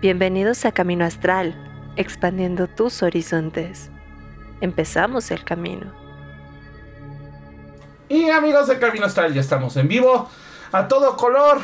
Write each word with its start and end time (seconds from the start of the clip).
Bienvenidos 0.00 0.64
a 0.64 0.70
Camino 0.70 1.04
Astral, 1.04 1.56
expandiendo 1.96 2.68
tus 2.68 3.02
horizontes. 3.02 3.90
Empezamos 4.60 5.32
el 5.32 5.42
camino. 5.42 5.92
Y 8.08 8.30
amigos 8.30 8.68
de 8.68 8.78
Camino 8.78 9.06
Astral, 9.06 9.34
ya 9.34 9.40
estamos 9.40 9.76
en 9.76 9.88
vivo, 9.88 10.30
a 10.70 10.86
todo 10.86 11.16
color, 11.16 11.58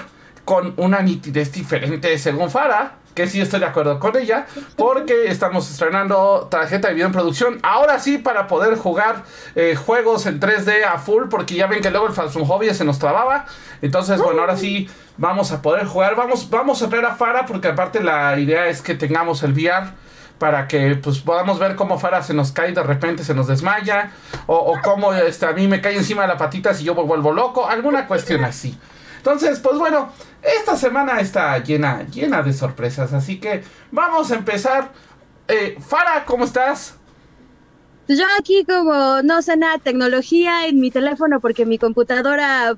con 0.45 0.75
una 0.79 1.01
nitidez 1.01 1.53
diferente 1.53 2.19
según 2.19 2.51
Fara 2.51 2.97
que 3.15 3.27
sí 3.27 3.41
estoy 3.41 3.61
de 3.61 3.67
acuerdo 3.67 3.99
con 3.99 4.17
ella, 4.17 4.47
porque 4.77 5.29
estamos 5.29 5.71
estrenando 5.71 6.49
tarjeta 6.51 6.89
de 6.89 6.95
video 6.95 7.07
en 7.07 7.13
producción. 7.13 7.59
Ahora 7.63 7.99
sí, 7.99 8.19
para 8.19 8.47
poder 8.47 8.77
jugar 8.77 9.23
eh, 9.55 9.77
juegos 9.77 10.27
en 10.27 10.41
3D 10.41 10.85
a 10.85 10.99
full, 10.99 11.25
porque 11.31 11.55
ya 11.55 11.67
ven 11.67 11.81
que 11.81 11.91
luego 11.91 12.09
el 12.09 12.15
Hobby 12.15 12.75
se 12.75 12.85
nos 12.85 12.99
trababa. 12.99 13.47
Entonces, 13.83 14.21
bueno, 14.21 14.41
ahora 14.41 14.57
sí 14.57 14.89
vamos 15.17 15.53
a 15.53 15.63
poder 15.63 15.87
jugar. 15.87 16.17
Vamos, 16.17 16.51
vamos 16.51 16.83
a 16.83 16.89
traer 16.89 17.07
a 17.07 17.15
Fara, 17.15 17.47
porque 17.47 17.69
aparte 17.69 18.03
la 18.03 18.39
idea 18.39 18.67
es 18.69 18.83
que 18.83 18.95
tengamos 18.95 19.43
el 19.43 19.53
VR 19.53 20.05
para 20.39 20.67
que 20.67 20.97
pues 20.97 21.21
podamos 21.21 21.59
ver 21.59 21.77
cómo 21.77 21.99
Fara 21.99 22.23
se 22.23 22.35
nos 22.35 22.53
cae 22.53 22.73
de 22.73 22.83
repente, 22.83 23.25
se 23.25 23.35
nos 23.35 23.47
desmaya, 23.47 24.11
o, 24.47 24.79
cómo 24.83 25.13
este, 25.15 25.47
a 25.47 25.53
mí 25.53 25.69
me 25.69 25.81
cae 25.81 25.97
encima 25.97 26.23
de 26.23 26.29
la 26.29 26.37
patita 26.37 26.75
si 26.75 26.85
yo 26.85 26.95
vuelvo 26.95 27.33
loco, 27.33 27.69
alguna 27.69 28.07
cuestión 28.07 28.45
así. 28.45 28.77
Entonces, 29.25 29.59
pues 29.61 29.79
bueno, 29.79 30.13
esta 30.45 30.77
semana 30.77 31.21
está 31.21 31.59
llena, 31.59 32.07
llena 32.09 32.43
de 32.43 32.53
sorpresas, 32.53 33.13
así 33.13 33.41
que 33.41 33.63
vamos 33.91 34.31
a 34.31 34.37
empezar. 34.37 34.93
Eh, 35.49 35.77
Fara, 35.81 36.25
¿cómo 36.25 36.45
estás? 36.45 36.97
Yo 38.09 38.25
aquí 38.39 38.65
como 38.65 39.23
no 39.23 39.41
sé 39.41 39.57
nada 39.57 39.79
tecnología 39.79 40.67
en 40.67 40.79
mi 40.79 40.91
teléfono 40.91 41.41
porque 41.41 41.65
mi 41.65 41.79
computadora 41.79 42.77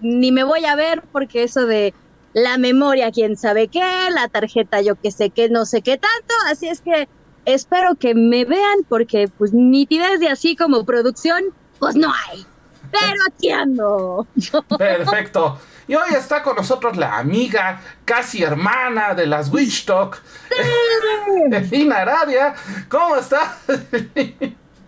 ni 0.00 0.32
me 0.32 0.44
voy 0.44 0.64
a 0.64 0.74
ver 0.74 1.02
porque 1.12 1.42
eso 1.42 1.66
de 1.66 1.92
la 2.32 2.56
memoria, 2.56 3.10
quién 3.10 3.36
sabe 3.36 3.68
qué, 3.68 4.08
la 4.10 4.28
tarjeta, 4.28 4.80
yo 4.80 4.94
que 4.96 5.10
sé 5.10 5.28
qué, 5.28 5.50
no 5.50 5.66
sé 5.66 5.82
qué 5.82 5.98
tanto, 5.98 6.34
así 6.50 6.68
es 6.68 6.80
que 6.80 7.08
espero 7.44 7.94
que 7.96 8.14
me 8.14 8.46
vean 8.46 8.84
porque 8.88 9.28
pues 9.36 9.52
nitidez 9.52 10.18
de 10.20 10.28
así 10.28 10.56
como 10.56 10.84
producción, 10.86 11.42
pues 11.78 11.94
no 11.94 12.10
hay. 12.10 12.46
Pero 12.90 13.22
aquí 13.30 13.50
ando. 13.50 14.26
Perfecto. 14.78 15.58
Y 15.92 15.94
hoy 15.94 16.14
está 16.16 16.42
con 16.42 16.56
nosotros 16.56 16.96
la 16.96 17.18
amiga, 17.18 17.78
casi 18.06 18.42
hermana 18.42 19.12
de 19.12 19.26
las 19.26 19.52
Witch 19.52 19.84
Talk, 19.84 20.22
Elina 21.52 21.96
Aradia. 21.96 22.54
¿Cómo 22.88 23.16
está? 23.16 23.58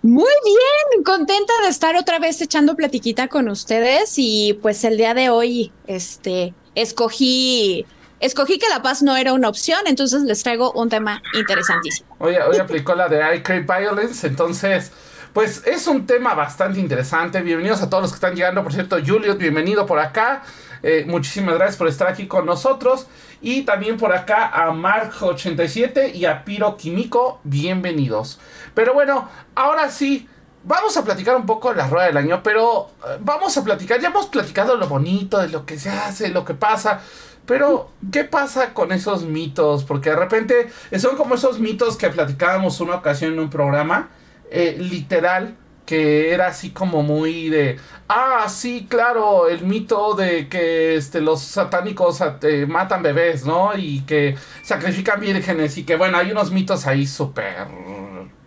Muy 0.00 0.32
bien, 0.42 1.04
contenta 1.04 1.52
de 1.62 1.68
estar 1.68 1.94
otra 1.96 2.18
vez 2.18 2.40
echando 2.40 2.74
platiquita 2.74 3.28
con 3.28 3.50
ustedes 3.50 4.14
y 4.16 4.58
pues 4.62 4.82
el 4.84 4.96
día 4.96 5.12
de 5.12 5.28
hoy, 5.28 5.72
este, 5.86 6.54
escogí, 6.74 7.84
escogí 8.18 8.58
que 8.58 8.70
la 8.70 8.80
paz 8.80 9.02
no 9.02 9.14
era 9.14 9.34
una 9.34 9.50
opción, 9.50 9.80
entonces 9.84 10.22
les 10.22 10.42
traigo 10.42 10.72
un 10.72 10.88
tema 10.88 11.20
interesantísimo. 11.38 12.16
Hoy, 12.18 12.36
hoy 12.36 12.56
aplicó 12.56 12.94
la 12.94 13.10
de 13.10 13.36
I 13.36 13.42
Crave 13.42 13.66
Violence, 13.68 14.26
entonces 14.26 14.90
pues 15.34 15.66
es 15.66 15.86
un 15.88 16.06
tema 16.06 16.32
bastante 16.34 16.78
interesante. 16.78 17.42
Bienvenidos 17.42 17.82
a 17.82 17.90
todos 17.90 18.04
los 18.04 18.12
que 18.12 18.14
están 18.14 18.36
llegando. 18.36 18.62
Por 18.62 18.72
cierto, 18.72 18.96
Julius, 19.04 19.36
bienvenido 19.36 19.84
por 19.84 19.98
acá. 19.98 20.44
Eh, 20.86 21.06
muchísimas 21.06 21.54
gracias 21.54 21.78
por 21.78 21.88
estar 21.88 22.08
aquí 22.08 22.26
con 22.26 22.44
nosotros. 22.44 23.06
Y 23.40 23.62
también 23.62 23.96
por 23.96 24.12
acá 24.12 24.48
a 24.48 24.70
Mark87 24.70 26.14
y 26.14 26.26
a 26.26 26.44
Piro 26.44 26.76
Químico, 26.76 27.40
bienvenidos. 27.42 28.38
Pero 28.74 28.92
bueno, 28.92 29.26
ahora 29.54 29.88
sí, 29.88 30.28
vamos 30.62 30.94
a 30.98 31.02
platicar 31.02 31.36
un 31.36 31.46
poco 31.46 31.70
de 31.70 31.76
la 31.76 31.88
rueda 31.88 32.06
del 32.06 32.18
año, 32.18 32.42
pero 32.42 32.90
eh, 33.06 33.16
vamos 33.20 33.56
a 33.56 33.64
platicar, 33.64 33.98
ya 33.98 34.08
hemos 34.08 34.26
platicado 34.26 34.76
lo 34.76 34.86
bonito, 34.86 35.38
de 35.38 35.48
lo 35.48 35.64
que 35.64 35.78
se 35.78 35.88
hace, 35.88 36.28
lo 36.28 36.44
que 36.44 36.52
pasa. 36.52 37.00
Pero, 37.46 37.90
¿qué 38.12 38.24
pasa 38.24 38.74
con 38.74 38.92
esos 38.92 39.24
mitos? 39.24 39.84
Porque 39.84 40.10
de 40.10 40.16
repente 40.16 40.70
son 40.98 41.16
como 41.16 41.36
esos 41.36 41.60
mitos 41.60 41.96
que 41.96 42.10
platicábamos 42.10 42.80
una 42.80 42.96
ocasión 42.96 43.32
en 43.32 43.38
un 43.38 43.48
programa, 43.48 44.10
eh, 44.50 44.76
literal, 44.78 45.56
que 45.86 46.32
era 46.32 46.46
así 46.46 46.70
como 46.70 47.02
muy 47.02 47.48
de, 47.50 47.78
ah, 48.08 48.46
sí, 48.48 48.86
claro, 48.88 49.48
el 49.48 49.62
mito 49.62 50.14
de 50.14 50.48
que 50.48 50.96
este, 50.96 51.20
los 51.20 51.42
satánicos 51.42 52.22
eh, 52.42 52.66
matan 52.66 53.02
bebés, 53.02 53.44
¿no? 53.44 53.76
Y 53.76 54.00
que 54.02 54.36
sacrifican 54.62 55.20
vírgenes 55.20 55.76
y 55.78 55.84
que 55.84 55.96
bueno, 55.96 56.18
hay 56.18 56.30
unos 56.32 56.50
mitos 56.50 56.86
ahí 56.86 57.06
súper 57.06 57.66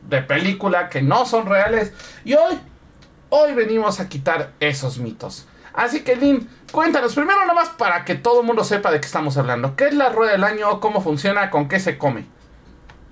de 0.09 0.22
película 0.22 0.90
que 0.90 1.02
no 1.02 1.25
son 1.25 1.46
reales. 1.46 1.94
Y 2.24 2.34
hoy, 2.34 2.58
hoy 3.30 3.54
venimos 3.54 4.00
a 4.00 4.09
quitar 4.09 4.52
esos 4.59 4.98
mitos. 5.00 5.48
Así 5.74 6.02
que 6.02 6.16
Lynn, 6.16 6.50
cuéntanos 6.72 7.14
primero 7.14 7.46
nomás 7.46 7.69
para 7.69 8.04
que 8.04 8.16
todo 8.16 8.42
el 8.42 8.48
mundo 8.48 8.64
sepa 8.64 8.92
de 8.92 9.00
qué 9.00 9.06
estamos 9.06 9.38
hablando. 9.38 9.75
¿Qué 9.75 9.86
es 9.88 9.94
la 9.94 10.09
rueda 10.09 10.31
del 10.31 10.44
año? 10.44 10.80
¿Cómo 10.80 11.02
funciona? 11.02 11.52
¿Con 11.52 11.68
qué 11.68 11.80
se 11.80 11.98
come? 11.98 12.25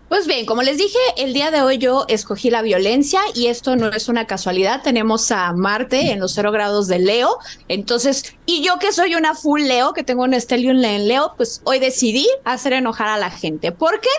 Pues 0.07 0.27
bien, 0.27 0.45
como 0.45 0.61
les 0.61 0.77
dije, 0.77 0.99
el 1.17 1.33
día 1.33 1.49
de 1.49 1.63
hoy 1.63 1.79
yo 1.79 2.05
escogí 2.07 2.51
la 2.51 2.61
violencia 2.61 3.21
y 3.33 3.47
esto 3.47 3.75
no 3.75 3.87
es 3.89 4.07
una 4.07 4.27
casualidad. 4.27 4.83
Tenemos 4.83 5.31
a 5.31 5.51
Marte 5.51 6.11
en 6.11 6.19
los 6.19 6.33
cero 6.33 6.51
grados 6.51 6.87
de 6.87 6.99
Leo. 6.99 7.39
Entonces, 7.69 8.35
y 8.45 8.63
yo 8.63 8.77
que 8.77 8.91
soy 8.91 9.15
una 9.15 9.33
full 9.33 9.63
Leo, 9.63 9.93
que 9.93 10.03
tengo 10.03 10.23
un 10.23 10.39
Stellium 10.39 10.83
en 10.85 11.07
Leo, 11.07 11.33
pues 11.35 11.59
hoy 11.63 11.79
decidí 11.79 12.27
hacer 12.43 12.73
enojar 12.73 13.07
a 13.07 13.17
la 13.17 13.31
gente. 13.31 13.71
¿Por 13.71 13.99
qué? 13.99 14.09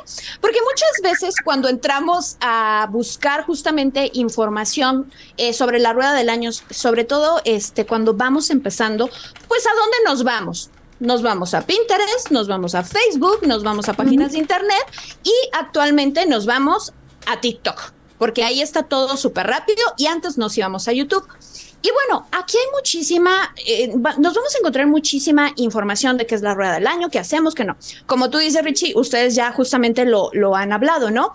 Porque 0.41 0.59
muchas 0.65 0.91
veces 1.05 1.37
cuando 1.45 1.69
entramos 1.69 2.37
a 2.41 2.89
buscar 2.91 3.45
justamente 3.45 4.11
información 4.13 5.13
eh, 5.37 5.53
sobre 5.53 5.79
la 5.79 5.93
rueda 5.93 6.15
del 6.15 6.31
año, 6.31 6.51
sobre 6.53 7.05
todo 7.05 7.41
este, 7.45 7.87
cuando 7.87 8.13
vamos 8.13 8.51
empezando, 8.51 9.09
pues 9.47 9.65
a 9.69 9.71
dónde 9.75 9.97
nos 10.05 10.25
vamos 10.25 10.71
nos 11.01 11.23
vamos 11.23 11.55
a 11.55 11.63
Pinterest, 11.63 12.31
nos 12.31 12.49
vamos 12.49 12.75
a 12.75 12.83
Facebook, 12.83 13.47
nos 13.47 13.63
vamos 13.63 13.89
a 13.89 13.95
páginas 13.95 14.33
de 14.33 14.39
internet 14.39 14.85
y 15.23 15.33
actualmente 15.53 16.27
nos 16.27 16.47
vamos 16.47 16.93
a 17.27 17.41
TikTok, 17.41 17.93
porque 18.19 18.45
ahí 18.45 18.63
está 18.63 18.85
todo 18.85 19.17
súper 19.17 19.47
rápido 19.47 19.83
y 19.99 20.07
antes 20.07 20.39
nos 20.39 20.57
íbamos 20.57 20.89
a 20.89 20.93
YouTube. 20.93 21.27
Y 21.83 21.91
bueno, 21.93 22.27
aquí 22.33 22.57
hay 22.57 22.73
muchísima, 22.75 23.55
eh, 23.65 23.95
nos 23.95 24.35
vamos 24.35 24.55
a 24.55 24.59
encontrar 24.59 24.87
muchísima 24.87 25.53
información 25.57 26.17
de 26.17 26.27
qué 26.27 26.35
es 26.35 26.43
la 26.43 26.55
rueda 26.55 26.75
del 26.75 26.87
año, 26.87 27.11
qué 27.11 27.19
hacemos, 27.19 27.55
qué 27.55 27.65
no. 27.65 27.77
Como 28.07 28.29
tú 28.31 28.39
dices, 28.39 28.65
Richie, 28.65 28.95
ustedes 28.97 29.35
ya 29.37 29.53
justamente 29.53 30.05
lo, 30.05 30.31
lo 30.33 30.57
han 30.57 30.73
hablado, 30.73 31.11
¿no? 31.11 31.33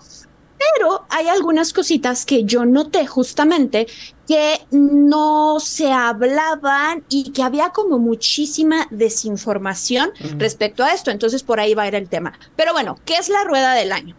Pero 0.76 1.04
hay 1.08 1.28
algunas 1.28 1.72
cositas 1.72 2.26
que 2.26 2.44
yo 2.44 2.64
noté 2.64 3.06
justamente 3.06 3.86
que 4.26 4.60
no 4.70 5.60
se 5.60 5.92
hablaban 5.92 7.04
y 7.08 7.32
que 7.32 7.42
había 7.42 7.70
como 7.70 7.98
muchísima 7.98 8.86
desinformación 8.90 10.12
respecto 10.38 10.84
a 10.84 10.92
esto. 10.92 11.10
Entonces 11.10 11.42
por 11.42 11.60
ahí 11.60 11.74
va 11.74 11.84
a 11.84 11.88
ir 11.88 11.94
el 11.94 12.08
tema. 12.08 12.38
Pero 12.56 12.72
bueno, 12.72 12.98
¿qué 13.04 13.16
es 13.16 13.28
la 13.28 13.44
rueda 13.44 13.74
del 13.74 13.92
año? 13.92 14.16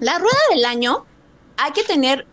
La 0.00 0.18
rueda 0.18 0.38
del 0.50 0.64
año 0.64 1.04
hay 1.56 1.72
que 1.72 1.84
tener 1.84 2.26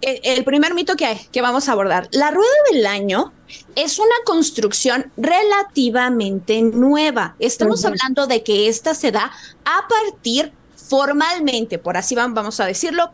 eh, 0.00 0.20
el, 0.24 0.44
primer 0.44 0.74
mito 0.74 0.96
que, 0.96 1.06
hay, 1.06 1.18
que 1.30 1.40
vamos 1.40 1.68
a 1.68 1.72
abordar. 1.72 2.08
La 2.12 2.30
rueda 2.30 2.50
del 2.72 2.86
año 2.86 3.32
es 3.74 3.98
una 3.98 4.14
construcción 4.24 5.12
relativamente 5.16 6.60
nueva. 6.62 7.36
Estamos 7.38 7.84
hablando 7.84 8.26
de 8.26 8.42
que 8.42 8.68
esta 8.68 8.94
se 8.94 9.12
da 9.12 9.30
a 9.64 9.88
partir 9.88 10.52
formalmente, 10.88 11.78
por 11.78 11.96
así 11.96 12.14
vamos 12.14 12.60
a 12.60 12.66
decirlo, 12.66 13.10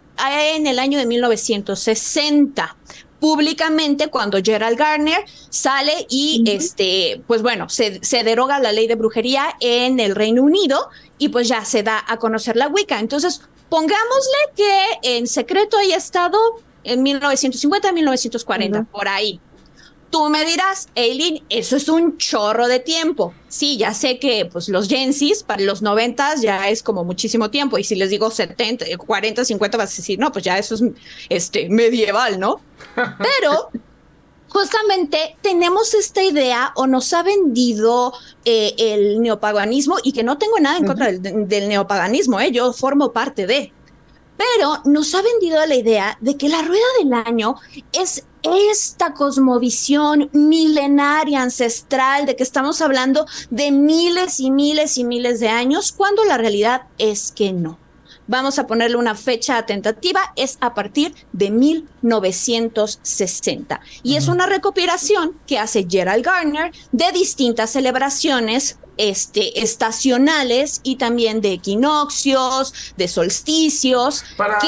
en 0.54 0.66
el 0.66 0.78
año 0.78 0.98
de 0.98 1.06
1960 1.06 2.76
públicamente 3.20 4.08
cuando 4.08 4.38
Gerald 4.42 4.76
Garner 4.76 5.24
sale 5.48 6.06
y 6.10 6.44
este 6.46 7.22
pues 7.26 7.40
bueno 7.40 7.70
se, 7.70 8.04
se, 8.04 8.22
deroga 8.22 8.58
la 8.58 8.70
ley 8.70 8.86
de 8.86 8.96
brujería 8.96 9.54
en 9.60 9.98
el 9.98 10.14
Reino 10.14 10.42
Unido 10.42 10.90
y 11.16 11.30
pues 11.30 11.48
ya 11.48 11.64
se 11.64 11.82
da 11.82 12.04
a 12.06 12.18
conocer 12.18 12.54
la 12.56 12.68
Wicca. 12.68 13.00
Entonces 13.00 13.40
pongámosle 13.70 14.38
que 14.54 15.16
en 15.16 15.26
secreto 15.26 15.78
haya 15.78 15.96
estado 15.96 16.38
en 16.82 17.02
1950 17.02 17.92
1940 17.92 18.84
por 18.92 19.08
ahí 19.08 19.40
Tú 20.14 20.30
me 20.30 20.44
dirás, 20.44 20.86
Eileen, 20.94 21.42
eso 21.48 21.74
es 21.74 21.88
un 21.88 22.18
chorro 22.18 22.68
de 22.68 22.78
tiempo. 22.78 23.34
Sí, 23.48 23.76
ya 23.76 23.92
sé 23.92 24.20
que 24.20 24.46
pues 24.46 24.68
los 24.68 24.86
Gensis 24.86 25.42
para 25.42 25.64
los 25.64 25.82
90 25.82 26.36
ya 26.36 26.68
es 26.68 26.84
como 26.84 27.02
muchísimo 27.02 27.50
tiempo. 27.50 27.78
Y 27.78 27.82
si 27.82 27.96
les 27.96 28.10
digo 28.10 28.30
70, 28.30 28.84
40, 28.96 29.44
50, 29.44 29.76
vas 29.76 29.92
a 29.92 29.96
decir, 29.96 30.20
no, 30.20 30.30
pues 30.30 30.44
ya 30.44 30.56
eso 30.56 30.76
es 30.76 30.84
este, 31.28 31.68
medieval, 31.68 32.38
¿no? 32.38 32.60
Pero 32.94 33.70
justamente 34.50 35.36
tenemos 35.42 35.94
esta 35.94 36.22
idea 36.22 36.70
o 36.76 36.86
nos 36.86 37.12
ha 37.12 37.24
vendido 37.24 38.12
eh, 38.44 38.72
el 38.78 39.20
neopaganismo 39.20 39.96
y 40.04 40.12
que 40.12 40.22
no 40.22 40.38
tengo 40.38 40.60
nada 40.60 40.78
en 40.78 40.86
contra 40.86 41.06
del, 41.10 41.48
del, 41.48 41.68
neopaganismo, 41.68 42.38
¿eh? 42.38 42.52
yo 42.52 42.72
formo 42.72 43.12
parte 43.12 43.48
de. 43.48 43.72
Pero 44.36 44.80
nos 44.84 45.12
ha 45.16 45.22
vendido 45.22 45.66
la 45.66 45.74
idea 45.74 46.16
de 46.20 46.36
que 46.36 46.48
la 46.48 46.62
rueda 46.62 46.86
del 47.00 47.12
año 47.14 47.56
es 47.92 48.22
esta 48.44 49.14
cosmovisión 49.14 50.28
milenaria, 50.32 51.42
ancestral, 51.42 52.26
de 52.26 52.36
que 52.36 52.42
estamos 52.42 52.80
hablando 52.80 53.26
de 53.50 53.70
miles 53.70 54.40
y 54.40 54.50
miles 54.50 54.98
y 54.98 55.04
miles 55.04 55.38
de 55.40 55.48
años, 55.48 55.92
cuando 55.92 56.24
la 56.24 56.38
realidad 56.38 56.82
es 56.98 57.32
que 57.32 57.52
no. 57.52 57.78
Vamos 58.26 58.58
a 58.58 58.66
ponerle 58.66 58.96
una 58.96 59.14
fecha 59.14 59.66
tentativa, 59.66 60.32
es 60.34 60.56
a 60.60 60.72
partir 60.72 61.14
de 61.32 61.50
1960. 61.50 63.82
Y 64.02 64.16
es 64.16 64.28
una 64.28 64.46
recopilación 64.46 65.38
que 65.46 65.58
hace 65.58 65.86
Gerald 65.88 66.24
Garner 66.24 66.72
de 66.90 67.12
distintas 67.12 67.68
celebraciones 67.70 68.78
este, 68.96 69.62
estacionales 69.62 70.80
y 70.82 70.96
también 70.96 71.40
de 71.40 71.52
equinoccios, 71.52 72.94
de 72.96 73.08
solsticios. 73.08 74.24
Para, 74.36 74.58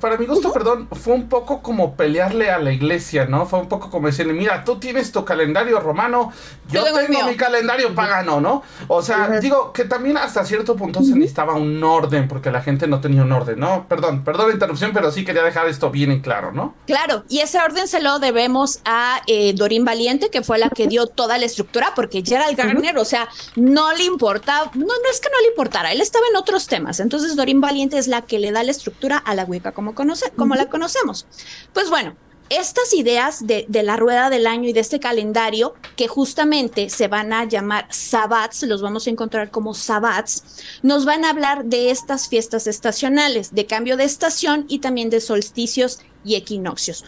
para 0.00 0.16
mi 0.16 0.26
gusto, 0.26 0.52
perdón, 0.52 0.88
fue 0.92 1.14
un 1.14 1.28
poco 1.28 1.62
como 1.62 1.96
pelearle 1.96 2.50
a 2.50 2.58
la 2.58 2.72
iglesia, 2.72 3.26
¿no? 3.26 3.46
Fue 3.46 3.58
un 3.58 3.68
poco 3.68 3.90
como 3.90 4.06
decirle, 4.06 4.32
mira, 4.32 4.64
tú 4.64 4.78
tienes 4.78 5.12
tu 5.12 5.24
calendario 5.24 5.80
romano, 5.80 6.32
yo, 6.70 6.84
tengo, 6.84 6.98
mi 7.26 7.36
calendario 7.36 7.94
pagano, 7.94 8.40
¿no? 8.40 8.62
O 8.88 9.02
sea, 9.02 9.40
digo 9.40 9.72
que 9.72 9.84
también 9.84 10.16
hasta 10.16 10.44
cierto 10.44 10.76
punto 10.76 11.02
se 11.02 11.14
necesitaba 11.14 11.54
un 11.54 11.82
orden, 11.82 12.28
porque 12.28 12.50
la 12.50 12.62
gente 12.62 12.86
no 12.86 13.00
tenía 13.00 13.22
un 13.22 13.32
orden, 13.32 13.58
¿no? 13.58 13.86
Perdón, 13.88 14.24
perdón 14.24 14.48
la 14.48 14.54
interrupción, 14.54 14.92
pero 14.92 15.10
sí 15.10 15.24
quería 15.24 15.42
dejar 15.42 15.68
esto 15.68 15.90
bien 15.90 16.10
en 16.12 16.20
claro, 16.20 16.52
¿no? 16.52 16.74
Claro, 16.86 17.24
y 17.28 17.40
ese 17.40 17.58
orden 17.58 17.88
se 17.88 18.00
lo 18.00 18.18
debemos 18.18 18.80
a 18.84 19.20
eh, 19.26 19.52
Dorín 19.54 19.84
Valiente, 19.84 20.30
que 20.30 20.42
fue 20.42 20.58
la 20.58 20.70
que 20.70 20.86
dio 20.86 21.06
toda 21.06 21.38
la 21.38 21.46
estructura, 21.46 21.92
porque 21.94 22.22
Gerald 22.24 22.56
Gardner, 22.56 22.98
o 22.98 23.04
sea, 23.04 23.28
no 23.56 23.69
le 23.96 24.04
importaba, 24.04 24.70
no, 24.74 24.86
no 24.86 25.10
es 25.10 25.20
que 25.20 25.28
no 25.28 25.40
le 25.42 25.48
importara, 25.48 25.92
él 25.92 26.00
estaba 26.00 26.26
en 26.30 26.36
otros 26.36 26.66
temas. 26.66 27.00
Entonces, 27.00 27.36
Dorín 27.36 27.60
Valiente 27.60 27.98
es 27.98 28.08
la 28.08 28.22
que 28.22 28.38
le 28.38 28.52
da 28.52 28.62
la 28.62 28.70
estructura 28.70 29.18
a 29.18 29.34
la 29.34 29.44
Wicca 29.44 29.72
como, 29.72 29.94
conoce, 29.94 30.30
como 30.36 30.54
la 30.54 30.68
conocemos. 30.68 31.26
Pues 31.72 31.90
bueno, 31.90 32.16
estas 32.50 32.92
ideas 32.94 33.46
de, 33.46 33.64
la 33.70 33.96
rueda 33.96 34.28
del 34.28 34.48
año 34.48 34.68
y 34.68 34.72
de 34.72 34.80
este 34.80 34.98
calendario, 34.98 35.74
que 35.94 36.08
justamente 36.08 36.90
se 36.90 37.06
van 37.06 37.32
a 37.32 37.44
llamar 37.44 37.86
sabbats, 37.90 38.64
los 38.64 38.82
vamos 38.82 39.06
a 39.06 39.10
encontrar 39.10 39.52
como 39.52 39.72
sabbats, 39.72 40.60
nos 40.82 41.04
van 41.04 41.24
a 41.24 41.30
hablar 41.30 41.64
de 41.66 41.92
estas 41.92 42.28
fiestas 42.28 42.66
estacionales, 42.66 43.54
de 43.54 43.66
cambio 43.66 43.96
de 43.96 44.02
estación 44.04 44.64
y 44.68 44.80
también 44.80 45.10
de 45.10 45.20
solsticios 45.20 46.00
y 46.24 46.34
equinoccios. 46.34 47.04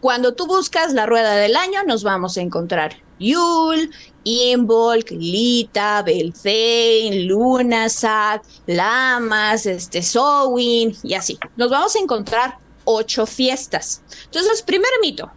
Cuando 0.00 0.34
tú 0.34 0.46
buscas 0.46 0.92
la 0.92 1.04
rueda 1.04 1.34
del 1.34 1.56
año, 1.56 1.82
nos 1.84 2.04
vamos 2.04 2.36
a 2.36 2.42
encontrar 2.42 3.05
Yule, 3.18 3.90
Imbolc, 4.24 5.10
Lita, 5.10 6.02
Beltane, 6.02 7.24
Lunasac, 7.24 8.42
Lamas, 8.66 9.66
este, 9.66 10.02
Sowin 10.02 10.96
y 11.02 11.14
así. 11.14 11.38
Nos 11.56 11.70
vamos 11.70 11.94
a 11.94 11.98
encontrar 11.98 12.58
ocho 12.84 13.26
fiestas. 13.26 14.02
Entonces, 14.24 14.62
primer 14.62 14.90
mito, 15.00 15.30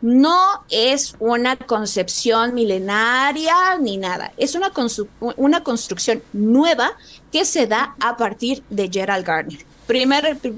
no 0.00 0.64
es 0.70 1.14
una 1.18 1.56
concepción 1.56 2.54
milenaria 2.54 3.78
ni 3.80 3.96
nada, 3.96 4.32
es 4.36 4.54
una, 4.54 4.72
una 5.36 5.64
construcción 5.64 6.22
nueva 6.32 6.92
que 7.32 7.44
se 7.44 7.66
da 7.66 7.96
a 8.00 8.16
partir 8.16 8.62
de 8.70 8.88
Gerald 8.92 9.26
Gardner. 9.26 9.64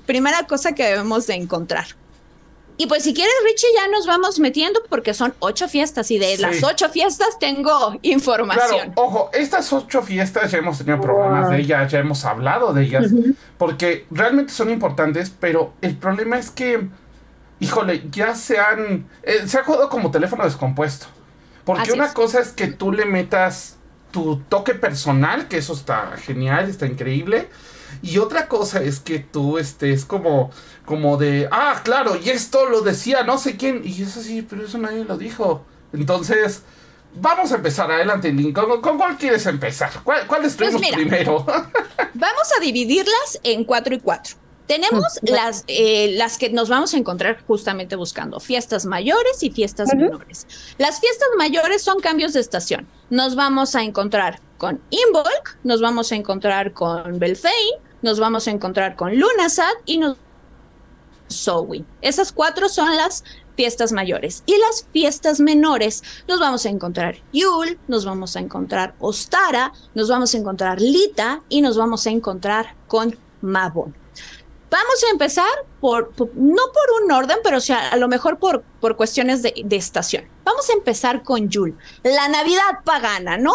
primera 0.07 0.47
cosa 0.47 0.75
que 0.75 0.85
debemos 0.85 1.27
de 1.27 1.35
encontrar. 1.35 1.87
Y 2.81 2.87
pues 2.87 3.03
si 3.03 3.13
quieres, 3.13 3.35
Richie, 3.45 3.67
ya 3.77 3.89
nos 3.89 4.07
vamos 4.07 4.39
metiendo 4.39 4.81
porque 4.89 5.13
son 5.13 5.35
ocho 5.41 5.69
fiestas 5.69 6.11
y 6.11 6.19
de 6.19 6.39
las 6.39 6.65
ocho 6.65 6.89
fiestas 6.89 7.39
tengo 7.39 7.99
información. 8.01 8.93
Claro, 8.93 8.93
ojo, 8.95 9.31
estas 9.35 9.71
ocho 9.75 10.01
fiestas 10.01 10.51
ya 10.51 10.61
hemos 10.61 10.79
tenido 10.79 10.99
programas 10.99 11.51
de 11.51 11.59
ellas, 11.59 11.93
ya 11.93 11.99
hemos 11.99 12.25
hablado 12.25 12.73
de 12.73 12.85
ellas, 12.85 13.13
porque 13.59 14.07
realmente 14.11 14.55
son 14.55 14.71
importantes, 14.71 15.29
pero 15.29 15.75
el 15.83 15.95
problema 15.95 16.39
es 16.39 16.49
que, 16.49 16.89
híjole, 17.59 18.05
ya 18.11 18.35
se 18.35 18.59
han, 18.59 19.07
eh, 19.25 19.43
se 19.45 19.59
ha 19.59 19.63
jugado 19.63 19.91
como 19.91 20.11
teléfono 20.11 20.45
descompuesto. 20.45 21.05
Porque 21.67 21.93
una 21.93 22.15
cosa 22.15 22.41
es 22.41 22.49
que 22.49 22.69
tú 22.69 22.93
le 22.93 23.05
metas 23.05 23.77
tu 24.11 24.39
toque 24.49 24.73
personal, 24.73 25.49
que 25.49 25.59
eso 25.59 25.75
está 25.75 26.17
genial, 26.17 26.71
está 26.71 26.87
increíble. 26.87 27.51
Y 28.03 28.19
otra 28.19 28.49
cosa 28.49 28.83
es 28.83 29.01
que 29.01 29.19
tú 29.19 29.59
estés 29.59 30.05
como, 30.05 30.51
como 30.91 31.17
de, 31.17 31.49
ah, 31.53 31.83
claro, 31.85 32.17
y 32.17 32.31
esto 32.31 32.69
lo 32.69 32.81
decía 32.81 33.23
no 33.23 33.39
sé 33.39 33.57
quién. 33.57 33.83
Y 33.85 34.03
eso 34.03 34.21
sí, 34.21 34.43
pero 34.43 34.65
eso 34.65 34.77
nadie 34.77 35.05
lo 35.05 35.17
dijo. 35.17 35.65
Entonces, 35.93 36.63
vamos 37.15 37.53
a 37.53 37.55
empezar 37.55 37.89
adelante, 37.93 38.35
¿Con, 38.53 38.81
¿Con, 38.81 38.99
cuál 38.99 39.17
quieres 39.17 39.47
empezar? 39.47 39.93
¿Cuál, 40.03 40.27
cuál 40.27 40.43
destruimos 40.43 40.83
pues 40.83 40.93
primero? 40.93 41.47
vamos 42.15 42.53
a 42.57 42.61
dividirlas 42.61 43.39
en 43.45 43.63
cuatro 43.63 43.95
y 43.95 44.01
cuatro. 44.01 44.35
Tenemos 44.67 45.21
las, 45.23 45.63
eh, 45.69 46.13
las 46.17 46.39
que 46.39 46.51
nos 46.51 46.69
vamos 46.69 46.93
a 46.95 46.97
encontrar 46.97 47.41
justamente 47.47 47.95
buscando 47.95 48.41
fiestas 48.41 48.85
mayores 48.85 49.45
y 49.45 49.51
fiestas 49.53 49.95
menores. 49.95 50.49
Las 50.77 50.99
fiestas 50.99 51.29
mayores 51.39 51.83
son 51.83 52.01
cambios 52.01 52.33
de 52.33 52.41
estación. 52.41 52.89
Nos 53.11 53.37
vamos 53.37 53.77
a 53.77 53.85
encontrar 53.85 54.41
con 54.59 54.81
Imbolc, 54.91 55.57
nos 55.63 55.81
vamos 55.81 56.11
a 56.11 56.17
encontrar 56.17 56.73
con 56.73 57.21
Belfane, 57.21 57.79
nos 58.03 58.19
vamos 58.19 58.49
a 58.49 58.51
encontrar 58.51 58.97
con 58.97 59.17
Lunasat 59.17 59.77
y 59.87 59.99
nos 59.99 60.17
Sowin. 61.31 61.87
Esas 62.03 62.33
cuatro 62.33 62.69
son 62.69 62.95
las 62.97 63.25
fiestas 63.57 63.93
mayores. 63.93 64.43
Y 64.47 64.57
las 64.59 64.87
fiestas 64.93 65.41
menores 65.41 66.03
nos 66.29 66.41
vamos 66.41 66.67
a 66.67 66.71
encontrar 66.71 67.17
Yule, 67.33 67.79
nos 67.89 68.05
vamos 68.05 68.37
a 68.37 68.41
encontrar 68.41 68.95
Ostara, 69.01 69.73
nos 69.95 70.09
vamos 70.09 70.35
a 70.35 70.39
encontrar 70.39 70.81
Lita 70.81 71.43
y 71.49 71.63
nos 71.63 71.77
vamos 71.77 72.07
a 72.07 72.11
encontrar 72.11 72.75
con 72.87 73.19
Mabon. 73.41 73.95
Vamos 74.71 75.05
a 75.05 75.11
empezar 75.11 75.51
por, 75.81 76.13
no 76.37 76.63
por 76.73 77.03
un 77.03 77.11
orden, 77.11 77.39
pero 77.43 77.59
a 77.91 77.97
lo 77.97 78.07
mejor 78.07 78.39
por, 78.39 78.63
por 78.81 78.97
cuestiones 78.97 79.43
de, 79.43 79.53
estación. 79.73 80.25
Vamos 80.45 80.71
a 80.71 80.75
empezar 80.75 81.23
con 81.25 81.49
Yule, 81.49 81.75
la 82.05 82.29
Navidad 82.29 82.85
pagana, 82.85 83.37
¿no? 83.37 83.53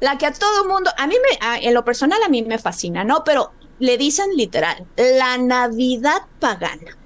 La 0.00 0.18
que 0.18 0.26
a 0.26 0.32
todo 0.32 0.68
mundo, 0.68 0.90
a 0.98 1.06
mí 1.06 1.14
me, 1.22 1.66
en 1.66 1.72
lo 1.72 1.84
personal 1.84 2.22
a 2.22 2.28
mí 2.28 2.42
me 2.42 2.58
fascina, 2.58 3.02
¿no? 3.02 3.24
Pero 3.24 3.50
le 3.78 3.96
dicen 3.96 4.36
literal, 4.36 4.86
la 4.96 5.38
Navidad 5.38 6.26
pagana. 6.38 6.97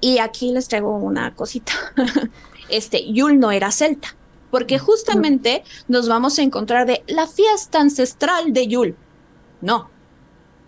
Y 0.00 0.18
aquí 0.18 0.52
les 0.52 0.68
traigo 0.68 0.96
una 0.96 1.34
cosita. 1.34 1.72
Este, 2.68 3.12
Yule 3.12 3.34
no 3.34 3.50
era 3.50 3.72
celta, 3.72 4.14
porque 4.52 4.78
justamente 4.78 5.64
nos 5.88 6.08
vamos 6.08 6.38
a 6.38 6.42
encontrar 6.42 6.86
de 6.86 7.02
la 7.08 7.26
fiesta 7.26 7.80
ancestral 7.80 8.52
de 8.52 8.68
Yule. 8.68 8.94
No, 9.60 9.90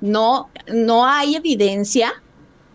no, 0.01 0.51
no 0.67 1.07
hay 1.07 1.37
evidencia 1.37 2.13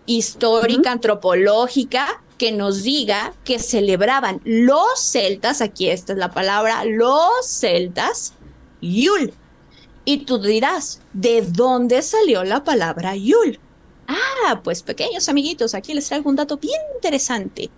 histórica, 0.06 0.94
antropológica, 0.94 2.22
que 2.38 2.52
nos 2.52 2.84
diga 2.84 3.34
que 3.44 3.60
celebraban 3.60 4.42
los 4.46 5.00
celtas, 5.02 5.62
aquí 5.62 5.90
esta 5.90 6.14
es 6.14 6.20
la 6.20 6.32
palabra, 6.32 6.86
los 6.86 7.46
celtas, 7.46 8.34
Yul. 8.82 9.34
Y 10.06 10.20
tú 10.26 10.38
dirás, 10.38 11.02
¿de 11.14 11.42
dónde 11.42 12.02
salió 12.02 12.44
la 12.44 12.64
palabra 12.64 13.16
Yul? 13.16 13.60
Ah, 14.08 14.62
pues 14.64 14.82
pequeños 14.84 15.30
amiguitos, 15.30 15.76
aquí 15.76 15.94
les 15.94 16.08
traigo 16.08 16.30
un 16.30 16.38
dato 16.38 16.58
bien 16.58 16.80
interesante. 16.96 17.70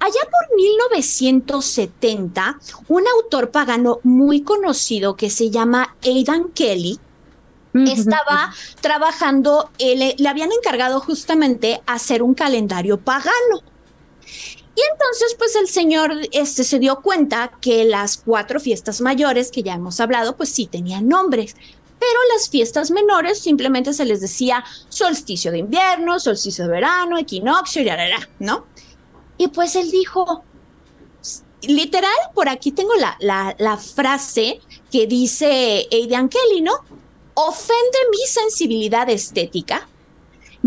Allá 0.00 0.20
por 0.24 0.56
1970, 0.56 2.58
un 2.88 3.04
autor 3.06 3.52
pagano 3.52 4.00
muy 4.02 4.42
conocido 4.42 5.14
que 5.14 5.30
se 5.30 5.50
llama 5.50 5.94
Aidan 6.02 6.48
Kelly, 6.50 6.98
estaba 7.74 8.52
trabajando, 8.80 9.70
le, 9.78 10.14
le, 10.18 10.28
habían 10.28 10.52
encargado 10.52 11.00
justamente 11.00 11.82
hacer 11.86 12.22
un 12.22 12.34
calendario 12.34 13.00
pagano. 13.00 13.62
Y 14.74 14.80
entonces, 14.92 15.34
pues 15.38 15.54
el 15.56 15.68
señor 15.68 16.12
este, 16.32 16.64
se 16.64 16.78
dio 16.78 17.02
cuenta 17.02 17.52
que 17.60 17.84
las 17.84 18.16
cuatro 18.16 18.58
fiestas 18.58 19.02
mayores 19.02 19.50
que 19.50 19.62
ya 19.62 19.74
hemos 19.74 20.00
hablado, 20.00 20.36
pues 20.36 20.48
sí 20.48 20.66
tenían 20.66 21.08
nombres, 21.08 21.56
pero 22.02 22.18
las 22.34 22.48
fiestas 22.48 22.90
menores 22.90 23.38
simplemente 23.38 23.92
se 23.92 24.04
les 24.04 24.20
decía 24.20 24.64
solsticio 24.88 25.52
de 25.52 25.58
invierno, 25.58 26.18
solsticio 26.18 26.64
de 26.64 26.70
verano, 26.70 27.16
equinoccio, 27.16 27.80
y 27.80 27.86
¿no? 28.40 28.66
Y 29.38 29.46
pues 29.48 29.76
él 29.76 29.88
dijo, 29.92 30.42
literal, 31.62 32.10
por 32.34 32.48
aquí 32.48 32.72
tengo 32.72 32.96
la, 32.96 33.16
la, 33.20 33.54
la 33.60 33.76
frase 33.76 34.60
que 34.90 35.06
dice 35.06 35.86
Aidan 35.92 36.28
Kelly, 36.28 36.60
¿no? 36.62 36.72
ofende 37.34 37.98
mi 38.10 38.26
sensibilidad 38.26 39.08
estética 39.08 39.88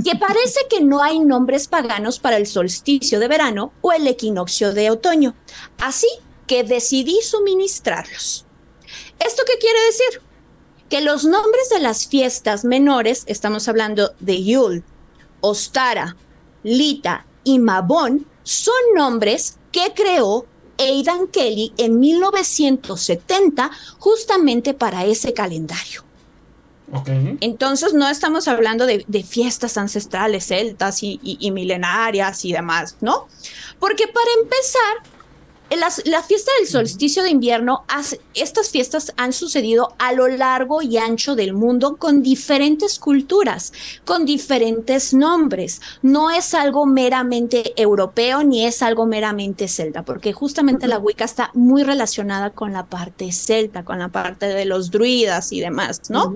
que 0.04 0.16
parece 0.20 0.62
que 0.70 0.82
no 0.82 1.02
hay 1.02 1.20
nombres 1.20 1.68
paganos 1.68 2.20
para 2.20 2.38
el 2.38 2.48
solsticio 2.48 3.20
de 3.20 3.28
verano 3.28 3.74
o 3.82 3.92
el 3.92 4.08
equinoccio 4.08 4.74
de 4.74 4.90
otoño, 4.90 5.36
así 5.80 6.08
que 6.48 6.64
decidí 6.64 7.20
suministrarlos. 7.22 8.46
¿Esto 9.20 9.44
qué 9.48 9.58
quiere 9.58 9.80
decir? 9.86 10.22
Que 10.90 11.02
los 11.02 11.26
nombres 11.26 11.70
de 11.70 11.80
las 11.80 12.08
fiestas 12.08 12.64
menores, 12.64 13.24
estamos 13.28 13.68
hablando 13.68 14.14
de 14.20 14.44
Yule, 14.44 14.84
Ostara, 15.42 16.16
Lita 16.64 17.26
y 17.44 17.60
Mabón, 17.60 18.26
son 18.44 18.76
nombres 18.96 19.58
que 19.72 19.94
creó 19.96 20.46
Aidan 20.78 21.28
Kelly 21.28 21.74
en 21.78 22.00
1970 22.00 23.72
justamente 23.98 24.74
para 24.74 25.06
ese 25.06 25.34
calendario. 25.34 26.04
Entonces 27.42 27.94
no 27.94 28.08
estamos 28.08 28.48
hablando 28.48 28.86
de, 28.86 29.24
fiestas 29.24 29.78
ancestrales 29.78 30.46
celtas 30.48 31.00
y, 31.02 31.52
milenarias 31.52 32.46
y 32.46 32.54
demás, 32.54 32.98
¿no? 33.02 33.28
Porque 33.80 34.08
para 34.08 34.30
empezar, 34.42 35.15
la 35.72 36.22
fiesta 36.24 36.52
del 36.60 36.68
solsticio 36.68 37.24
de 37.24 37.32
invierno, 37.32 37.84
estas 38.34 38.70
fiestas 38.70 39.14
han 39.18 39.34
sucedido 39.34 39.94
a 39.98 40.14
lo 40.14 40.28
largo 40.28 40.82
y 40.82 40.98
ancho 40.98 41.36
del 41.36 41.54
mundo 41.54 41.98
con 41.98 42.22
diferentes 42.22 43.00
culturas, 43.00 43.74
con 44.06 44.26
diferentes 44.26 45.14
nombres. 45.14 45.82
No 46.02 46.30
es 46.30 46.54
algo 46.54 46.86
meramente 46.86 47.74
europeo 47.76 48.44
ni 48.44 48.66
es 48.66 48.82
algo 48.82 49.06
meramente 49.06 49.68
celta, 49.68 50.04
porque 50.04 50.34
justamente 50.34 50.88
la 50.88 51.00
Wicca 51.00 51.26
está 51.26 51.52
muy 51.54 51.84
relacionada 51.84 52.52
con 52.52 52.72
la 52.72 52.86
parte 52.86 53.32
celta, 53.32 53.84
con 53.84 54.00
la 54.00 54.10
parte 54.10 54.46
de 54.48 54.66
los 54.66 54.92
druidas 54.92 55.52
y 55.52 55.62
demás, 55.62 56.10
¿no? 56.10 56.36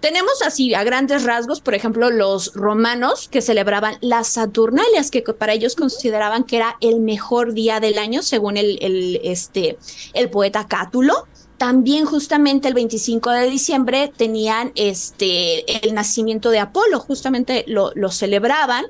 Tenemos 0.00 0.40
así 0.44 0.74
a 0.74 0.82
grandes 0.82 1.24
rasgos, 1.24 1.60
por 1.60 1.74
ejemplo, 1.74 2.10
los 2.10 2.54
romanos 2.54 3.28
que 3.28 3.42
celebraban 3.42 3.96
las 4.00 4.28
Saturnalias, 4.28 5.10
que 5.10 5.22
para 5.22 5.52
ellos 5.52 5.76
consideraban 5.76 6.44
que 6.44 6.56
era 6.56 6.76
el 6.80 7.00
mejor 7.00 7.52
día 7.52 7.80
del 7.80 7.98
año, 7.98 8.22
según 8.22 8.56
el, 8.56 9.20
este, 9.22 9.78
el 10.14 10.30
poeta 10.30 10.66
Cátulo. 10.66 11.26
También 11.58 12.06
justamente 12.06 12.68
el 12.68 12.74
25 12.74 13.30
de 13.30 13.50
diciembre 13.50 14.10
tenían 14.16 14.72
este, 14.74 15.86
el 15.86 15.92
nacimiento 15.92 16.48
de 16.48 16.60
Apolo, 16.60 16.98
justamente 17.00 17.64
lo, 17.66 17.92
lo 17.94 18.10
celebraban. 18.10 18.86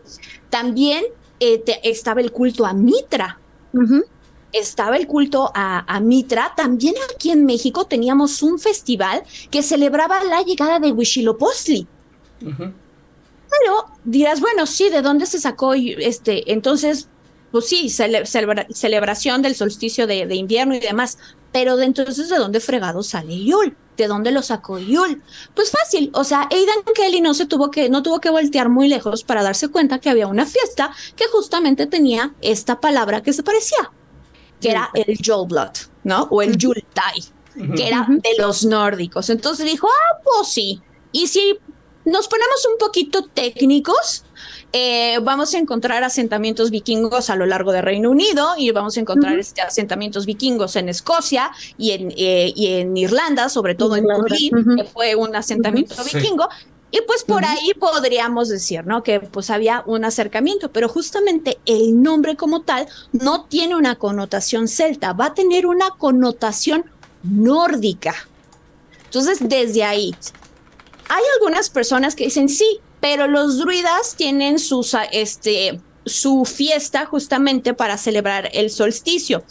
También 0.50 1.04
eh, 1.40 1.64
estaba 1.82 2.20
el 2.20 2.30
culto 2.30 2.66
a 2.66 2.72
Mitra 2.72 3.40
estaba 4.52 4.96
el 4.96 5.06
culto 5.06 5.50
a, 5.54 6.00
Mitra, 6.00 6.52
también 6.56 6.94
aquí 7.12 7.30
en 7.30 7.44
México 7.44 7.84
teníamos 7.84 8.42
un 8.42 8.58
festival 8.58 9.22
que 9.50 9.62
celebraba 9.62 10.22
la 10.24 10.42
llegada 10.42 10.78
de 10.78 10.92
Huitzilopochtli. 10.92 11.86
Pero 12.40 13.86
dirás, 14.04 14.40
bueno, 14.40 14.66
sí, 14.66 14.88
¿de 14.88 15.02
dónde 15.02 15.26
se 15.26 15.40
sacó 15.40 15.74
este? 15.74 16.52
Entonces, 16.52 17.08
pues 17.50 17.66
sí, 17.66 17.90
celebración 17.90 19.42
del 19.42 19.56
solsticio 19.56 20.06
de, 20.06 20.34
invierno 20.34 20.74
y 20.74 20.80
demás. 20.80 21.18
Pero 21.52 21.76
de 21.76 21.84
entonces, 21.84 22.28
¿de 22.28 22.36
dónde 22.36 22.60
fregado 22.60 23.02
sale 23.02 23.44
Yul? 23.44 23.76
¿De 23.96 24.06
dónde 24.06 24.30
lo 24.30 24.40
sacó 24.40 24.78
Yul? 24.78 25.20
Pues 25.54 25.72
fácil, 25.72 26.10
o 26.14 26.22
sea, 26.22 26.48
Aidan 26.50 26.84
Kelly 26.94 27.20
no 27.20 27.34
se 27.34 27.44
tuvo 27.46 27.72
que, 27.72 27.88
no 27.88 28.04
tuvo 28.04 28.20
que 28.20 28.30
voltear 28.30 28.68
muy 28.68 28.86
lejos 28.86 29.24
para 29.24 29.42
darse 29.42 29.68
cuenta 29.68 29.98
que 29.98 30.10
había 30.10 30.28
una 30.28 30.46
fiesta 30.46 30.92
que 31.16 31.26
justamente 31.26 31.86
tenía 31.86 32.34
esta 32.40 32.80
palabra 32.80 33.22
que 33.22 33.32
se 33.32 33.42
parecía 33.42 33.90
que 34.60 34.70
era 34.70 34.90
el 34.94 35.18
Blood, 35.46 35.70
¿no? 36.04 36.28
O 36.30 36.42
el 36.42 36.56
Yultai, 36.56 37.22
que 37.76 37.88
era 37.88 38.06
de 38.08 38.34
los 38.38 38.64
nórdicos. 38.64 39.30
Entonces 39.30 39.66
dijo, 39.66 39.88
ah, 39.88 40.20
pues 40.22 40.48
sí. 40.48 40.80
Y 41.12 41.26
si 41.26 41.58
nos 42.04 42.28
ponemos 42.28 42.66
un 42.70 42.78
poquito 42.78 43.24
técnicos, 43.24 44.24
eh, 44.72 45.18
vamos 45.22 45.52
a 45.54 45.58
encontrar 45.58 46.04
asentamientos 46.04 46.70
vikingos 46.70 47.28
a 47.28 47.36
lo 47.36 47.44
largo 47.44 47.72
del 47.72 47.82
Reino 47.82 48.10
Unido 48.10 48.54
y 48.56 48.70
vamos 48.70 48.96
a 48.96 49.00
encontrar 49.00 49.38
este, 49.38 49.60
asentamientos 49.62 50.26
vikingos 50.26 50.76
en 50.76 50.88
Escocia 50.88 51.50
y 51.76 51.90
en, 51.90 52.12
eh, 52.16 52.52
y 52.54 52.74
en 52.74 52.96
Irlanda, 52.96 53.48
sobre 53.48 53.74
todo 53.74 53.96
en 53.96 54.04
Dublín, 54.04 54.76
que 54.76 54.84
fue 54.84 55.16
un 55.16 55.34
asentamiento 55.34 55.96
vikingo. 56.04 56.48
Y 56.90 57.00
pues 57.06 57.22
por 57.22 57.44
ahí 57.44 57.72
podríamos 57.78 58.48
decir, 58.48 58.84
¿no? 58.84 59.02
Que 59.02 59.20
pues 59.20 59.50
había 59.50 59.84
un 59.86 60.04
acercamiento, 60.04 60.72
pero 60.72 60.88
justamente 60.88 61.58
el 61.64 62.02
nombre 62.02 62.36
como 62.36 62.62
tal 62.62 62.88
no 63.12 63.44
tiene 63.44 63.76
una 63.76 63.96
connotación 63.96 64.66
celta, 64.66 65.12
va 65.12 65.26
a 65.26 65.34
tener 65.34 65.66
una 65.66 65.90
connotación 65.90 66.84
nórdica. 67.22 68.14
Entonces, 69.04 69.38
desde 69.40 69.84
ahí, 69.84 70.14
hay 71.08 71.22
algunas 71.36 71.70
personas 71.70 72.16
que 72.16 72.24
dicen 72.24 72.48
sí, 72.48 72.80
pero 73.00 73.26
los 73.26 73.58
druidas 73.58 74.14
tienen 74.16 74.58
sus, 74.58 74.96
este, 75.12 75.80
su 76.06 76.44
fiesta 76.44 77.06
justamente 77.06 77.74
para 77.74 77.96
celebrar 77.98 78.50
el 78.52 78.70
solsticio. 78.70 79.44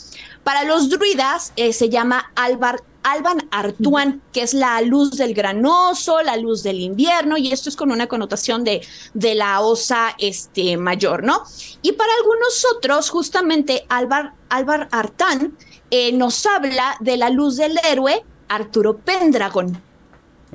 Para 0.43 0.63
los 0.63 0.89
druidas 0.89 1.53
eh, 1.55 1.74
se 1.74 1.89
llama 1.89 2.31
Albar 2.36 2.81
Alban 3.03 3.48
Artuan, 3.51 4.22
que 4.34 4.41
es 4.41 4.53
la 4.53 4.81
luz 4.81 5.12
del 5.12 5.34
granoso, 5.34 6.22
la 6.22 6.38
luz 6.38 6.63
del 6.63 6.79
invierno, 6.79 7.38
y 7.38 7.51
esto 7.51 7.69
es 7.69 7.75
con 7.75 7.91
una 7.91 8.08
connotación 8.08 8.63
de, 8.63 8.86
de 9.13 9.36
la 9.36 9.62
osa 9.62 10.15
este, 10.17 10.75
mayor, 10.77 11.24
¿no? 11.24 11.43
Y 11.81 11.93
para 11.93 12.12
algunos 12.19 12.65
otros, 12.75 13.10
justamente 13.10 13.86
Alvar, 13.89 14.34
Alvar 14.50 14.89
Artán 14.91 15.58
eh, 15.91 16.12
nos 16.12 16.46
habla 16.46 16.98
de 17.00 17.17
la 17.17 17.29
luz 17.29 17.55
del 17.58 17.79
héroe 17.89 18.24
Arturo 18.50 18.98
Pendragon, 18.98 19.81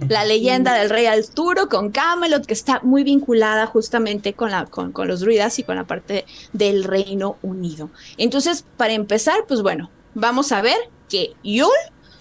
la 0.08 0.24
leyenda 0.24 0.74
del 0.74 0.90
rey 0.90 1.06
Arturo 1.06 1.68
con 1.68 1.90
Camelot, 1.90 2.46
que 2.46 2.54
está 2.54 2.80
muy 2.82 3.04
vinculada 3.04 3.66
justamente 3.66 4.34
con, 4.34 4.50
la, 4.50 4.66
con, 4.66 4.92
con 4.92 5.08
los 5.08 5.20
druidas 5.20 5.58
y 5.58 5.62
con 5.62 5.76
la 5.76 5.84
parte 5.84 6.24
del 6.52 6.84
Reino 6.84 7.36
Unido. 7.42 7.90
Entonces, 8.16 8.64
para 8.76 8.92
empezar, 8.92 9.44
pues 9.46 9.62
bueno, 9.62 9.90
vamos 10.14 10.52
a 10.52 10.62
ver 10.62 10.76
que 11.08 11.34
Yul 11.42 11.68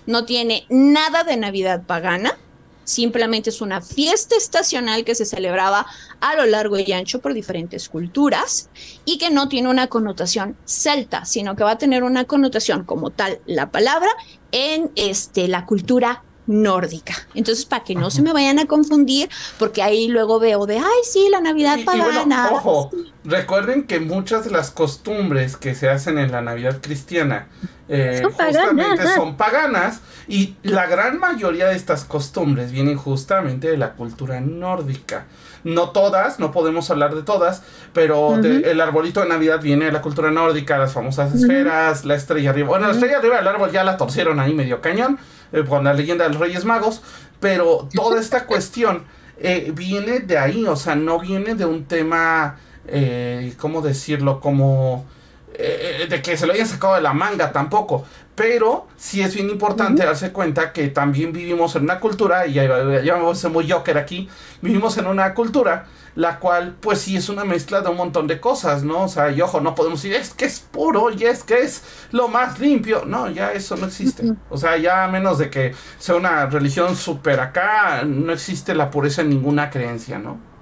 no 0.06 0.25
tiene 0.25 0.65
nada 0.70 1.24
de 1.24 1.38
Navidad 1.38 1.84
pagana, 1.84 2.38
simplemente 2.84 3.50
es 3.50 3.62
una 3.62 3.82
fiesta 3.82 4.36
estacional 4.36 5.06
que 5.06 5.15
se 5.15 5.25
celebraba 5.25 5.86
a 6.20 6.36
lo 6.36 6.46
largo 6.46 6.77
y 6.77 6.92
ancho 6.92 7.20
por 7.20 7.34
diferentes 7.34 7.89
culturas 7.89 8.70
y 9.06 9.18
que 9.18 9.30
no 9.30 9.48
tiene 9.48 9.70
una 9.70 9.88
connotación 9.88 10.58
celta, 10.65 11.25
sino 11.25 11.56
que 11.56 11.63
va 11.63 11.72
a 11.72 11.77
tener 11.77 12.03
una 12.03 12.25
connotación 12.25 12.84
como 12.84 13.10
tal 13.10 13.39
la 13.46 13.72
palabra 13.72 14.10
en 14.51 14.92
este, 14.96 15.48
la 15.48 15.65
cultura 15.65 16.24
nórdica. 16.47 17.13
Entonces, 17.33 17.65
para 17.65 17.83
que 17.83 17.95
no 17.95 18.09
se 18.09 18.21
me 18.21 18.33
vayan 18.33 18.59
a 18.59 18.65
confundir, 18.65 19.29
porque 19.57 19.81
ahí 19.81 20.07
luego 20.07 20.39
veo 20.39 20.65
de, 20.65 20.77
ay, 20.77 21.01
sí, 21.03 21.27
la 21.29 21.41
Navidad 21.41 21.79
pagana. 21.85 22.50
ojo, 22.51 22.91
recuerden 23.23 23.83
que 23.83 24.00
muchas 24.00 24.45
de 24.45 24.51
las 24.51 24.71
costumbres 24.71 25.57
que 25.57 25.75
se 25.75 25.89
hacen 25.89 26.17
en 26.17 26.31
la 26.31 26.41
Navidad 26.41 26.79
cristiana 26.81 27.47
eh, 27.89 28.21
justamente 28.23 29.07
son 29.13 29.35
paganas 29.35 30.01
y 30.27 30.55
la 30.63 30.88
gran 30.88 31.19
mayoría 31.19 31.67
de 31.67 31.75
estas 31.75 32.05
costumbres 32.05 32.71
vienen 32.71 32.97
justamente 32.97 33.69
de 33.69 33.77
la 33.77 33.93
cultura 33.93 34.39
nórdica. 34.41 35.25
No 35.63 35.91
todas, 35.91 36.39
no 36.39 36.51
podemos 36.51 36.89
hablar 36.91 37.15
de 37.15 37.23
todas, 37.23 37.62
pero 37.93 38.35
el 38.35 38.81
arbolito 38.81 39.21
de 39.21 39.29
Navidad 39.29 39.62
viene 39.62 39.85
de 39.85 39.91
la 39.93 40.01
cultura 40.01 40.29
nórdica, 40.29 40.77
las 40.77 40.91
famosas 40.91 41.33
esferas, 41.33 42.03
la 42.03 42.15
estrella 42.15 42.50
arriba. 42.50 42.67
Bueno, 42.67 42.88
la 42.88 42.93
estrella 42.93 43.19
arriba 43.19 43.38
del 43.38 43.47
árbol 43.47 43.71
ya 43.71 43.83
la 43.85 43.95
torcieron 43.95 44.41
ahí 44.41 44.53
medio 44.53 44.81
cañón 44.81 45.19
eh, 45.53 45.63
con 45.63 45.83
la 45.83 45.93
leyenda 45.93 46.25
de 46.25 46.31
los 46.31 46.39
Reyes 46.39 46.65
Magos, 46.65 47.01
pero 47.39 47.88
toda 47.93 48.19
esta 48.19 48.45
cuestión 48.48 49.03
eh, 49.38 49.72
viene 49.74 50.19
de 50.19 50.38
ahí, 50.38 50.65
o 50.65 50.75
sea, 50.75 50.95
no 50.95 51.19
viene 51.19 51.55
de 51.55 51.65
un 51.65 51.86
tema, 51.86 52.57
eh, 52.88 53.53
¿cómo 53.57 53.81
decirlo? 53.81 54.39
Como 54.39 55.05
eh, 55.53 56.07
de 56.10 56.22
que 56.22 56.38
se 56.38 56.48
lo 56.48 56.53
hayan 56.53 56.67
sacado 56.67 56.95
de 56.95 57.01
la 57.01 57.13
manga 57.13 57.51
tampoco. 57.51 58.05
Pero 58.36 58.88
sí 58.98 59.22
es 59.22 59.36
bien 59.36 59.50
importante 59.50 60.03
darse 60.03 60.31
cuenta 60.31 60.74
que 60.74 60.88
también 60.88 61.31
vivimos 61.33 61.75
en 61.75 61.83
una 61.83 62.00
cultura, 62.00 62.48
y 62.48 62.53
ya, 62.53 62.63
ya 63.03 63.15
me 63.15 63.22
voy 63.22 63.38
a 63.43 63.50
muy 63.50 63.69
Joker 63.69 63.98
aquí, 63.98 64.27
vivimos 64.62 64.98
en 64.98 65.05
una 65.07 65.33
cultura 65.33 65.86
la 66.15 66.39
cual 66.39 66.75
pues 66.79 67.00
sí 67.00 67.15
es 67.17 67.29
una 67.29 67.43
mezcla 67.43 67.81
de 67.81 67.89
un 67.89 67.98
montón 67.98 68.27
de 68.27 68.39
cosas, 68.39 68.83
¿no? 68.83 69.03
O 69.03 69.07
sea, 69.07 69.31
y 69.31 69.41
ojo, 69.41 69.62
no 69.62 69.75
podemos 69.75 70.01
decir, 70.01 70.15
es 70.15 70.33
que 70.33 70.45
es 70.45 70.60
puro 70.60 71.10
y 71.10 71.24
es 71.24 71.43
que 71.43 71.62
es 71.62 71.83
lo 72.12 72.27
más 72.27 72.60
limpio. 72.60 73.03
No, 73.05 73.29
ya 73.29 73.51
eso 73.51 73.75
no 73.77 73.88
existe. 73.88 74.24
O 74.50 74.57
sea, 74.57 74.77
ya 74.77 75.05
a 75.05 75.07
menos 75.07 75.38
de 75.38 75.50
que 75.50 75.74
sea 75.98 76.15
una 76.15 76.45
religión 76.45 76.95
súper 76.95 77.39
acá, 77.39 78.03
no 78.05 78.31
existe 78.31 78.75
la 78.75 78.91
pureza 78.91 79.22
en 79.22 79.29
ninguna 79.29 79.69
creencia, 79.69 80.19
¿no? 80.19 80.52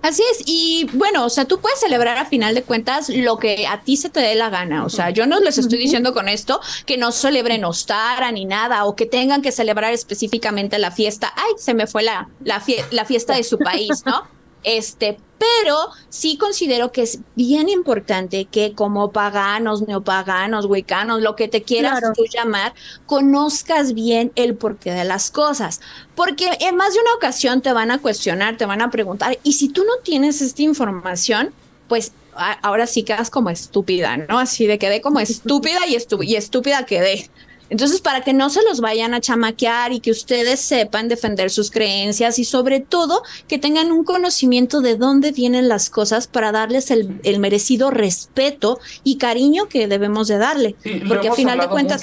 Así 0.00 0.22
es, 0.30 0.42
y 0.46 0.88
bueno, 0.92 1.24
o 1.24 1.28
sea, 1.28 1.44
tú 1.44 1.58
puedes 1.58 1.80
celebrar 1.80 2.18
a 2.18 2.24
final 2.24 2.54
de 2.54 2.62
cuentas 2.62 3.08
lo 3.08 3.36
que 3.36 3.66
a 3.66 3.82
ti 3.82 3.96
se 3.96 4.08
te 4.08 4.20
dé 4.20 4.36
la 4.36 4.48
gana, 4.48 4.84
o 4.84 4.88
sea, 4.88 5.10
yo 5.10 5.26
no 5.26 5.40
les 5.40 5.58
estoy 5.58 5.78
diciendo 5.78 6.14
con 6.14 6.28
esto 6.28 6.60
que 6.86 6.96
no 6.96 7.10
celebren 7.10 7.64
Ostara 7.64 8.30
ni 8.30 8.44
nada, 8.44 8.84
o 8.84 8.94
que 8.94 9.06
tengan 9.06 9.42
que 9.42 9.50
celebrar 9.50 9.92
específicamente 9.92 10.78
la 10.78 10.92
fiesta, 10.92 11.32
ay, 11.36 11.52
se 11.56 11.74
me 11.74 11.88
fue 11.88 12.04
la, 12.04 12.28
la, 12.44 12.62
la 12.90 13.04
fiesta 13.04 13.34
de 13.34 13.42
su 13.42 13.58
país, 13.58 14.04
¿no? 14.06 14.22
Este, 14.70 15.18
pero 15.38 15.76
sí 16.10 16.36
considero 16.36 16.92
que 16.92 17.00
es 17.00 17.20
bien 17.36 17.70
importante 17.70 18.44
que 18.44 18.74
como 18.74 19.12
paganos, 19.12 19.88
neopaganos, 19.88 20.66
huicanos, 20.66 21.22
lo 21.22 21.36
que 21.36 21.48
te 21.48 21.62
quieras 21.62 22.02
tú 22.14 22.24
llamar, 22.26 22.74
conozcas 23.06 23.94
bien 23.94 24.30
el 24.34 24.56
porqué 24.56 24.92
de 24.92 25.04
las 25.04 25.30
cosas. 25.30 25.80
Porque 26.14 26.50
en 26.60 26.76
más 26.76 26.92
de 26.92 27.00
una 27.00 27.14
ocasión 27.14 27.62
te 27.62 27.72
van 27.72 27.90
a 27.90 27.98
cuestionar, 28.02 28.58
te 28.58 28.66
van 28.66 28.82
a 28.82 28.90
preguntar, 28.90 29.38
y 29.42 29.54
si 29.54 29.70
tú 29.70 29.84
no 29.84 30.02
tienes 30.02 30.42
esta 30.42 30.60
información, 30.60 31.54
pues 31.88 32.12
ahora 32.34 32.86
sí 32.86 33.04
quedas 33.04 33.30
como 33.30 33.48
estúpida, 33.48 34.18
¿no? 34.18 34.38
Así 34.38 34.66
de 34.66 34.78
quedé 34.78 35.00
como 35.00 35.18
estúpida 35.18 35.80
y, 35.86 35.96
y 36.26 36.36
estúpida 36.36 36.84
quedé. 36.84 37.30
Entonces, 37.70 38.00
para 38.00 38.22
que 38.22 38.32
no 38.32 38.50
se 38.50 38.62
los 38.62 38.80
vayan 38.80 39.14
a 39.14 39.20
chamaquear 39.20 39.92
y 39.92 40.00
que 40.00 40.10
ustedes 40.10 40.60
sepan 40.60 41.08
defender 41.08 41.50
sus 41.50 41.70
creencias 41.70 42.38
y 42.38 42.44
sobre 42.44 42.80
todo 42.80 43.22
que 43.46 43.58
tengan 43.58 43.92
un 43.92 44.04
conocimiento 44.04 44.80
de 44.80 44.96
dónde 44.96 45.32
vienen 45.32 45.68
las 45.68 45.90
cosas 45.90 46.26
para 46.26 46.52
darles 46.52 46.90
el, 46.90 47.38
merecido 47.38 47.90
respeto 47.90 48.80
y 49.04 49.18
cariño 49.18 49.68
que 49.68 49.86
debemos 49.86 50.28
de 50.28 50.38
darle. 50.38 50.76
Porque 51.06 51.28
al 51.28 51.34
final 51.34 51.58
de 51.58 51.68
cuentas... 51.68 52.02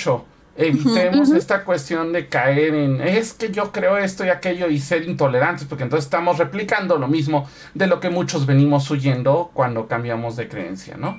Evitemos 0.58 1.32
esta 1.32 1.66
cuestión 1.66 2.14
de 2.14 2.30
caer 2.30 2.74
en 2.76 3.02
es 3.02 3.34
que 3.34 3.52
yo 3.52 3.74
creo 3.74 3.98
esto 3.98 4.26
y 4.26 4.30
aquello 4.30 4.70
y 4.70 4.80
ser 4.80 5.04
intolerantes, 5.04 5.68
porque 5.68 5.84
entonces 5.84 6.06
estamos 6.06 6.38
replicando 6.38 6.98
lo 6.98 7.10
mismo 7.10 7.50
de 7.74 7.88
lo 7.88 8.00
que 8.00 8.10
muchos 8.10 8.46
venimos 8.46 8.90
huyendo 8.90 9.52
cuando 9.54 9.90
cambiamos 9.90 10.38
de 10.38 10.48
creencia, 10.48 10.96
¿no? 10.96 11.18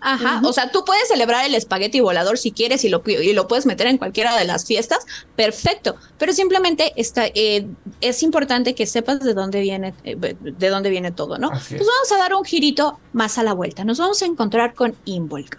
Ajá, 0.00 0.40
o 0.44 0.52
sea, 0.52 0.70
tú 0.70 0.84
puedes 0.84 1.08
celebrar 1.08 1.44
el 1.44 1.54
espagueti 1.54 2.00
volador 2.00 2.38
si 2.38 2.52
quieres 2.52 2.84
y 2.84 2.88
lo, 2.88 3.02
y 3.06 3.32
lo 3.32 3.48
puedes 3.48 3.66
meter 3.66 3.86
en 3.86 3.98
cualquiera 3.98 4.36
de 4.36 4.44
las 4.44 4.64
fiestas, 4.64 5.06
perfecto, 5.36 5.96
pero 6.18 6.32
simplemente 6.32 6.92
está, 6.96 7.26
eh, 7.26 7.66
es 8.00 8.22
importante 8.22 8.74
que 8.74 8.86
sepas 8.86 9.20
de 9.20 9.34
dónde 9.34 9.60
viene, 9.60 9.94
eh, 10.04 10.16
de 10.16 10.68
dónde 10.68 10.90
viene 10.90 11.10
todo, 11.10 11.38
¿no? 11.38 11.50
Pues 11.50 11.70
vamos 11.70 12.12
a 12.12 12.18
dar 12.18 12.34
un 12.34 12.44
girito 12.44 12.98
más 13.12 13.38
a 13.38 13.42
la 13.42 13.54
vuelta, 13.54 13.84
nos 13.84 13.98
vamos 13.98 14.22
a 14.22 14.26
encontrar 14.26 14.74
con 14.74 14.96
Imbolc. 15.04 15.58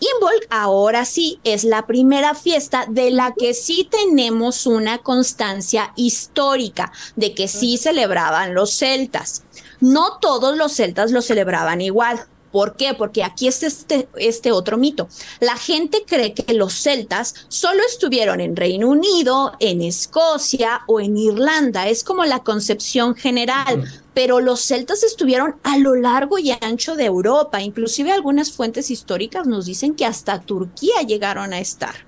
Imbolc 0.00 0.46
ahora 0.50 1.04
sí 1.04 1.40
es 1.44 1.64
la 1.64 1.86
primera 1.86 2.34
fiesta 2.34 2.86
de 2.88 3.10
la 3.10 3.32
que 3.32 3.54
sí 3.54 3.88
tenemos 3.90 4.66
una 4.66 4.98
constancia 4.98 5.92
histórica, 5.96 6.92
de 7.16 7.34
que 7.34 7.48
sí 7.48 7.78
celebraban 7.78 8.54
los 8.54 8.74
celtas. 8.74 9.44
No 9.80 10.18
todos 10.20 10.56
los 10.56 10.72
celtas 10.72 11.10
lo 11.10 11.22
celebraban 11.22 11.80
igual. 11.80 12.26
¿Por 12.54 12.76
qué? 12.76 12.94
Porque 12.94 13.24
aquí 13.24 13.48
es 13.48 13.64
este, 13.64 14.06
este 14.14 14.52
otro 14.52 14.76
mito. 14.76 15.08
La 15.40 15.56
gente 15.56 16.04
cree 16.06 16.34
que 16.34 16.54
los 16.54 16.72
celtas 16.72 17.34
solo 17.48 17.82
estuvieron 17.84 18.40
en 18.40 18.54
Reino 18.54 18.90
Unido, 18.90 19.54
en 19.58 19.82
Escocia 19.82 20.82
o 20.86 21.00
en 21.00 21.16
Irlanda. 21.16 21.88
Es 21.88 22.04
como 22.04 22.24
la 22.24 22.44
concepción 22.44 23.16
general. 23.16 23.82
Pero 24.14 24.38
los 24.38 24.60
celtas 24.60 25.02
estuvieron 25.02 25.56
a 25.64 25.78
lo 25.78 25.96
largo 25.96 26.38
y 26.38 26.52
ancho 26.60 26.94
de 26.94 27.06
Europa. 27.06 27.60
Inclusive 27.60 28.12
algunas 28.12 28.52
fuentes 28.52 28.88
históricas 28.88 29.48
nos 29.48 29.66
dicen 29.66 29.96
que 29.96 30.06
hasta 30.06 30.40
Turquía 30.40 31.02
llegaron 31.02 31.52
a 31.52 31.58
estar. 31.58 32.06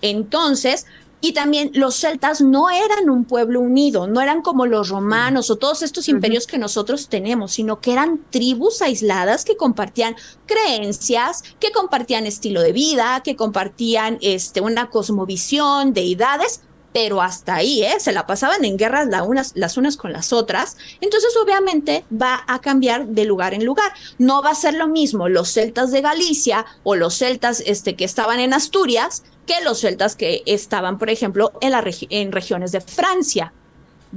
Entonces, 0.00 0.86
y 1.26 1.32
también 1.32 1.72
los 1.74 1.96
celtas 1.96 2.40
no 2.40 2.70
eran 2.70 3.10
un 3.10 3.24
pueblo 3.24 3.60
unido, 3.60 4.06
no 4.06 4.20
eran 4.20 4.42
como 4.42 4.64
los 4.64 4.90
romanos 4.90 5.50
o 5.50 5.56
todos 5.56 5.82
estos 5.82 6.08
imperios 6.08 6.46
que 6.46 6.56
nosotros 6.56 7.08
tenemos, 7.08 7.54
sino 7.54 7.80
que 7.80 7.92
eran 7.92 8.20
tribus 8.30 8.80
aisladas 8.80 9.44
que 9.44 9.56
compartían 9.56 10.14
creencias, 10.46 11.42
que 11.58 11.72
compartían 11.72 12.26
estilo 12.26 12.60
de 12.60 12.70
vida, 12.70 13.22
que 13.24 13.34
compartían 13.34 14.18
este, 14.20 14.60
una 14.60 14.88
cosmovisión, 14.88 15.94
deidades, 15.94 16.60
pero 16.96 17.20
hasta 17.20 17.56
ahí, 17.56 17.82
¿eh? 17.82 18.00
Se 18.00 18.10
la 18.10 18.26
pasaban 18.26 18.64
en 18.64 18.78
guerras 18.78 19.06
unas, 19.26 19.52
las 19.54 19.76
unas 19.76 19.98
con 19.98 20.14
las 20.14 20.32
otras. 20.32 20.78
Entonces, 21.02 21.36
obviamente, 21.36 22.06
va 22.10 22.42
a 22.46 22.58
cambiar 22.62 23.08
de 23.08 23.26
lugar 23.26 23.52
en 23.52 23.66
lugar. 23.66 23.92
No 24.16 24.42
va 24.42 24.52
a 24.52 24.54
ser 24.54 24.72
lo 24.72 24.88
mismo 24.88 25.28
los 25.28 25.52
celtas 25.52 25.90
de 25.90 26.00
Galicia 26.00 26.64
o 26.84 26.94
los 26.94 27.18
celtas 27.18 27.62
este, 27.66 27.96
que 27.96 28.06
estaban 28.06 28.40
en 28.40 28.54
Asturias 28.54 29.24
que 29.46 29.62
los 29.62 29.80
celtas 29.80 30.16
que 30.16 30.42
estaban, 30.46 30.96
por 30.96 31.10
ejemplo, 31.10 31.52
en, 31.60 31.72
la 31.72 31.84
en 32.08 32.32
regiones 32.32 32.72
de 32.72 32.80
Francia. 32.80 33.52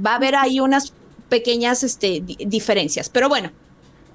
Va 0.02 0.12
a 0.12 0.16
haber 0.16 0.34
ahí 0.34 0.58
unas 0.58 0.94
pequeñas 1.28 1.82
este, 1.82 2.22
diferencias. 2.24 3.10
Pero 3.10 3.28
bueno, 3.28 3.52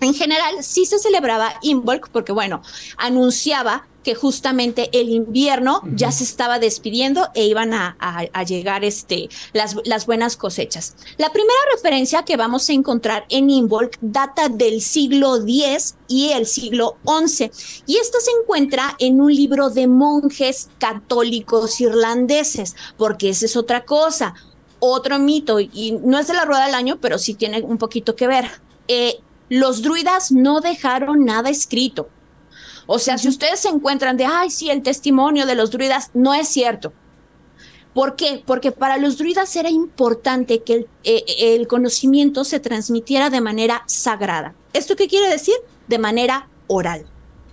en 0.02 0.14
general 0.14 0.64
sí 0.64 0.86
se 0.86 1.00
celebraba 1.00 1.54
Imbolc 1.62 2.10
porque, 2.10 2.32
bueno, 2.32 2.62
anunciaba 2.98 3.88
que 4.06 4.14
justamente 4.14 4.90
el 4.94 5.10
invierno 5.10 5.82
ya 5.96 6.12
se 6.12 6.24
estaba 6.24 6.60
despidiendo 6.60 7.28
e 7.34 7.46
iban 7.46 7.74
a, 7.74 7.98
llegar 8.48 8.86
este, 8.86 9.30
las, 9.52 9.76
las, 9.84 10.06
buenas 10.06 10.38
cosechas. 10.38 10.96
La 11.18 11.34
primera 11.34 11.60
referencia 11.74 12.24
que 12.24 12.38
vamos 12.38 12.70
a 12.70 12.74
encontrar 12.74 13.26
en 13.30 13.50
Imbolc 13.50 13.98
data 14.02 14.48
del 14.48 14.82
siglo 14.82 15.38
X 15.38 15.96
y 16.08 16.30
el 16.30 16.46
siglo 16.46 16.98
XI, 17.04 17.50
y 17.88 17.98
esta 17.98 18.20
se 18.20 18.30
encuentra 18.40 18.96
en 19.00 19.20
un 19.20 19.34
libro 19.34 19.72
de 19.72 19.88
monjes 19.88 20.70
católicos 20.78 21.82
irlandeses, 21.82 22.76
porque 22.98 23.30
esa 23.30 23.48
es 23.48 23.58
otra 23.58 23.86
cosa. 23.86 24.36
Otro 24.80 25.18
mito, 25.18 25.60
y 25.60 25.98
no 26.04 26.20
es 26.20 26.28
de 26.28 26.36
la 26.36 26.46
rueda 26.46 26.68
del 26.68 26.76
año, 26.76 27.00
pero 27.02 27.18
sí 27.18 27.34
tiene 27.34 27.64
un 27.64 27.80
poquito 27.80 28.16
que 28.16 28.28
ver. 28.28 28.46
Eh, 28.88 29.20
los 29.50 29.82
druidas 29.82 30.32
no 30.32 30.62
dejaron 30.62 31.26
nada 31.26 31.50
escrito. 31.50 32.10
O 32.88 33.00
sea, 33.00 33.18
si 33.18 33.28
ustedes 33.28 33.60
se 33.60 33.70
encuentran 33.70 34.18
de, 34.18 34.26
ay, 34.26 34.52
sí, 34.52 34.70
el 34.70 34.84
testimonio 34.84 35.46
de 35.46 35.56
los 35.56 35.72
druidas, 35.72 36.12
no 36.14 36.34
es 36.34 36.48
cierto. 36.48 36.94
¿Por 37.94 38.16
qué? 38.16 38.44
Porque 38.46 38.72
para 38.72 38.98
los 38.98 39.18
druidas 39.18 39.56
era 39.56 39.70
importante 39.70 40.64
que 40.64 40.74
el, 40.74 40.88
eh, 41.04 41.24
el, 41.56 41.68
conocimiento 41.68 42.44
se 42.44 42.60
transmitiera 42.60 43.30
de 43.30 43.42
manera 43.42 43.84
sagrada. 43.88 44.54
¿Esto 44.74 44.96
qué 44.96 45.08
quiere 45.08 45.30
decir? 45.30 45.56
De 45.88 45.98
manera 45.98 46.50
oral. 46.68 47.06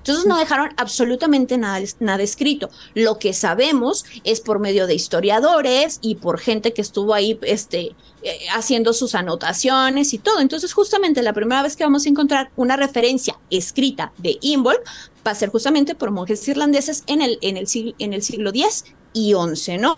Entonces 0.02 0.26
no 0.26 0.36
dejaron 0.36 0.70
absolutamente 0.78 1.56
nada, 1.58 1.80
nada 2.00 2.24
escrito. 2.24 2.70
Lo 2.94 3.20
que 3.20 3.32
sabemos 3.32 4.04
es 4.24 4.40
por 4.40 4.58
medio 4.58 4.88
de 4.88 4.94
historiadores 4.94 6.00
y 6.02 6.16
por 6.16 6.40
gente 6.40 6.72
que 6.72 6.82
estuvo 6.82 7.14
ahí 7.14 7.38
este, 7.42 7.94
eh, 8.24 8.38
haciendo 8.52 8.94
sus 8.94 9.14
anotaciones 9.14 10.12
y 10.12 10.18
todo. 10.18 10.40
Entonces 10.40 10.72
justamente 10.72 11.22
la 11.22 11.32
primera 11.32 11.62
vez 11.62 11.76
que 11.76 11.84
vamos 11.84 12.04
a 12.04 12.08
encontrar 12.08 12.50
una 12.56 12.76
referencia 12.76 13.38
escrita 13.48 14.12
de 14.18 14.38
Imbol 14.40 14.76
va 15.24 15.30
a 15.30 15.36
ser 15.36 15.50
justamente 15.50 15.94
por 15.94 16.10
monjes 16.10 16.48
irlandeses 16.48 17.04
en 17.06 17.22
el, 17.22 17.38
en 17.40 17.56
el, 17.56 17.68
en 17.98 18.12
el 18.12 18.22
siglo 18.22 18.50
X 18.50 18.86
y 19.12 19.34
XI, 19.34 19.78
¿no? 19.78 19.94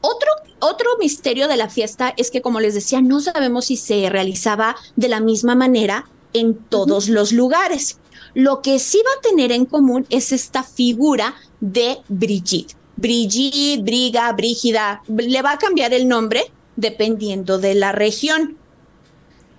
Otro, 0.00 0.30
otro 0.58 0.98
misterio 0.98 1.46
de 1.46 1.56
la 1.56 1.68
fiesta 1.68 2.12
es 2.16 2.32
que, 2.32 2.42
como 2.42 2.58
les 2.58 2.74
decía, 2.74 3.00
no 3.02 3.20
sabemos 3.20 3.66
si 3.66 3.76
se 3.76 4.10
realizaba 4.10 4.74
de 4.96 5.08
la 5.08 5.20
misma 5.20 5.54
manera 5.54 6.08
en 6.32 6.54
todos 6.54 7.08
los 7.08 7.32
lugares. 7.32 7.99
Lo 8.34 8.62
que 8.62 8.78
sí 8.78 8.98
va 9.04 9.10
a 9.18 9.22
tener 9.22 9.52
en 9.52 9.64
común 9.64 10.06
es 10.10 10.32
esta 10.32 10.62
figura 10.62 11.34
de 11.60 11.98
Brigitte. 12.08 12.74
Brigitte, 12.96 13.82
Briga, 13.82 14.30
Brígida, 14.32 15.02
le 15.08 15.42
va 15.42 15.52
a 15.52 15.58
cambiar 15.58 15.94
el 15.94 16.06
nombre 16.06 16.50
dependiendo 16.76 17.58
de 17.58 17.74
la 17.74 17.92
región. 17.92 18.56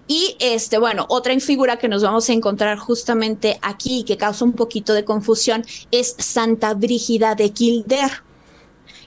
Y 0.07 0.35
este, 0.39 0.77
bueno, 0.77 1.05
otra 1.09 1.39
figura 1.39 1.77
que 1.77 1.87
nos 1.87 2.03
vamos 2.03 2.29
a 2.29 2.33
encontrar 2.33 2.77
justamente 2.77 3.57
aquí 3.61 4.03
que 4.03 4.17
causa 4.17 4.43
un 4.43 4.53
poquito 4.53 4.93
de 4.93 5.05
confusión 5.05 5.65
es 5.89 6.15
Santa 6.17 6.73
Brígida 6.73 7.33
de 7.35 7.51
Kildare 7.51 8.30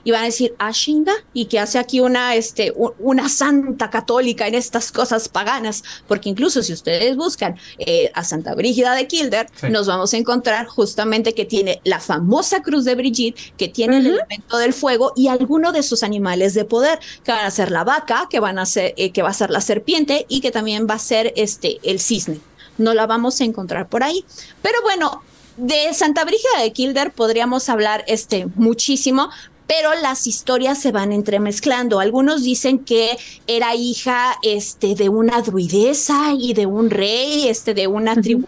y 0.05 0.11
van 0.11 0.21
a 0.21 0.25
decir, 0.25 0.55
ah, 0.59 0.71
chinga, 0.71 1.13
y 1.33 1.45
que 1.45 1.59
hace 1.59 1.79
aquí 1.79 1.99
una, 1.99 2.35
este, 2.35 2.71
una 2.99 3.27
santa 3.27 3.89
católica 3.89 4.47
en 4.47 4.53
estas 4.53 4.91
cosas 4.91 5.27
paganas, 5.27 5.83
porque 6.07 6.29
incluso 6.29 6.61
si 6.61 6.71
ustedes 6.71 7.17
buscan 7.17 7.57
eh, 7.79 8.11
a 8.13 8.23
Santa 8.23 8.53
Brígida 8.53 8.93
de 8.93 9.07
Kildare, 9.07 9.49
nos 9.69 9.87
vamos 9.87 10.13
a 10.13 10.17
encontrar 10.17 10.67
justamente 10.67 11.33
que 11.33 11.43
tiene 11.43 11.81
la 11.83 11.99
famosa 11.99 12.61
cruz 12.61 12.85
de 12.85 12.93
Brigitte, 12.93 13.53
que 13.57 13.67
tiene 13.67 13.97
el 13.97 14.05
elemento 14.05 14.57
del 14.57 14.73
fuego 14.73 15.11
y 15.15 15.27
alguno 15.27 15.71
de 15.71 15.81
sus 15.81 16.03
animales 16.03 16.53
de 16.53 16.65
poder, 16.65 16.99
que 17.23 17.31
van 17.31 17.45
a 17.45 17.51
ser 17.51 17.71
la 17.71 17.83
vaca, 17.83 18.27
que 18.29 18.39
van 18.39 18.59
a 18.59 18.67
ser, 18.67 18.93
eh, 18.97 19.11
que 19.11 19.23
va 19.23 19.29
a 19.29 19.33
ser 19.33 19.49
la 19.49 19.61
serpiente 19.61 20.27
y 20.29 20.39
que 20.39 20.51
también 20.51 20.85
va 20.87 20.93
a 20.93 20.99
ser 20.99 21.33
este, 21.35 21.79
el 21.81 21.99
cisne. 21.99 22.39
No 22.77 22.93
la 22.93 23.07
vamos 23.07 23.41
a 23.41 23.43
encontrar 23.43 23.89
por 23.89 24.03
ahí. 24.03 24.23
Pero 24.61 24.81
bueno, 24.83 25.23
de 25.57 25.93
Santa 25.93 26.25
Brígida 26.25 26.61
de 26.61 26.73
Kildare 26.73 27.09
podríamos 27.09 27.69
hablar 27.69 28.03
este, 28.07 28.47
muchísimo, 28.55 29.29
pero 29.67 29.89
las 30.01 30.27
historias 30.27 30.79
se 30.79 30.91
van 30.91 31.11
entremezclando. 31.11 31.99
Algunos 31.99 32.43
dicen 32.43 32.79
que 32.79 33.17
era 33.47 33.75
hija 33.75 34.35
este, 34.43 34.95
de 34.95 35.09
una 35.09 35.41
druidesa 35.41 36.33
y 36.37 36.53
de 36.53 36.65
un 36.65 36.89
rey, 36.89 37.47
este, 37.47 37.73
de 37.73 37.87
una 37.87 38.15
tribu 38.15 38.47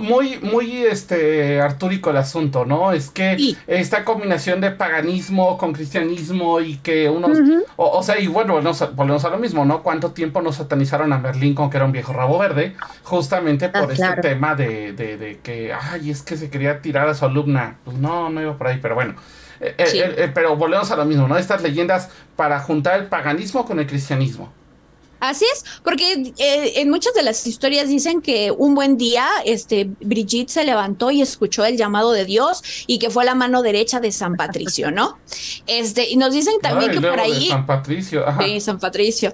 Muy, 0.00 0.38
muy 0.40 0.84
este, 0.84 1.60
artúrico 1.60 2.10
el 2.10 2.18
asunto, 2.18 2.64
¿no? 2.64 2.92
Es 2.92 3.10
que 3.10 3.56
esta 3.66 4.04
combinación 4.04 4.60
de 4.60 4.70
paganismo 4.70 5.56
con 5.58 5.72
cristianismo 5.72 6.60
y 6.60 6.76
que 6.76 7.08
unos... 7.08 7.38
o, 7.76 8.02
sea, 8.02 8.18
y 8.20 8.26
bueno, 8.26 8.60
volvemos 8.94 9.24
a 9.24 9.30
lo 9.30 9.38
mismo, 9.38 9.64
¿no? 9.64 9.82
¿Cuánto 9.82 10.12
tiempo 10.12 10.42
nos 10.42 10.56
satanizaron 10.56 11.12
a 11.12 11.18
Merlín 11.18 11.54
con 11.54 11.70
que 11.70 11.76
era 11.76 11.86
un 11.86 11.92
viejo 11.92 12.12
rabo 12.12 12.38
verde? 12.38 12.74
Justamente 13.02 13.68
por 13.68 13.90
ah, 13.90 13.92
este 13.92 14.22
tema 14.22 14.54
de, 14.54 14.92
de, 14.92 15.16
de 15.16 15.38
que, 15.38 15.72
ay, 15.72 16.10
es 16.10 16.22
que 16.22 16.36
se 16.36 16.50
quería 16.50 16.82
tirar 16.82 17.08
a 17.08 17.14
su 17.14 17.24
alumna. 17.24 17.78
Pues 17.84 17.96
no, 17.96 18.28
no 18.30 18.40
iba 18.40 18.56
por 18.56 18.66
ahí, 18.66 18.78
pero 18.80 18.94
bueno. 18.94 19.14
Eh, 19.60 19.74
eh, 19.78 20.14
eh, 20.16 20.30
pero 20.32 20.56
volvemos 20.56 20.90
a 20.90 20.96
lo 20.96 21.04
mismo, 21.04 21.26
¿no? 21.26 21.36
Estas 21.36 21.62
leyendas 21.62 22.10
para 22.36 22.60
juntar 22.60 23.00
el 23.00 23.06
paganismo 23.06 23.64
con 23.64 23.78
el 23.78 23.86
cristianismo. 23.86 24.52
Así 25.20 25.44
es, 25.52 25.64
porque 25.82 26.32
en 26.38 26.90
muchas 26.90 27.12
de 27.12 27.24
las 27.24 27.44
historias 27.44 27.88
dicen 27.88 28.22
que 28.22 28.52
un 28.52 28.76
buen 28.76 28.96
día 28.96 29.26
este, 29.44 29.90
Brigitte 30.00 30.48
se 30.48 30.64
levantó 30.64 31.10
y 31.10 31.22
escuchó 31.22 31.64
el 31.64 31.76
llamado 31.76 32.12
de 32.12 32.24
Dios 32.24 32.62
y 32.86 33.00
que 33.00 33.10
fue 33.10 33.24
la 33.24 33.34
mano 33.34 33.62
derecha 33.62 33.98
de 33.98 34.12
San 34.12 34.36
Patricio, 34.36 34.92
¿no? 34.92 35.18
Este, 35.66 36.08
y 36.08 36.16
nos 36.16 36.32
dicen 36.32 36.54
también 36.62 36.92
que 36.92 37.00
por 37.00 37.18
ahí. 37.18 37.48
San 37.48 37.66
Patricio, 37.66 38.28
ajá. 38.28 38.44
Sí, 38.44 38.60
San 38.60 38.78
Patricio. 38.78 39.32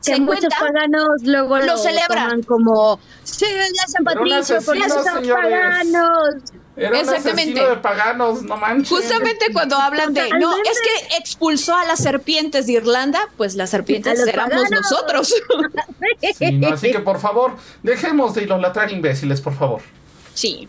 Se 0.00 0.18
muchos 0.18 0.48
paganos 0.58 1.06
luego 1.22 1.58
lo, 1.58 1.76
celebran 1.76 2.42
como. 2.42 2.98
Sí, 3.22 3.44
San 3.88 4.04
Patricio, 4.04 4.56
porque 4.64 4.88
son 4.88 5.04
paganos. 5.28 6.34
Era 6.76 7.00
Exactamente. 7.00 7.62
Un 7.62 7.70
de 7.70 7.76
paganos, 7.76 8.42
no 8.42 8.56
manches. 8.58 8.88
Justamente 8.88 9.46
cuando 9.52 9.76
hablan 9.76 10.12
de, 10.12 10.28
no, 10.38 10.52
es 10.56 10.80
que 10.80 11.16
expulsó 11.16 11.74
a 11.74 11.84
las 11.86 12.00
serpientes 12.00 12.66
de 12.66 12.74
Irlanda, 12.74 13.20
pues 13.36 13.54
las 13.54 13.70
serpientes 13.70 14.26
éramos 14.26 14.70
nosotros. 14.70 15.34
así 16.72 16.92
que 16.92 17.00
por 17.00 17.18
favor, 17.18 17.56
dejemos 17.82 18.34
de 18.34 18.42
idolatrar 18.42 18.92
imbéciles, 18.92 19.40
por 19.40 19.54
favor. 19.54 19.80
Sí. 20.36 20.68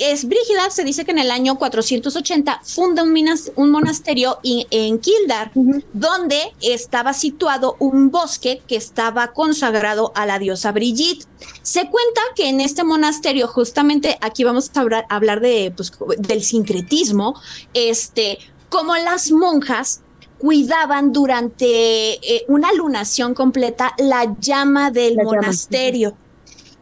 Es 0.00 0.26
Brígida 0.26 0.68
se 0.68 0.84
dice 0.84 1.04
que 1.04 1.12
en 1.12 1.18
el 1.18 1.30
año 1.30 1.56
480 1.56 2.60
funda 2.64 3.02
un, 3.02 3.70
monasterio 3.70 4.38
en 4.42 4.98
Kildar, 4.98 5.52
donde 5.92 6.52
estaba 6.60 7.14
situado 7.14 7.76
un 7.78 8.10
bosque 8.10 8.62
que 8.66 8.76
estaba 8.76 9.32
consagrado 9.32 10.12
a 10.16 10.26
la 10.26 10.38
diosa 10.38 10.72
Brigitte. 10.72 11.24
Se 11.62 11.88
cuenta 11.88 12.20
que 12.34 12.48
en 12.48 12.60
este 12.60 12.84
monasterio, 12.84 13.46
justamente 13.46 14.18
aquí 14.20 14.44
vamos 14.44 14.70
a 14.74 14.80
hablar, 15.08 15.40
de, 15.40 15.72
pues, 15.74 15.92
del 16.18 16.42
sincretismo, 16.42 17.40
este, 17.72 18.38
como 18.68 18.96
las 18.96 19.30
monjas 19.30 20.02
cuidaban 20.36 21.12
durante 21.12 22.14
eh, 22.14 22.44
una 22.48 22.72
lunación 22.72 23.34
completa 23.34 23.94
la 23.98 24.36
llama 24.40 24.90
del 24.90 25.16
monasterio. 25.16 26.16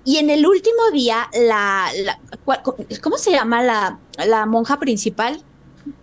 Y 0.04 0.18
en 0.18 0.30
el 0.30 0.46
último 0.46 0.90
día, 0.92 1.28
la, 1.32 1.90
¿cómo 3.00 3.18
se 3.18 3.30
llama 3.30 3.62
la, 3.62 3.98
la 4.26 4.46
monja 4.46 4.78
principal? 4.78 5.42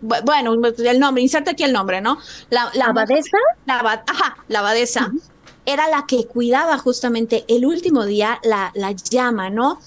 Bueno, 0.01 0.53
el 0.53 0.99
nombre, 0.99 1.21
inserta 1.21 1.51
aquí 1.51 1.63
el 1.63 1.73
nombre, 1.73 2.01
¿no? 2.01 2.17
La, 2.49 2.69
la 2.73 2.85
abadesa. 2.85 3.38
La, 3.65 4.03
ajá, 4.07 4.38
la 4.47 4.59
abadesa. 4.59 5.12
Era 5.65 5.88
la 5.89 6.05
que 6.07 6.25
cuidaba 6.25 6.77
justamente 6.77 7.45
el 7.47 7.65
último 7.65 8.05
día 8.05 8.39
la, 8.43 8.71
la 8.73 8.91
llama, 8.91 9.49
¿no? 9.49 9.79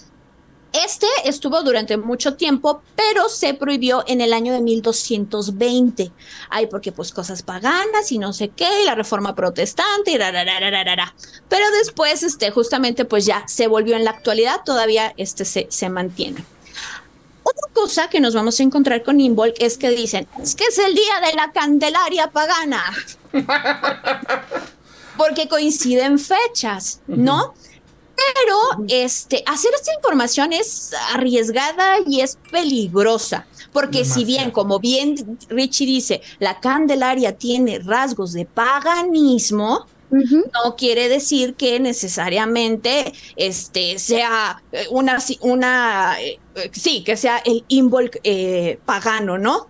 Este 0.73 1.07
estuvo 1.25 1.63
durante 1.63 1.99
mucho 1.99 2.35
tiempo, 2.35 2.83
pero 2.97 3.29
se 3.29 3.53
prohibió 3.53 4.05
en 4.07 4.23
el 4.23 4.33
año 4.33 4.55
de 4.55 4.61
1220. 4.63 6.13
Ay, 6.49 6.67
porque 6.67 6.93
pues 6.93 7.13
cosas 7.13 7.43
paganas 7.43 8.11
y 8.11 8.19
no 8.19 8.33
sé 8.33 8.49
qué, 8.49 8.83
y 8.83 8.87
la 8.87 8.95
reforma 8.95 9.35
protestante 9.35 10.13
y 10.13 10.17
Pero 10.17 11.71
después, 11.79 12.23
este, 12.23 12.51
justamente 12.51 13.05
pues 13.05 13.27
ya 13.27 13.45
se 13.47 13.67
volvió 13.67 13.97
en 13.97 14.05
la 14.05 14.13
actualidad, 14.13 14.63
todavía 14.65 15.13
este 15.19 15.45
se, 15.45 15.67
se 15.71 15.91
mantiene. 15.91 16.43
Otra 17.43 17.69
cosa 17.75 18.09
que 18.09 18.21
nos 18.21 18.35
vamos 18.35 18.59
a 18.59 18.63
encontrar 18.63 19.03
con 19.03 19.21
Involk 19.21 19.57
es 19.59 19.77
que 19.77 19.91
dicen, 19.91 20.27
es 20.41 20.55
que 20.55 20.65
es 20.65 20.79
el 20.79 20.95
día 20.95 21.21
de 21.27 21.35
la 21.35 21.53
Candelaria 21.53 22.31
pagana. 22.31 22.83
Porque 25.19 25.49
coinciden 25.49 26.19
fechas, 26.19 27.01
¿no? 27.07 27.55
Pero 28.15 28.85
este, 28.89 29.43
hacer 29.47 29.73
esta 29.75 29.95
información 29.95 30.53
es 30.53 30.93
arriesgada 31.13 31.97
y 32.07 32.21
es 32.21 32.39
peligrosa, 32.51 33.47
porque 33.73 34.05
si 34.05 34.25
bien, 34.25 34.51
como 34.51 34.79
bien 34.79 35.39
Richie 35.49 35.87
dice, 35.87 36.23
la 36.39 36.61
Candelaria 36.61 37.37
tiene 37.37 37.79
rasgos 37.79 38.33
de 38.33 38.45
paganismo, 38.45 39.87
no 40.13 40.77
quiere 40.77 41.09
decir 41.09 41.55
que 41.55 41.81
necesariamente 41.81 43.15
este, 43.37 43.99
sea 43.99 44.63
eh, 44.71 44.87
una, 44.91 45.19
una 45.41 46.21
eh, 46.21 46.39
sí, 46.73 47.03
que 47.03 47.17
sea 47.17 47.39
el 47.39 47.65
involk 47.69 48.19
eh, 48.23 48.79
pagano, 48.85 49.39
¿no? 49.39 49.69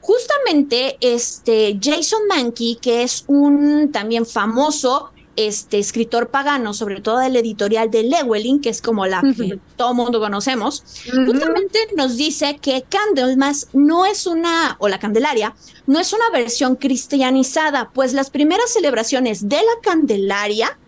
Justamente 0.00 0.98
este 1.00 1.78
Jason 1.80 2.26
Mankey, 2.28 2.76
que 2.76 3.04
es 3.04 3.24
un 3.28 3.90
también 3.92 4.26
famoso 4.26 5.13
este 5.36 5.78
escritor 5.78 6.28
pagano, 6.28 6.74
sobre 6.74 7.00
todo 7.00 7.20
el 7.20 7.36
editorial 7.36 7.90
de 7.90 8.04
Lewelyn, 8.04 8.60
que 8.60 8.68
es 8.68 8.80
como 8.80 9.06
la 9.06 9.22
que 9.36 9.58
todo 9.76 9.94
mundo 9.94 10.20
conocemos, 10.20 10.84
justamente 11.26 11.78
nos 11.96 12.16
dice 12.16 12.58
que 12.60 12.84
Candlemas 12.88 13.68
no 13.72 14.06
es 14.06 14.26
una, 14.26 14.76
o 14.78 14.88
la 14.88 14.98
Candelaria, 14.98 15.54
no 15.86 15.98
es 15.98 16.12
una 16.12 16.30
versión 16.32 16.76
cristianizada, 16.76 17.90
pues 17.92 18.12
las 18.12 18.30
primeras 18.30 18.72
celebraciones 18.72 19.48
de 19.48 19.56
la 19.56 19.80
Candelaria 19.82 20.78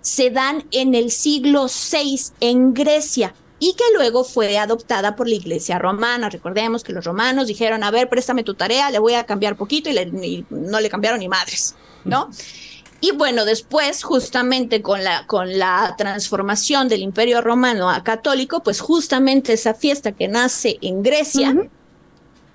se 0.00 0.30
dan 0.30 0.64
en 0.70 0.94
el 0.94 1.10
siglo 1.10 1.66
VI 1.66 2.20
en 2.40 2.72
Grecia 2.74 3.34
y 3.58 3.74
que 3.74 3.84
luego 3.94 4.24
fue 4.24 4.58
adoptada 4.58 5.14
por 5.14 5.28
la 5.28 5.34
iglesia 5.34 5.78
romana. 5.78 6.30
Recordemos 6.30 6.82
que 6.82 6.94
los 6.94 7.04
romanos 7.04 7.46
dijeron, 7.46 7.84
a 7.84 7.90
ver, 7.90 8.08
préstame 8.08 8.42
tu 8.42 8.54
tarea, 8.54 8.90
le 8.90 8.98
voy 8.98 9.14
a 9.14 9.24
cambiar 9.24 9.56
poquito 9.56 9.90
y, 9.90 10.46
no 10.48 10.80
le 10.80 10.88
cambiaron 10.88 11.20
ni 11.20 11.28
madres, 11.28 11.76
¿no? 12.04 12.30
Y 13.00 13.12
bueno, 13.12 13.44
después, 13.44 14.02
justamente 14.02 14.82
con 14.82 15.02
la, 15.02 15.26
con 15.26 15.58
la 15.58 15.94
transformación 15.96 16.88
del 16.88 17.00
Imperio 17.00 17.40
Romano 17.40 17.88
a 17.88 18.04
católico, 18.04 18.62
pues 18.62 18.80
justamente 18.80 19.54
esa 19.54 19.74
fiesta 19.74 20.12
que 20.12 20.28
nace 20.28 20.78
en 20.82 21.02
Grecia, 21.02 21.56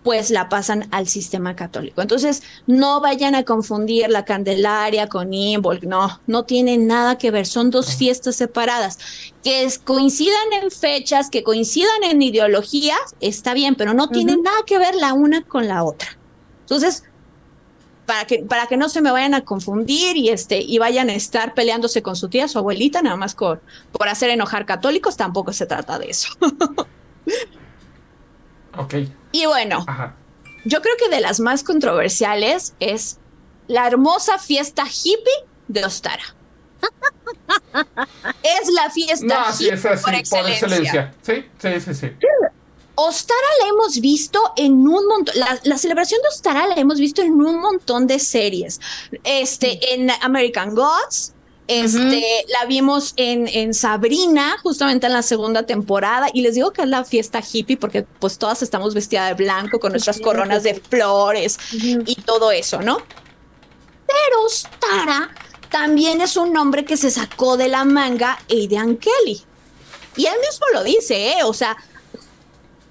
pues 0.03 0.29
la 0.29 0.49
pasan 0.49 0.87
al 0.91 1.07
sistema 1.07 1.55
católico. 1.55 1.99
Entonces, 1.99 2.43
no 2.67 3.01
vayan 3.01 3.33
a 3.33 3.41
confundir 3.41 4.07
la 4.07 4.23
Candelaria 4.23 5.09
con 5.09 5.33
Imbolc, 5.33 5.81
no, 5.81 6.21
no 6.27 6.45
tienen 6.45 6.85
nada 6.85 7.17
que 7.17 7.31
ver, 7.31 7.47
son 7.47 7.71
dos 7.71 7.95
fiestas 7.95 8.35
separadas. 8.35 8.99
Que 9.43 9.67
coincidan 9.83 10.53
en 10.61 10.69
fechas, 10.69 11.31
que 11.31 11.41
coincidan 11.41 12.03
en 12.03 12.21
ideologías, 12.21 13.15
está 13.19 13.55
bien, 13.55 13.73
pero 13.73 13.95
no 13.95 14.09
tienen 14.09 14.43
nada 14.43 14.59
que 14.67 14.77
ver 14.77 14.93
la 14.93 15.13
una 15.13 15.41
con 15.41 15.67
la 15.67 15.83
otra. 15.83 16.19
Entonces, 16.61 17.03
para 18.05 18.25
que, 18.25 18.39
para 18.39 18.67
que 18.67 18.77
no 18.77 18.89
se 18.89 19.01
me 19.01 19.11
vayan 19.11 19.33
a 19.33 19.41
confundir 19.41 20.17
y, 20.17 20.29
este, 20.29 20.59
y 20.59 20.77
vayan 20.77 21.09
a 21.09 21.13
estar 21.13 21.53
peleándose 21.53 22.01
con 22.01 22.15
su 22.15 22.29
tía, 22.29 22.47
su 22.47 22.59
abuelita, 22.59 23.01
nada 23.01 23.15
más 23.15 23.35
por, 23.35 23.61
por 23.91 24.07
hacer 24.07 24.29
enojar 24.29 24.65
católicos, 24.65 25.17
tampoco 25.17 25.53
se 25.53 25.65
trata 25.65 25.99
de 25.99 26.09
eso. 26.09 26.29
ok. 28.77 28.93
Y 29.31 29.45
bueno, 29.47 29.85
yo 30.65 30.81
creo 30.81 30.95
que 30.97 31.09
de 31.09 31.21
las 31.21 31.39
más 31.39 31.63
controversiales 31.63 32.75
es 32.79 33.19
la 33.67 33.87
hermosa 33.87 34.37
fiesta 34.39 34.83
hippie 34.85 35.45
de 35.67 35.85
Ostara. 35.85 36.23
es 38.43 38.69
la 38.69 38.89
fiesta 38.91 39.45
hippie 39.59 39.77
por, 39.77 40.13
excelencia. 40.13 41.13
Sí, 41.21 41.45
sí, 41.57 41.81
sí, 41.81 41.93
sí. 41.93 42.11
Ostara 42.95 43.47
la 43.61 43.69
hemos 43.69 43.99
visto 43.99 44.41
en 44.55 44.73
un 44.87 45.07
montón, 45.07 45.35
la, 45.63 45.77
celebración 45.77 46.21
de 46.21 46.29
Ostara 46.29 46.67
la 46.67 46.75
hemos 46.75 46.99
visto 46.99 47.21
en 47.21 47.33
un 47.33 47.59
montón 47.59 48.07
de 48.07 48.19
series. 48.19 48.79
Este, 49.23 49.93
en 49.93 50.09
American 50.21 50.73
Gods, 50.73 51.33
este, 51.67 52.45
la 52.47 52.65
vimos 52.67 53.13
en, 53.17 53.47
en, 53.47 53.73
Sabrina, 53.73 54.55
justamente 54.61 55.07
en 55.07 55.13
la 55.13 55.23
segunda 55.23 55.63
temporada, 55.63 56.27
y 56.31 56.41
les 56.41 56.55
digo 56.55 56.71
que 56.71 56.83
es 56.83 56.87
la 56.87 57.03
fiesta 57.03 57.41
hippie 57.41 57.75
porque 57.75 58.03
pues 58.03 58.37
todas 58.37 58.61
estamos 58.61 58.93
vestidas 58.93 59.29
de 59.29 59.43
blanco 59.43 59.79
con 59.79 59.91
nuestras 59.91 60.19
coronas 60.19 60.63
de 60.63 60.75
flores 60.75 61.57
y 61.73 62.15
todo 62.21 62.51
eso, 62.51 62.81
¿no? 62.81 62.97
Pero 64.07 64.45
Ostara 64.45 65.31
también 65.69 66.21
es 66.21 66.37
un 66.37 66.53
nombre 66.53 66.85
que 66.85 66.95
se 66.95 67.11
sacó 67.11 67.57
de 67.57 67.67
la 67.67 67.83
manga 67.83 68.39
Aidan 68.49 68.95
Kelly. 68.95 69.41
Y 70.15 70.25
él 70.25 70.35
mismo 70.39 70.67
lo 70.73 70.83
dice, 70.83 71.31
¿eh? 71.31 71.43
O 71.43 71.53
sea, 71.53 71.75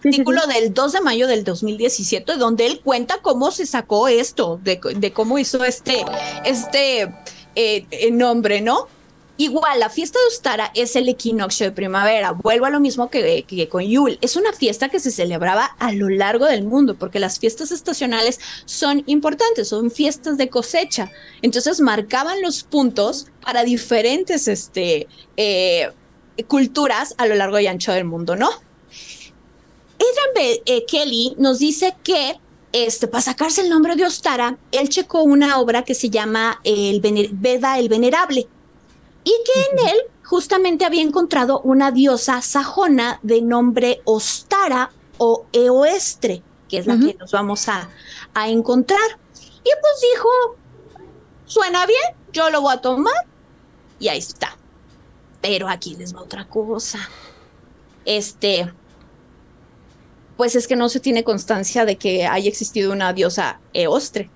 artículo 0.05 0.41
del 0.47 0.75
2 0.75 0.93
de 0.93 1.01
mayo 1.01 1.27
del 1.27 1.45
2017, 1.45 2.37
donde 2.37 2.67
él 2.67 2.81
cuenta 2.83 3.19
cómo 3.23 3.51
se 3.51 3.67
sacó 3.67 4.09
esto, 4.09 4.61
de, 4.63 5.13
cómo 5.13 5.39
hizo 5.39 5.65
este, 5.65 6.05
este 6.45 7.15
eh, 7.55 8.11
nombre, 8.11 8.61
¿no? 8.61 8.89
Igual, 9.37 9.81
la 9.81 9.91
fiesta 9.91 10.21
de 10.21 10.33
Ustara 10.33 10.71
es 10.75 10.95
el 10.95 11.09
equinoccio 11.09 11.67
de 11.67 11.73
primavera. 11.73 12.31
Vuelvo 12.31 12.67
a 12.67 12.71
lo 12.71 12.79
mismo 12.79 13.11
que, 13.11 13.69
con 13.69 13.83
Yule. 13.83 14.17
Es 14.21 14.37
una 14.37 14.53
fiesta 14.53 14.89
que 14.89 15.01
se 15.01 15.11
celebraba 15.11 15.65
a 15.81 15.93
lo 15.93 16.09
largo 16.09 16.47
del 16.47 16.63
mundo, 16.63 16.95
porque 16.95 17.19
las 17.19 17.41
fiestas 17.41 17.73
estacionales 17.73 18.39
son 18.65 19.03
importantes, 19.07 19.69
son 19.69 19.91
fiestas 19.91 20.39
de 20.39 20.49
cosecha. 20.49 21.11
Entonces 21.43 21.81
marcaban 21.81 22.43
los 22.43 22.63
puntos 22.63 23.27
para 23.45 23.65
diferentes 23.65 24.47
este, 24.47 25.09
eh, 25.37 25.91
culturas 26.47 27.17
a 27.19 27.27
lo 27.27 27.35
largo 27.35 27.59
y 27.59 27.67
ancho 27.67 27.93
del 27.93 28.05
mundo, 28.05 28.37
¿no? 28.37 28.51
Adrian 29.95 30.63
eh, 30.67 30.85
Kelly 30.87 31.35
nos 31.39 31.59
dice 31.59 31.95
que 32.03 32.39
este, 32.73 33.07
para 33.07 33.23
sacarse 33.23 33.61
el 33.61 33.71
nombre 33.71 33.95
de 33.95 34.05
Ostara, 34.05 34.59
él 34.73 34.89
checó 34.89 35.23
una 35.23 35.61
obra 35.61 35.85
que 35.85 35.95
se 35.95 36.11
llama 36.11 36.61
el 36.65 37.01
Veda 37.33 37.79
el 37.79 37.89
Venerable 37.89 38.49
y 39.23 39.31
que 39.31 39.83
en 39.83 39.89
él 39.91 39.97
justamente 40.25 40.85
había 40.85 41.03
encontrado 41.03 41.61
una 41.61 41.93
diosa 41.93 42.43
sajona 42.43 43.21
de 43.23 43.43
nombre 43.43 44.01
Ostara 44.05 44.91
o 45.19 45.47
Eoestre, 45.53 46.43
que 46.69 46.79
es 46.79 46.87
la 46.87 46.99
que 46.99 47.15
nos 47.15 47.31
vamos 47.31 47.69
a, 47.69 47.89
a 48.35 48.49
encontrar. 48.49 49.21
Y 49.63 49.71
pues 49.81 50.13
dijo, 50.13 50.29
suena 51.47 51.87
bien, 51.87 52.17
yo 52.33 52.51
lo 52.51 52.61
voy 52.61 52.75
a 52.75 52.81
tomar 52.81 53.15
y 54.01 54.09
ahí 54.09 54.19
está. 54.19 54.57
Pero 55.41 55.69
aquí 55.69 55.95
les 55.95 56.15
va 56.15 56.23
otra 56.23 56.49
cosa. 56.49 56.99
Este, 58.05 58.73
pues 60.37 60.57
es 60.57 60.67
que 60.67 60.77
no 60.77 60.89
se 60.89 61.01
tiene 61.01 61.25
constancia 61.25 61.85
de 61.85 61.97
que 61.97 62.27
haya 62.27 62.49
existido 62.49 62.93
una 62.93 63.13
diosa 63.13 63.61
eostre. 63.73 64.31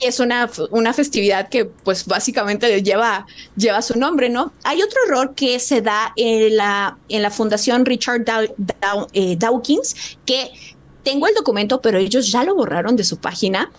Es 0.00 0.18
una, 0.18 0.50
una, 0.70 0.94
festividad 0.94 1.50
que 1.50 1.66
pues 1.66 2.06
básicamente 2.06 2.82
lleva, 2.82 3.26
lleva 3.54 3.82
su 3.82 3.98
nombre, 3.98 4.30
¿no? 4.30 4.52
Hay 4.64 4.80
otro 4.80 4.98
error 5.06 5.34
que 5.34 5.58
se 5.58 5.82
da 5.82 6.12
en 6.16 6.56
la, 6.56 6.96
en 7.10 7.20
la 7.20 7.30
Fundación 7.30 7.84
Richard 7.84 8.24
eh, 9.12 9.36
Dawkins, 9.36 10.16
que 10.24 10.50
tengo 11.02 11.26
el 11.26 11.34
documento, 11.34 11.82
pero 11.82 11.98
ellos 11.98 12.30
ya 12.30 12.44
lo 12.44 12.54
borraron 12.54 12.96
de 12.96 13.04
su 13.04 13.18
página, 13.18 13.70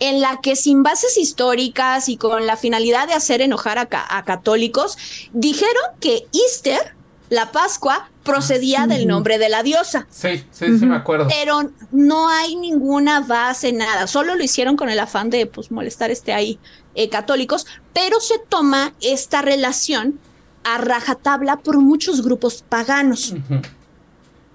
en 0.00 0.20
la 0.20 0.40
que 0.40 0.56
sin 0.56 0.82
bases 0.82 1.16
históricas 1.16 2.08
y 2.08 2.16
con 2.16 2.46
la 2.46 2.56
finalidad 2.56 3.06
de 3.06 3.14
hacer 3.14 3.40
enojar 3.40 3.78
a, 3.78 3.88
a 3.90 4.24
católicos, 4.24 4.98
dijeron 5.32 5.84
que 6.00 6.26
Easter 6.32 6.97
la 7.30 7.52
Pascua 7.52 8.08
procedía 8.24 8.86
del 8.86 9.06
nombre 9.06 9.38
de 9.38 9.48
la 9.48 9.62
diosa. 9.62 10.06
Sí, 10.10 10.44
sí, 10.50 10.78
sí 10.78 10.86
me 10.86 10.96
acuerdo. 10.96 11.28
Pero 11.28 11.70
no 11.92 12.28
hay 12.28 12.56
ninguna 12.56 13.20
base, 13.20 13.72
nada. 13.72 14.06
Solo 14.06 14.34
lo 14.34 14.42
hicieron 14.42 14.76
con 14.76 14.88
el 14.88 14.98
afán 14.98 15.30
de 15.30 15.46
pues, 15.46 15.70
molestar 15.70 16.10
este 16.10 16.32
ahí 16.32 16.58
eh, 16.94 17.08
católicos, 17.08 17.66
pero 17.92 18.20
se 18.20 18.38
toma 18.38 18.92
esta 19.00 19.42
relación 19.42 20.18
a 20.64 20.78
rajatabla 20.78 21.56
por 21.58 21.78
muchos 21.78 22.22
grupos 22.22 22.64
paganos. 22.68 23.34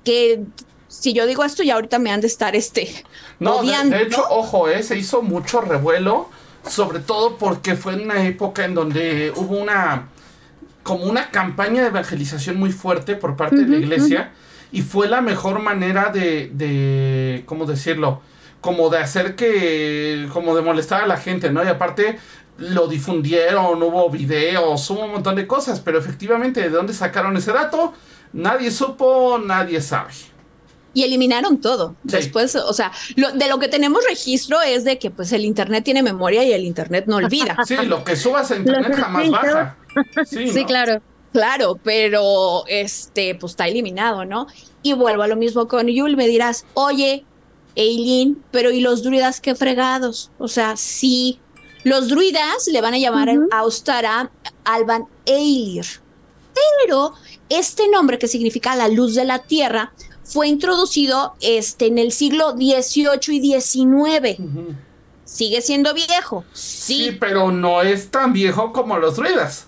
Que 0.03 0.43
si 0.87 1.13
yo 1.13 1.25
digo 1.25 1.43
esto, 1.43 1.63
ya 1.63 1.75
ahorita 1.75 1.97
me 1.99 2.11
han 2.11 2.21
de 2.21 2.27
estar 2.27 2.55
este. 2.55 3.03
No, 3.39 3.63
de, 3.63 4.01
hecho, 4.01 4.23
ojo, 4.29 4.69
eh, 4.69 4.83
se 4.83 4.97
hizo 4.97 5.21
mucho 5.21 5.61
revuelo, 5.61 6.29
sobre 6.67 6.99
todo 6.99 7.37
porque 7.37 7.75
fue 7.75 7.93
en 7.93 8.01
una 8.01 8.25
época 8.25 8.65
en 8.65 8.75
donde 8.75 9.33
hubo 9.35 9.57
una 9.57 10.09
como 10.83 11.05
una 11.05 11.31
campaña 11.31 11.81
de 11.81 11.87
evangelización 11.87 12.57
muy 12.57 12.71
fuerte 12.71 13.15
por 13.15 13.35
parte 13.35 13.55
de 13.55 13.67
la 13.67 13.77
iglesia 13.77 14.31
y 14.71 14.81
fue 14.81 15.07
la 15.07 15.21
mejor 15.21 15.59
manera 15.59 16.09
de, 16.09 16.51
de, 16.53 17.43
¿cómo 17.45 17.65
decirlo? 17.65 18.21
Como 18.59 18.89
de 18.89 18.97
hacer 18.97 19.35
que, 19.35 20.27
como 20.33 20.55
de 20.55 20.61
molestar 20.61 21.03
a 21.03 21.07
la 21.07 21.17
gente, 21.17 21.51
¿no? 21.51 21.63
Y 21.63 21.67
aparte 21.67 22.19
lo 22.57 22.87
difundieron, 22.87 23.81
hubo 23.81 24.09
videos, 24.09 24.89
hubo 24.89 25.05
un 25.05 25.11
montón 25.11 25.35
de 25.35 25.47
cosas, 25.47 25.79
pero 25.79 25.99
efectivamente, 25.99 26.61
¿de 26.61 26.69
dónde 26.69 26.93
sacaron 26.93 27.35
ese 27.37 27.51
dato? 27.51 27.93
Nadie 28.33 28.71
supo, 28.71 29.39
nadie 29.43 29.81
sabe 29.81 30.13
y 30.93 31.03
eliminaron 31.03 31.59
todo. 31.59 31.95
Después, 32.03 32.55
o 32.55 32.73
sea, 32.73 32.91
de 33.15 33.47
lo 33.47 33.59
que 33.59 33.67
tenemos 33.67 34.03
registro 34.07 34.61
es 34.61 34.83
de 34.83 34.99
que 34.99 35.09
pues 35.09 35.31
el 35.31 35.43
internet 35.43 35.83
tiene 35.83 36.03
memoria 36.03 36.43
y 36.43 36.53
el 36.53 36.65
internet 36.65 37.05
no 37.07 37.17
olvida. 37.17 37.57
Sí, 37.65 37.75
lo 37.85 38.03
que 38.03 38.15
subas 38.15 38.51
a 38.51 38.57
internet 38.57 38.95
jamás 38.95 39.29
baja. 39.29 39.77
Sí, 40.25 40.65
claro. 40.65 41.01
Claro, 41.33 41.79
pero 41.83 42.63
este, 42.67 43.33
pues 43.33 43.53
está 43.53 43.67
eliminado, 43.67 44.23
¿no? 44.23 44.45
Y 44.83 44.93
vuelvo 44.93 45.23
a 45.23 45.27
lo 45.27 45.35
mismo 45.35 45.67
con 45.67 45.87
Yul, 45.87 46.15
me 46.15 46.27
dirás, 46.27 46.63
oye, 46.75 47.25
Eileen, 47.75 48.43
pero 48.51 48.69
¿y 48.71 48.81
los 48.81 49.01
druidas 49.01 49.41
qué 49.41 49.55
fregados? 49.55 50.29
O 50.37 50.47
sea, 50.47 50.77
sí, 50.77 51.39
los 51.83 52.07
druidas 52.07 52.67
le 52.71 52.81
van 52.81 52.93
a 52.93 52.99
llamar 52.99 53.29
a 53.29 53.59
Austara 53.59 54.29
Alban 54.63 55.05
Eilir, 55.25 55.85
pero 56.85 57.13
este 57.49 57.89
nombre 57.89 58.19
que 58.19 58.27
significa 58.27 58.75
la 58.75 58.87
luz 58.87 59.15
de 59.15 59.25
la 59.25 59.39
tierra 59.39 59.91
fue 60.23 60.47
introducido 60.47 61.33
este, 61.41 61.87
en 61.87 61.97
el 61.97 62.11
siglo 62.11 62.51
XVIII 62.51 63.37
y 63.37 63.59
XIX. 63.59 64.39
Sigue 65.25 65.61
siendo 65.61 65.93
viejo. 65.95 66.45
Sí. 66.53 67.05
sí. 67.05 67.17
pero 67.19 67.51
no 67.51 67.81
es 67.81 68.11
tan 68.11 68.33
viejo 68.33 68.71
como 68.71 68.99
los 68.99 69.15
druidas. 69.15 69.65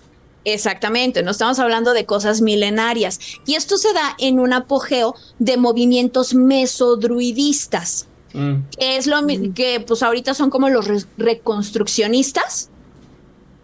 Exactamente, 0.48 1.24
no 1.24 1.32
estamos 1.32 1.58
hablando 1.58 1.92
de 1.92 2.06
cosas 2.06 2.40
milenarias. 2.40 3.18
Y 3.46 3.56
esto 3.56 3.76
se 3.76 3.92
da 3.92 4.14
en 4.18 4.38
un 4.38 4.52
apogeo 4.52 5.16
de 5.40 5.56
movimientos 5.56 6.34
mesodruidistas. 6.34 8.06
Mm. 8.32 8.68
Que 8.78 8.96
es 8.96 9.08
lo 9.08 9.16
que 9.54 9.80
pues 9.84 10.04
ahorita 10.04 10.34
son 10.34 10.50
como 10.50 10.68
los 10.68 10.86
reconstruccionistas, 11.18 12.70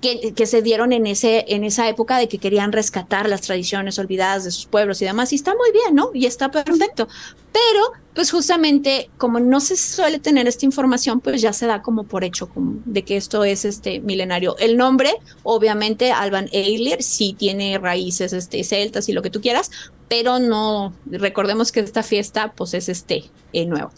que, 0.03 0.47
se 0.47 0.63
dieron 0.63 0.93
en, 0.93 1.07
ese, 1.07 1.45
en 1.49 1.63
esa 1.63 1.89
época 1.89 2.19
de 2.19 2.29
que 2.29 2.39
querían 2.39 2.73
rescatar 2.73 3.29
las 3.29 3.41
tradiciones 3.43 3.99
olvidadas 3.99 4.45
de 4.45 4.51
sus 4.51 4.67
pueblos 4.67 5.01
y 5.01 5.05
demás. 5.05 5.33
Y 5.33 5.37
está 5.37 5.55
muy 5.55 5.71
bien, 5.73 5.95
¿no? 5.95 6.11
Y 6.13 6.27
está 6.27 6.51
perfecto. 6.51 7.09
Pero, 7.53 7.93
pues 8.15 8.31
justamente, 8.33 9.09
como 9.17 9.39
no 9.39 9.61
se 9.61 9.77
suele 9.77 10.19
tener 10.19 10.49
esta 10.49 10.67
información, 10.67 11.21
pues 11.21 11.41
ya 11.41 11.53
se 11.53 11.67
da 11.67 11.83
como 11.83 12.05
por 12.05 12.25
hecho 12.25 12.51
de 12.57 13.05
que 13.05 13.17
esto 13.17 13.45
es 13.45 13.65
este 13.65 14.01
milenario. 14.01 14.57
El 14.59 14.77
nombre, 14.77 15.15
obviamente, 15.45 16.11
Alban 16.11 16.49
Eiler, 16.53 17.03
sí 17.03 17.37
tiene 17.39 17.79
raíces 17.79 18.33
este, 18.33 18.65
celtas 18.65 19.09
y 19.09 19.13
lo 19.13 19.23
que 19.23 19.31
tú 19.31 19.41
quieras, 19.41 19.71
pero 20.09 20.41
no, 20.41 20.93
recordemos 21.07 21.71
que 21.71 21.81
esta 21.81 22.03
fiesta, 22.03 22.53
pues 22.57 22.75
es 22.75 22.89
este 22.89 23.25
eh, 23.53 23.67
nuevo. 23.67 23.93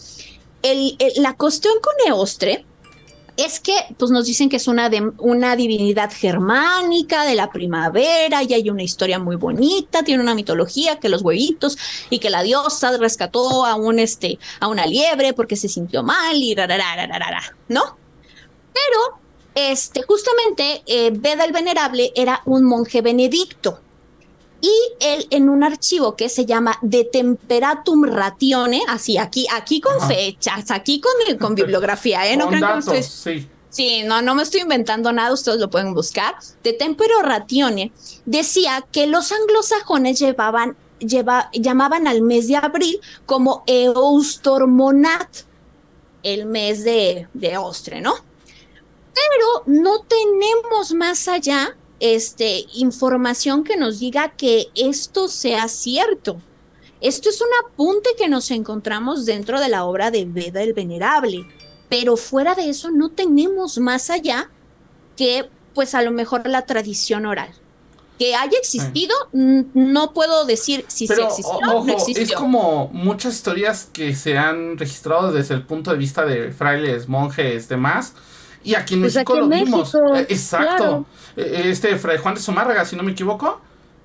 El, 0.62 0.96
la 1.16 1.34
cuestión 1.34 1.74
con 1.80 1.94
Eostre 2.12 2.64
es 3.36 3.60
que 3.60 3.74
pues 3.98 4.10
nos 4.10 4.26
dicen 4.26 4.48
que 4.48 4.56
es 4.56 4.68
una, 4.68 4.88
de, 4.88 5.10
una 5.18 5.56
divinidad 5.56 6.10
germánica 6.12 7.24
de 7.24 7.34
la 7.34 7.50
primavera 7.50 8.42
y 8.42 8.54
hay 8.54 8.70
una 8.70 8.82
historia 8.82 9.18
muy 9.18 9.36
bonita, 9.36 10.02
tiene 10.02 10.22
una 10.22 10.34
mitología 10.34 11.00
que 11.00 11.08
los 11.08 11.22
huevitos 11.22 11.76
y 12.10 12.18
que 12.18 12.30
la 12.30 12.42
diosa 12.42 12.96
rescató 12.96 13.64
a 13.64 13.74
un 13.74 13.98
este 13.98 14.38
a 14.60 14.68
una 14.68 14.86
liebre 14.86 15.32
porque 15.32 15.56
se 15.56 15.68
sintió 15.68 16.02
mal 16.02 16.36
y 16.36 16.54
rararararara, 16.54 17.56
¿no? 17.68 17.82
Pero 18.72 19.20
este 19.54 20.02
justamente 20.02 20.82
eh, 20.86 21.10
Beda 21.12 21.44
el 21.44 21.52
Venerable 21.52 22.12
era 22.14 22.42
un 22.44 22.64
monje 22.64 23.02
benedicto 23.02 23.80
y 24.64 24.72
él 25.00 25.26
en 25.28 25.50
un 25.50 25.62
archivo 25.62 26.16
que 26.16 26.30
se 26.30 26.46
llama 26.46 26.78
De 26.80 27.04
Temperatum 27.04 28.04
Ratione, 28.04 28.80
así 28.88 29.18
aquí, 29.18 29.46
aquí 29.52 29.78
con 29.78 30.00
fechas, 30.08 30.70
aquí 30.70 31.02
con, 31.02 31.12
con 31.38 31.54
bibliografía, 31.54 32.32
¿eh? 32.32 32.34
No 32.38 32.48
crean 32.48 32.82
que 32.82 33.02
sí. 33.02 33.46
Sí, 33.68 34.04
no, 34.04 34.22
no 34.22 34.34
me 34.34 34.42
estoy 34.42 34.62
inventando 34.62 35.12
nada, 35.12 35.34
ustedes 35.34 35.58
lo 35.58 35.68
pueden 35.68 35.92
buscar. 35.92 36.36
De 36.62 36.72
Tempero 36.72 37.20
Ratione 37.20 37.92
decía 38.24 38.86
que 38.90 39.06
los 39.06 39.32
anglosajones 39.32 40.18
llevaban, 40.18 40.78
lleva, 40.98 41.50
llamaban 41.52 42.06
al 42.06 42.22
mes 42.22 42.48
de 42.48 42.56
abril 42.56 43.00
como 43.26 43.64
Eustormonat, 43.66 45.28
el 46.22 46.46
mes 46.46 46.84
de, 46.84 47.28
de 47.34 47.58
Ostre, 47.58 48.00
¿no? 48.00 48.14
Pero 49.12 49.64
no 49.66 50.04
tenemos 50.04 50.94
más 50.94 51.28
allá 51.28 51.76
este, 52.04 52.66
información 52.74 53.64
que 53.64 53.78
nos 53.78 53.98
diga 53.98 54.28
que 54.36 54.66
esto 54.74 55.26
sea 55.26 55.68
cierto. 55.68 56.36
Esto 57.00 57.30
es 57.30 57.40
un 57.40 57.48
apunte 57.64 58.10
que 58.18 58.28
nos 58.28 58.50
encontramos 58.50 59.24
dentro 59.24 59.58
de 59.58 59.70
la 59.70 59.86
obra 59.86 60.10
de 60.10 60.26
Veda 60.26 60.62
el 60.62 60.74
Venerable, 60.74 61.46
pero 61.88 62.18
fuera 62.18 62.54
de 62.54 62.68
eso 62.68 62.90
no 62.90 63.08
tenemos 63.08 63.78
más 63.78 64.10
allá 64.10 64.50
que 65.16 65.48
pues 65.72 65.94
a 65.94 66.02
lo 66.02 66.10
mejor 66.10 66.46
la 66.46 66.66
tradición 66.66 67.24
oral. 67.24 67.48
Que 68.18 68.34
haya 68.34 68.58
existido, 68.58 69.14
no 69.32 70.12
puedo 70.12 70.44
decir 70.44 70.84
si 70.88 71.06
se 71.06 71.22
existió 71.22 71.56
o 71.56 71.84
no 71.86 71.92
existió. 71.94 72.22
Es 72.22 72.32
como 72.32 72.90
muchas 72.92 73.34
historias 73.34 73.88
que 73.90 74.14
se 74.14 74.36
han 74.36 74.76
registrado 74.76 75.32
desde 75.32 75.54
el 75.54 75.62
punto 75.62 75.90
de 75.90 75.96
vista 75.96 76.26
de 76.26 76.52
frailes, 76.52 77.08
monjes, 77.08 77.66
demás, 77.70 78.12
y 78.64 78.74
aquí 78.74 78.94
en 78.94 79.00
pues 79.00 79.14
México 79.14 79.36
lo 79.36 79.48
vimos. 79.48 79.94
Eh, 79.94 80.26
exacto. 80.28 81.06
Eh, 81.36 81.66
este 81.66 81.96
Fray 81.96 82.18
Juan 82.18 82.34
de 82.34 82.40
Zumárraga, 82.40 82.84
si 82.84 82.96
no 82.96 83.02
me 83.02 83.12
equivoco. 83.12 83.60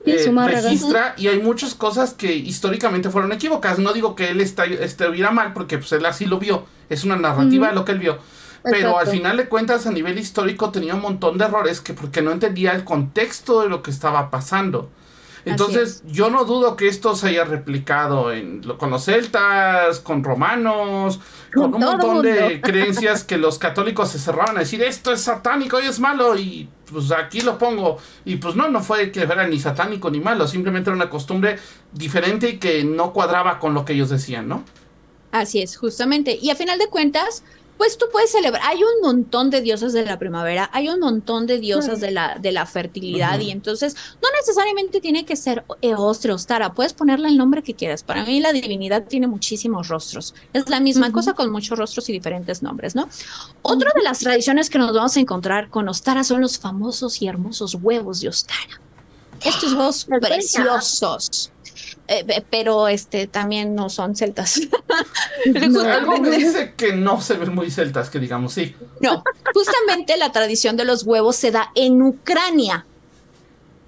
Eh, 0.05 0.31
registra 0.47 1.13
y 1.17 1.27
hay 1.27 1.39
muchas 1.39 1.75
cosas 1.75 2.13
que 2.13 2.33
históricamente 2.33 3.09
fueron 3.09 3.31
equivocadas. 3.31 3.79
No 3.79 3.93
digo 3.93 4.15
que 4.15 4.29
él 4.29 4.41
está, 4.41 4.65
estuviera 4.65 5.31
mal 5.31 5.53
porque 5.53 5.77
pues 5.77 5.91
él 5.93 6.05
así 6.05 6.25
lo 6.25 6.39
vio. 6.39 6.65
Es 6.89 7.03
una 7.03 7.15
narrativa 7.15 7.69
de 7.69 7.75
lo 7.75 7.85
que 7.85 7.93
él 7.93 7.99
vio. 7.99 8.17
Pero 8.63 8.99
al 8.99 9.07
final 9.07 9.37
de 9.37 9.47
cuentas 9.47 9.87
a 9.87 9.91
nivel 9.91 10.17
histórico 10.19 10.69
tenía 10.69 10.95
un 10.95 11.01
montón 11.01 11.37
de 11.37 11.45
errores 11.45 11.79
que 11.79 11.93
porque 11.93 12.21
no 12.21 12.31
entendía 12.31 12.73
el 12.73 12.83
contexto 12.83 13.61
de 13.61 13.69
lo 13.69 13.81
que 13.81 13.91
estaba 13.91 14.29
pasando. 14.29 14.89
Entonces, 15.51 16.03
yo 16.07 16.29
no 16.29 16.45
dudo 16.45 16.75
que 16.75 16.87
esto 16.87 17.15
se 17.15 17.29
haya 17.29 17.43
replicado 17.43 18.31
en, 18.31 18.61
con 18.61 18.89
los 18.89 19.05
celtas, 19.05 19.99
con 19.99 20.23
romanos, 20.23 21.19
con, 21.53 21.73
un 21.73 21.81
montón 21.81 22.21
de 22.21 22.61
creencias 22.63 23.23
que 23.23 23.37
los 23.37 23.57
católicos 23.57 24.09
se 24.09 24.19
cerraban 24.19 24.57
a 24.57 24.61
decir 24.61 24.81
esto 24.83 25.11
es 25.11 25.21
satánico 25.21 25.79
y 25.81 25.85
es 25.85 25.99
malo 25.99 26.37
y 26.37 26.69
pues 26.91 27.11
aquí 27.11 27.41
lo 27.41 27.57
pongo. 27.57 27.97
Y 28.25 28.37
pues 28.37 28.55
no, 28.55 28.69
no 28.69 28.81
fue 28.81 29.11
que 29.11 29.25
fuera 29.25 29.47
ni 29.47 29.59
satánico 29.59 30.09
ni 30.09 30.19
malo, 30.19 30.47
simplemente 30.47 30.89
era 30.89 30.95
una 30.95 31.09
costumbre 31.09 31.57
diferente 31.91 32.49
y 32.49 32.57
que 32.57 32.83
no 32.83 33.13
cuadraba 33.13 33.59
con 33.59 33.73
lo 33.73 33.85
que 33.85 33.93
ellos 33.93 34.09
decían, 34.09 34.47
¿no? 34.47 34.63
Así 35.31 35.61
es, 35.61 35.77
justamente. 35.77 36.37
Y 36.41 36.49
a 36.49 36.55
final 36.55 36.79
de 36.79 36.87
cuentas, 36.87 37.43
pues 37.79 37.97
tú 37.97 38.07
puedes 38.11 38.29
celebrar. 38.29 38.61
Hay 38.65 38.83
un 38.83 39.01
montón 39.01 39.49
de 39.49 39.61
diosas 39.61 39.93
de 39.93 40.03
la 40.03 40.19
primavera, 40.19 40.69
hay 40.73 40.89
un 40.89 40.99
montón 40.99 41.47
de 41.47 41.59
diosas 41.59 42.01
de 42.01 42.11
la, 42.11 42.37
de 42.37 42.51
la 42.51 42.65
fertilidad, 42.65 43.39
y 43.39 43.51
entonces 43.51 43.95
no 44.21 44.27
necesariamente 44.37 44.99
tiene 44.99 45.25
que 45.25 45.37
ser 45.37 45.63
Eostre 45.81 46.33
o 46.33 46.37
Stara, 46.37 46.73
puedes 46.73 46.91
ponerle 46.91 47.29
el 47.29 47.37
nombre 47.37 47.63
que 47.63 47.75
quieras. 47.75 48.03
Para 48.03 48.25
mí 48.25 48.41
la 48.41 48.51
divinidad 48.51 49.05
tiene 49.07 49.27
muchísimos 49.27 49.87
rostros. 49.87 50.35
Es 50.51 50.67
la 50.67 50.81
misma 50.81 51.13
cosa 51.13 51.33
con 51.35 51.53
muchos 51.53 51.79
rostros 51.79 52.09
y 52.09 52.11
diferentes 52.11 52.61
nombres, 52.61 52.95
¿no? 52.95 53.07
Otra 53.61 53.93
de 53.95 54.03
las 54.03 54.19
tradiciones 54.19 54.69
que 54.69 54.77
nos 54.77 54.93
vamos 54.93 55.15
a 55.15 55.21
encontrar 55.21 55.69
con 55.69 55.87
Ostara 55.87 56.25
son 56.25 56.41
los 56.41 56.59
famosos 56.59 57.21
y 57.21 57.29
hermosos 57.29 57.75
huevos 57.75 58.19
de 58.19 58.27
Ostara. 58.27 58.81
Estos 59.41 59.71
huevos 59.71 60.05
preciosos. 60.05 61.49
Eh, 62.11 62.43
pero 62.49 62.87
este 62.87 63.27
también 63.27 63.75
no 63.75 63.87
son 63.87 64.15
celtas. 64.15 64.59
algo 65.85 66.17
me 66.17 66.31
dice 66.31 66.73
que 66.75 66.91
no 66.91 67.21
se 67.21 67.35
ven 67.35 67.53
muy 67.53 67.69
celtas, 67.69 68.09
que 68.09 68.17
digamos, 68.17 68.53
sí. 68.53 68.75
No, 68.99 69.23
justamente 69.53 70.17
la 70.17 70.31
tradición 70.31 70.75
de 70.75 70.85
los 70.85 71.03
huevos 71.03 71.35
se 71.35 71.51
da 71.51 71.69
en 71.75 72.01
Ucrania. 72.01 72.87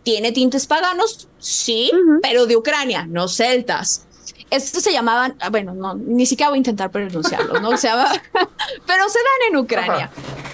¿Tiene 0.04 0.32
tintes 0.32 0.68
paganos? 0.68 1.30
Sí, 1.40 1.90
pero 2.22 2.46
de 2.46 2.58
Ucrania, 2.58 3.08
no 3.08 3.28
celtas. 3.28 4.06
Estos 4.52 4.84
se 4.84 4.92
llamaban, 4.92 5.36
ah, 5.40 5.50
bueno, 5.50 5.74
no, 5.74 5.96
ni 5.96 6.28
siquiera 6.28 6.50
voy 6.50 6.58
a 6.58 6.60
intentar 6.60 6.92
pronunciarlos, 6.92 7.60
¿no? 7.60 7.76
Se 7.76 7.88
llama, 7.88 8.12
pero 8.34 9.10
se 9.10 9.20
dan 9.20 9.50
en 9.50 9.58
Ucrania. 9.58 10.12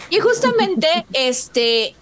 Y 0.10 0.20
justamente 0.20 0.88
este, 1.14 1.96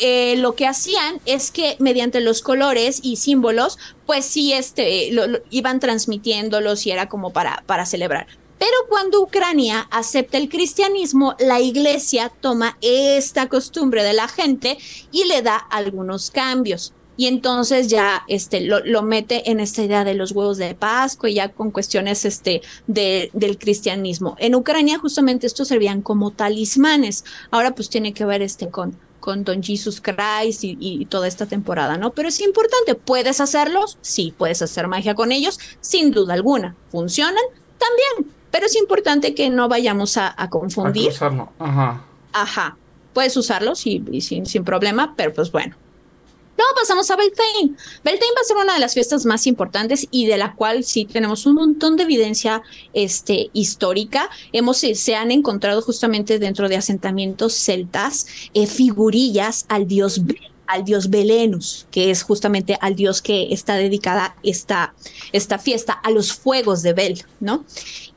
eh, 0.00 0.36
lo 0.36 0.54
que 0.54 0.66
hacían 0.66 1.20
es 1.26 1.50
que 1.50 1.76
mediante 1.78 2.20
los 2.20 2.40
colores 2.40 3.00
y 3.02 3.16
símbolos, 3.16 3.78
pues 4.06 4.24
sí, 4.24 4.52
este, 4.52 5.10
iban 5.50 5.80
transmitiéndolos 5.80 6.86
y 6.86 6.90
era 6.90 7.08
como 7.08 7.32
para, 7.32 7.62
para 7.66 7.86
celebrar. 7.86 8.26
Pero 8.58 8.76
cuando 8.88 9.20
Ucrania 9.20 9.88
acepta 9.90 10.38
el 10.38 10.48
cristianismo, 10.48 11.34
la 11.40 11.60
iglesia 11.60 12.30
toma 12.40 12.78
esta 12.80 13.48
costumbre 13.48 14.04
de 14.04 14.12
la 14.12 14.28
gente 14.28 14.78
y 15.10 15.24
le 15.24 15.42
da 15.42 15.56
algunos 15.56 16.30
cambios. 16.30 16.92
Y 17.22 17.28
entonces 17.28 17.86
ya 17.86 18.24
este, 18.26 18.62
lo, 18.62 19.02
mete 19.04 19.48
en 19.48 19.60
esta 19.60 19.84
idea 19.84 20.02
de 20.02 20.14
los 20.14 20.32
huevos 20.32 20.58
de 20.58 20.74
Pascua 20.74 21.30
y 21.30 21.34
ya 21.34 21.50
con 21.50 21.70
cuestiones 21.70 22.24
este, 22.24 22.62
de, 22.88 23.30
del 23.32 23.58
cristianismo. 23.58 24.34
En 24.40 24.56
Ucrania 24.56 24.98
justamente 24.98 25.46
estos 25.46 25.68
servían 25.68 26.02
como 26.02 26.32
talismanes. 26.32 27.24
Ahora 27.52 27.76
pues 27.76 27.88
tiene 27.88 28.12
que 28.12 28.24
ver 28.24 28.42
este 28.42 28.70
con, 28.70 28.98
con 29.20 29.44
Don 29.44 29.62
Jesus 29.62 30.00
Christ 30.00 30.64
y, 30.64 30.76
y, 30.80 31.06
toda 31.06 31.28
esta 31.28 31.46
temporada, 31.46 31.96
¿no? 31.96 32.10
Pero 32.10 32.28
es 32.28 32.40
importante, 32.40 32.96
¿puedes 32.96 33.40
hacerlos? 33.40 33.98
Sí, 34.00 34.34
puedes 34.36 34.60
hacer 34.60 34.88
magia 34.88 35.14
con 35.14 35.30
ellos, 35.30 35.60
sin 35.80 36.10
duda 36.10 36.34
alguna. 36.34 36.74
¿Funcionan? 36.90 37.44
También. 37.78 38.34
Pero 38.50 38.66
es 38.66 38.74
importante 38.74 39.32
que 39.32 39.48
no 39.48 39.68
vayamos 39.68 40.16
a, 40.16 40.34
confundir. 40.50 41.10
usarlo. 41.10 41.52
Ajá. 41.60 42.02
Ajá. 42.32 42.76
Puedes 43.14 43.36
usarlo 43.36 43.76
sin, 43.76 44.20
sin 44.20 44.64
problema, 44.64 45.14
pero 45.16 45.32
pues 45.32 45.52
bueno. 45.52 45.76
Luego 46.56 46.74
pasamos 46.78 47.10
a 47.10 47.16
Beltane. 47.16 47.74
Beltane 48.04 48.32
va 48.36 48.40
a 48.40 48.44
ser 48.44 48.56
una 48.56 48.74
de 48.74 48.80
las 48.80 48.94
fiestas 48.94 49.24
más 49.24 49.46
importantes 49.46 50.06
y 50.10 50.26
de 50.26 50.36
la 50.36 50.54
cual 50.54 50.84
sí 50.84 51.06
tenemos 51.06 51.46
un 51.46 51.54
montón 51.54 51.96
de 51.96 52.04
evidencia 52.04 52.62
este, 52.92 53.50
histórica. 53.52 54.28
Hemos, 54.52 54.78
se 54.78 55.14
han 55.14 55.30
encontrado 55.30 55.82
justamente 55.82 56.38
dentro 56.38 56.68
de 56.68 56.76
asentamientos 56.76 57.54
celtas 57.54 58.26
eh, 58.54 58.66
figurillas 58.66 59.64
al 59.68 59.86
dios 59.86 60.20
al 60.72 60.84
dios 60.84 61.10
Belenus, 61.10 61.86
que 61.90 62.10
es 62.10 62.22
justamente 62.22 62.78
al 62.80 62.96
dios 62.96 63.20
que 63.20 63.52
está 63.52 63.74
dedicada 63.74 64.36
esta, 64.42 64.94
esta 65.32 65.58
fiesta, 65.58 65.92
a 65.92 66.10
los 66.10 66.32
fuegos 66.32 66.82
de 66.82 66.94
Bel, 66.94 67.22
¿no? 67.40 67.66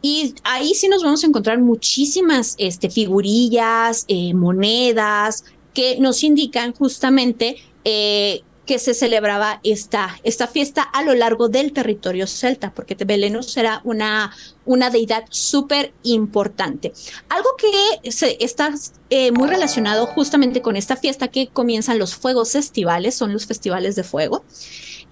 Y 0.02 0.36
ahí 0.44 0.74
sí 0.74 0.88
nos 0.88 1.04
vamos 1.04 1.24
a 1.24 1.28
encontrar 1.28 1.60
muchísimas 1.60 2.56
este, 2.58 2.90
figurillas, 2.90 4.06
eh, 4.08 4.34
monedas, 4.34 5.44
que 5.74 5.98
nos 6.00 6.24
indican 6.24 6.74
justamente 6.74 7.58
eh, 7.86 8.42
que 8.66 8.80
se 8.80 8.94
celebraba 8.94 9.60
esta, 9.64 10.20
esta 10.24 10.48
fiesta 10.48 10.82
a 10.82 11.04
lo 11.04 11.14
largo 11.14 11.50
del 11.50 11.72
territorio 11.72 12.28
celta, 12.28 12.74
porque 12.74 12.96
Belenus 12.96 13.56
era 13.58 13.82
una, 13.84 14.36
una 14.66 14.90
deidad 14.90 15.26
súper 15.30 15.94
importante. 16.04 16.92
Algo 17.30 17.50
que 17.58 18.12
se, 18.12 18.44
está 18.44 18.74
eh, 19.10 19.32
muy 19.32 19.48
relacionado 19.48 20.08
justamente 20.08 20.62
con 20.62 20.76
esta 20.76 20.96
fiesta 20.96 21.28
que 21.28 21.48
comienzan 21.48 22.00
los 22.00 22.16
fuegos 22.16 22.56
estivales, 22.56 23.16
son 23.16 23.34
los 23.34 23.46
festivales 23.46 23.96
de 23.96 24.04
fuego. 24.04 24.44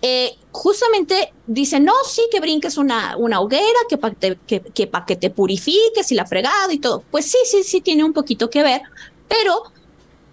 Eh, 0.02 0.36
justamente 0.52 1.32
dice, 1.48 1.80
no, 1.80 1.94
sí, 2.06 2.24
que 2.30 2.42
brinques 2.42 2.78
una, 2.78 3.16
una 3.18 3.40
hoguera, 3.40 3.80
que 3.88 3.98
para 3.98 4.16
que, 4.16 4.38
que, 4.48 4.90
que 5.08 5.16
te 5.16 5.30
purifiques 5.30 6.12
y 6.12 6.16
la 6.16 6.26
fregada 6.26 6.74
y 6.74 6.80
todo. 6.80 7.04
Pues 7.10 7.26
sí, 7.26 7.38
sí, 7.46 7.64
sí, 7.64 7.82
tiene 7.82 8.04
un 8.04 8.14
poquito 8.14 8.50
que 8.50 8.64
ver, 8.64 8.82
pero 9.30 9.72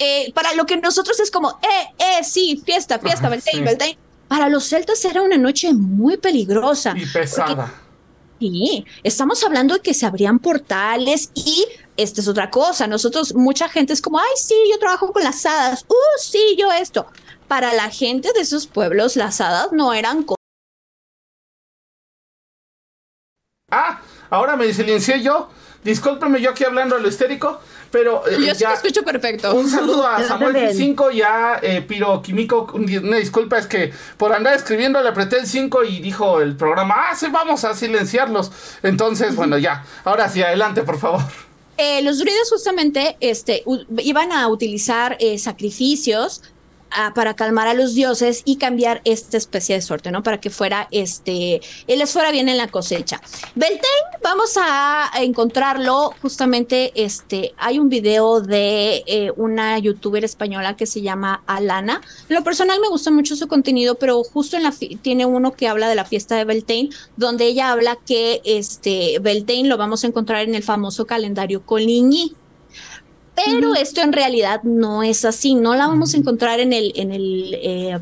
eh, 0.01 0.33
para 0.33 0.55
lo 0.55 0.65
que 0.65 0.79
nosotros 0.79 1.21
es 1.21 1.31
como, 1.31 1.51
eh, 1.63 1.95
eh, 1.99 2.25
sí, 2.25 2.61
fiesta, 2.65 2.99
fiesta, 2.99 3.29
Beltane, 3.29 3.63
Beltane. 3.63 3.99
Para 4.29 4.49
los 4.49 4.65
celtas 4.65 5.05
era 5.05 5.21
una 5.21 5.37
noche 5.37 5.75
muy 5.75 6.17
peligrosa. 6.17 6.95
Y 6.97 7.05
pesada. 7.05 7.73
Sí, 8.39 8.87
estamos 9.03 9.45
hablando 9.45 9.75
de 9.75 9.81
que 9.81 9.93
se 9.93 10.07
abrían 10.07 10.39
portales 10.39 11.31
y 11.35 11.67
esta 11.99 12.23
es 12.23 12.29
otra 12.29 12.51
cosa. 12.51 12.87
Nosotros, 12.87 13.35
mucha 13.35 13.69
gente 13.69 13.93
es 13.93 14.01
como, 14.01 14.19
ay, 14.19 14.33
sí, 14.37 14.55
yo 14.73 14.79
trabajo 14.79 15.13
con 15.13 15.23
las 15.23 15.45
hadas. 15.45 15.85
Uh, 15.87 16.19
sí, 16.19 16.57
yo 16.59 16.73
esto. 16.73 17.07
Para 17.47 17.75
la 17.75 17.91
gente 17.91 18.33
de 18.33 18.41
esos 18.41 18.67
pueblos, 18.67 19.17
las 19.17 19.43
hadas 19.43 19.73
no 19.73 19.93
eran 19.93 20.25
Ah, 23.71 24.00
ahora 24.31 24.57
me 24.57 24.73
silencié 24.73 25.23
yo. 25.23 25.51
Discúlpeme 25.85 26.41
yo 26.41 26.51
aquí 26.51 26.65
hablando 26.65 26.97
a 26.97 26.99
lo 26.99 27.09
histérico. 27.09 27.59
Pero 27.91 28.23
eh, 28.29 28.37
yo 28.39 28.55
sí 28.55 28.65
te 28.65 28.73
escucho 28.73 29.03
perfecto. 29.03 29.55
Un 29.55 29.69
saludo 29.69 30.07
a 30.07 30.23
Samuel 30.23 30.73
5 30.75 31.11
y 31.11 31.23
a 31.23 31.59
eh, 31.63 31.83
Piro 31.83 32.23
Químico. 32.23 32.71
Una 32.73 33.17
disculpa, 33.17 33.59
es 33.59 33.67
que 33.67 33.93
por 34.17 34.33
andar 34.33 34.55
escribiendo 34.55 35.03
le 35.03 35.09
apreté 35.09 35.39
el 35.39 35.47
5 35.47 35.85
y 35.85 36.01
dijo 36.01 36.41
el 36.41 36.57
programa, 36.57 36.95
ah, 37.11 37.15
sí, 37.17 37.27
vamos 37.31 37.65
a 37.65 37.75
silenciarlos. 37.75 38.53
Entonces, 38.83 39.35
bueno, 39.35 39.59
ya. 39.59 39.85
Ahora 40.05 40.29
sí, 40.29 40.43
adelante, 40.43 40.83
por 40.83 40.99
favor. 40.99 41.23
Eh, 41.77 42.03
los 42.03 42.19
druidas 42.19 42.49
justamente 42.51 43.17
este, 43.21 43.65
iban 43.99 44.33
a 44.33 44.49
utilizar 44.49 45.17
sacrificios 45.39 46.43
para 47.15 47.35
calmar 47.35 47.69
a 47.69 47.75
los 47.75 47.95
dioses 47.95 48.43
y 48.45 48.57
cambiar 48.57 49.01
esta 49.05 49.37
especie 49.37 49.75
de 49.75 49.83
suerte, 49.83 50.11
¿no? 50.11 50.23
Para 50.23 50.41
que 50.41 50.51
fuera, 50.51 50.89
este, 50.91 51.61
les 51.87 52.13
fuera 52.13 52.31
bien 52.31 52.49
en 52.49 52.57
la 52.57 52.69
cosecha. 52.69 53.21
Beltane, 53.55 54.19
vamos 54.23 54.57
a 54.61 55.11
encontrarlo 55.21 56.15
justamente, 56.23 56.93
este, 56.95 57.55
hay 57.57 57.79
un 57.79 57.89
video 57.89 58.41
de 58.41 59.03
eh, 59.07 59.33
una 59.37 59.79
youtuber 59.79 60.25
española 60.25 60.77
que 60.77 60.87
se 60.87 61.03
llama 61.03 61.43
Alana. 61.47 62.01
En 62.29 62.37
lo 62.37 62.45
personal 62.45 62.81
me 62.81 62.89
gusta 62.89 63.11
mucho 63.11 63.37
su 63.37 63.49
contenido, 63.49 63.97
pero 63.97 64.23
justo 64.25 64.57
en 64.57 64.65
la 64.65 64.75
tiene 65.03 65.27
uno 65.27 65.53
que 65.53 65.69
habla 65.69 65.89
de 65.89 65.95
la 65.95 66.05
fiesta 66.05 66.37
de 66.37 66.45
Beltane, 66.45 66.91
donde 67.17 67.47
ella 67.47 67.71
habla 67.71 67.97
que 68.07 68.41
este 68.45 69.19
Beltane 69.21 69.65
lo 69.65 69.77
vamos 69.77 70.05
a 70.05 70.07
encontrar 70.07 70.43
en 70.43 70.55
el 70.55 70.63
famoso 70.63 71.07
calendario 71.07 71.65
Coligny. 71.65 72.35
Pero 73.45 73.75
esto 73.75 74.01
en 74.01 74.13
realidad 74.13 74.63
no 74.63 75.03
es 75.03 75.25
así, 75.25 75.55
no 75.55 75.75
la 75.75 75.87
vamos 75.87 76.15
a 76.15 76.17
encontrar 76.17 76.61
en 76.61 76.73
el, 76.73 76.93
en 76.97 77.13
el 77.13 77.55
eh, 77.55 77.99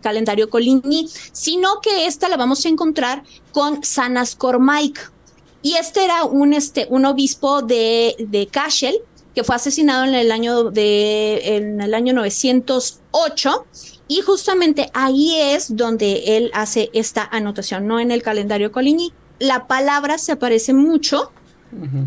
calendario 0.00 0.50
Coligny, 0.50 1.08
sino 1.32 1.80
que 1.80 2.06
esta 2.06 2.28
la 2.28 2.36
vamos 2.36 2.64
a 2.64 2.68
encontrar 2.68 3.22
con 3.52 3.84
Sanas 3.84 4.34
Cormaik. 4.34 5.12
Y 5.62 5.74
este 5.74 6.04
era 6.04 6.24
un, 6.24 6.52
este, 6.54 6.86
un 6.90 7.04
obispo 7.04 7.62
de, 7.62 8.16
de 8.18 8.46
Cashel, 8.46 8.96
que 9.34 9.44
fue 9.44 9.56
asesinado 9.56 10.04
en 10.04 10.14
el 10.14 10.30
año 10.30 10.70
de 10.70 11.56
en 11.56 11.80
el 11.80 11.94
año 11.94 12.12
908 12.12 13.66
y 14.08 14.20
justamente 14.20 14.90
ahí 14.92 15.34
es 15.38 15.74
donde 15.74 16.36
él 16.36 16.50
hace 16.52 16.90
esta 16.92 17.24
anotación, 17.24 17.86
no 17.86 17.98
en 17.98 18.10
el 18.10 18.22
calendario 18.22 18.72
Coligny. 18.72 19.12
La 19.38 19.66
palabra 19.66 20.18
se 20.18 20.32
aparece 20.32 20.74
mucho, 20.74 21.32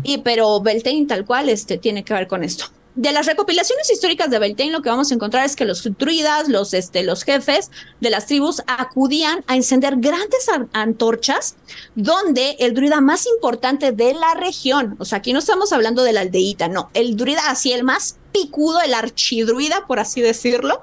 y 0.04 0.18
pero 0.18 0.60
Beltane 0.60 1.06
tal 1.06 1.24
cual 1.26 1.48
este 1.48 1.78
tiene 1.78 2.04
que 2.04 2.14
ver 2.14 2.28
con 2.28 2.44
esto 2.44 2.66
de 2.96 3.12
las 3.12 3.26
recopilaciones 3.26 3.90
históricas 3.90 4.30
de 4.30 4.38
Beltane 4.38 4.70
lo 4.70 4.82
que 4.82 4.88
vamos 4.88 5.10
a 5.10 5.14
encontrar 5.14 5.44
es 5.44 5.54
que 5.54 5.66
los 5.66 5.86
druidas, 5.98 6.48
los, 6.48 6.72
este, 6.74 7.02
los 7.04 7.24
jefes 7.24 7.70
de 8.00 8.10
las 8.10 8.26
tribus 8.26 8.62
acudían 8.66 9.44
a 9.46 9.54
encender 9.54 9.96
grandes 9.98 10.46
antorchas 10.72 11.56
donde 11.94 12.56
el 12.58 12.74
druida 12.74 13.02
más 13.02 13.26
importante 13.26 13.92
de 13.92 14.14
la 14.14 14.34
región, 14.34 14.96
o 14.98 15.04
sea, 15.04 15.18
aquí 15.18 15.34
no 15.34 15.38
estamos 15.38 15.72
hablando 15.72 16.02
de 16.02 16.14
la 16.14 16.22
aldeíta, 16.22 16.68
no, 16.68 16.90
el 16.94 17.16
druida 17.16 17.50
así, 17.50 17.72
el 17.72 17.84
más 17.84 18.16
picudo, 18.32 18.80
el 18.80 18.94
archidruida, 18.94 19.86
por 19.86 20.00
así 20.00 20.22
decirlo, 20.22 20.80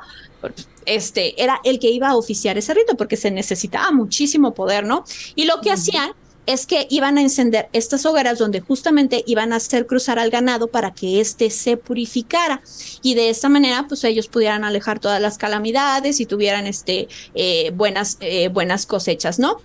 este, 0.85 1.41
era 1.41 1.59
el 1.63 1.79
que 1.79 1.89
iba 1.89 2.09
a 2.09 2.15
oficiar 2.15 2.57
ese 2.57 2.73
rito 2.73 2.95
porque 2.95 3.17
se 3.17 3.31
necesitaba 3.31 3.91
muchísimo 3.91 4.53
poder, 4.53 4.85
¿no? 4.85 5.03
Y 5.35 5.45
lo 5.45 5.61
que 5.61 5.71
hacían 5.71 6.11
es 6.45 6.65
que 6.65 6.87
iban 6.89 7.17
a 7.17 7.21
encender 7.21 7.69
estas 7.73 8.05
hogueras 8.05 8.37
donde 8.37 8.59
justamente 8.59 9.23
iban 9.27 9.53
a 9.53 9.57
hacer 9.57 9.87
cruzar 9.87 10.19
al 10.19 10.29
ganado 10.29 10.67
para 10.67 10.93
que 10.93 11.21
éste 11.21 11.49
se 11.49 11.77
purificara 11.77 12.61
y 13.01 13.15
de 13.15 13.29
esta 13.29 13.49
manera 13.49 13.85
pues 13.87 14.03
ellos 14.03 14.27
pudieran 14.27 14.63
alejar 14.63 14.99
todas 14.99 15.21
las 15.21 15.37
calamidades 15.37 16.19
y 16.19 16.25
tuvieran 16.25 16.67
este, 16.67 17.07
eh, 17.33 17.71
buenas, 17.73 18.17
eh, 18.19 18.49
buenas 18.49 18.85
cosechas, 18.85 19.39
¿no? 19.39 19.57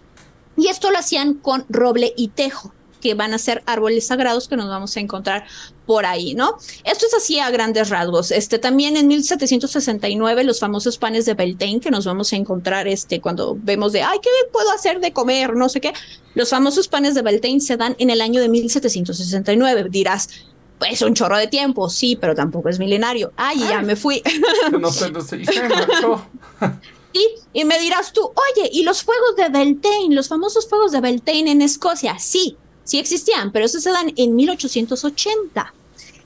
Y 0.57 0.69
esto 0.69 0.91
lo 0.91 0.99
hacían 0.99 1.35
con 1.35 1.65
roble 1.69 2.13
y 2.17 2.29
tejo 2.29 2.73
que 3.01 3.15
van 3.15 3.35
a 3.35 3.39
ser 3.39 3.63
árboles 3.67 4.07
sagrados 4.07 4.49
que 4.49 4.57
nos 4.57 4.69
vamos 4.69 4.97
a 4.97 5.01
encontrar 5.01 5.47
por 5.87 6.05
ahí, 6.05 6.35
¿no? 6.35 6.59
Esto 6.85 7.07
es 7.07 7.15
así 7.15 7.39
a 7.39 7.51
grandes 7.51 7.89
rasgos. 7.89 8.31
Este 8.31 8.59
también 8.59 8.97
en 8.97 9.07
1769 9.07 10.45
los 10.45 10.61
famosos 10.61 10.99
panes 10.99 11.25
de 11.25 11.33
Beltane 11.35 11.81
que 11.81 11.91
nos 11.91 12.05
vamos 12.05 12.33
a 12.33 12.37
encontrar 12.37 12.87
este 12.87 13.21
cuando 13.21 13.57
vemos 13.59 13.93
de, 13.93 14.03
ay, 14.03 14.19
¿qué 14.23 14.29
puedo 14.53 14.71
hacer 14.71 15.01
de 15.01 15.13
comer? 15.13 15.57
No 15.57 15.69
sé 15.69 15.81
qué. 15.81 15.95
Los 16.35 16.51
famosos 16.51 16.89
panes 16.89 17.15
de 17.15 17.23
Beltane 17.23 17.61
se 17.61 17.79
dan 17.79 17.97
en 17.99 18.11
el 18.11 18.21
año 18.21 18.41
de 18.41 18.51
1769. 18.51 19.87
Dirás, 19.89 20.29
pues 20.79 21.03
un 21.03 21.15
chorro 21.15 21.37
de 21.37 21.49
tiempo, 21.49 21.89
sí, 21.89 22.17
pero 22.21 22.35
tampoco 22.35 22.69
es 22.69 22.79
milenario. 22.79 23.33
Ay, 23.37 23.59
ya 23.61 23.83
me 23.83 23.97
fui. 23.97 24.23
No 24.79 24.93
sé, 24.93 25.11
no 25.11 25.21
sé. 25.21 25.39
Y, 25.39 25.51
y, 27.61 27.65
me 27.65 27.79
dirás 27.81 28.13
tú, 28.13 28.21
oye, 28.23 28.69
¿y 28.73 28.83
los 28.83 29.03
fuegos 29.03 29.37
de 29.37 29.49
Beltane, 29.49 30.11
los 30.15 30.29
famosos 30.29 30.69
fuegos 30.69 30.93
de 30.93 31.01
Beltane 31.01 31.51
en 31.51 31.63
Escocia? 31.63 32.19
Sí, 32.19 32.57
sí 32.89 32.99
existían, 32.99 33.53
pero 33.53 33.67
esos 33.67 33.83
se 33.83 33.91
dan 33.91 34.15
en 34.17 34.35
1880. 34.35 35.75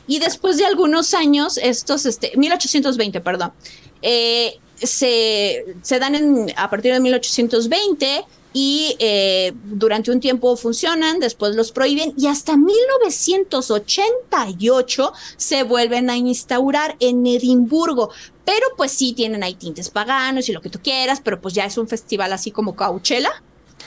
Y 0.07 0.21
después 0.21 0.59
de 0.59 0.65
algunos 0.65 1.13
años, 1.13 1.59
estos, 1.61 2.07
este, 2.07 2.37
1820, 2.37 3.21
perdón, 3.21 3.53
eh, 4.01 4.61
se, 4.77 5.65
se 5.83 5.99
dan 5.99 6.15
en, 6.15 6.53
a 6.57 6.71
partir 6.71 6.93
de 6.93 7.01
1820 7.01 8.25
y 8.53 8.95
eh, 9.01 9.53
durante 9.65 10.13
un 10.13 10.21
tiempo 10.21 10.57
funcionan, 10.57 11.19
después 11.19 11.57
los 11.57 11.73
prohíben 11.73 12.15
y 12.17 12.29
hasta 12.29 12.57
1988 12.57 15.13
se 15.37 15.65
vuelven 15.65 16.11
a 16.11 16.17
instaurar 16.17 16.95
en 17.01 17.27
Edimburgo. 17.27 18.11
Pero 18.45 18.69
pues 18.77 18.93
sí 18.93 19.15
tienen 19.15 19.43
ahí 19.43 19.55
tintes 19.55 19.91
paganos 19.91 20.49
y 20.49 20.53
lo 20.53 20.61
que 20.61 20.69
tú 20.69 20.79
quieras, 20.81 21.21
pero 21.25 21.41
pues 21.41 21.55
ya 21.55 21.65
es 21.65 21.77
un 21.77 21.89
festival 21.89 22.33
así 22.33 22.53
como 22.53 22.77
Coachella, 22.77 23.33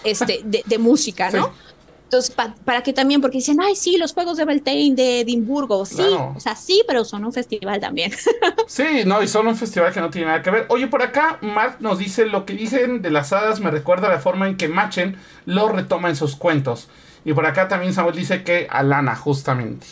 este, 0.04 0.42
de, 0.44 0.78
música, 0.78 1.32
¿no? 1.32 1.54
Entonces, 2.06 2.36
para 2.64 2.84
que 2.84 2.94
también, 2.94 3.20
porque 3.20 3.38
dicen, 3.40 3.60
ay, 3.60 3.76
sí, 3.76 3.98
los 3.98 4.14
Juegos 4.14 4.38
de 4.38 4.46
Beltane 4.46 4.94
de 4.96 5.22
Edimburgo, 5.22 5.86
sí, 5.86 6.04
o 6.04 6.40
sea, 6.40 6.56
sí, 6.56 6.84
pero 6.88 7.04
son 7.04 7.26
un 7.26 7.34
festival 7.34 7.80
también. 7.80 8.12
sí, 8.68 9.04
no, 9.06 9.24
y 9.24 9.28
son 9.28 9.48
un 9.48 9.56
festival 9.56 9.92
que 9.92 10.02
no 10.02 10.12
tiene 10.12 10.28
nada 10.28 10.42
que 10.44 10.52
ver. 10.52 10.66
Oye, 10.70 10.88
por 10.88 11.02
acá, 11.02 11.40
Mark 11.42 11.78
nos 11.80 11.98
dice, 11.98 12.28
lo 12.28 12.46
que 12.46 12.54
dicen 12.54 13.02
de 13.02 13.10
las 13.10 13.34
hadas 13.34 13.60
me 13.60 13.72
recuerda 13.72 14.08
la 14.08 14.20
forma 14.20 14.48
en 14.48 14.56
que 14.56 14.68
Machen 14.68 15.18
lo 15.46 15.68
retoma 15.70 16.10
en 16.10 16.16
sus 16.16 16.36
cuentos. 16.36 16.88
Y 17.26 17.34
por 17.34 17.48
acá 17.48 17.68
también 17.68 17.94
Samuel 17.94 18.16
dice 18.16 18.44
que 18.44 18.68
Alana, 18.70 19.16
justamente. 19.16 19.88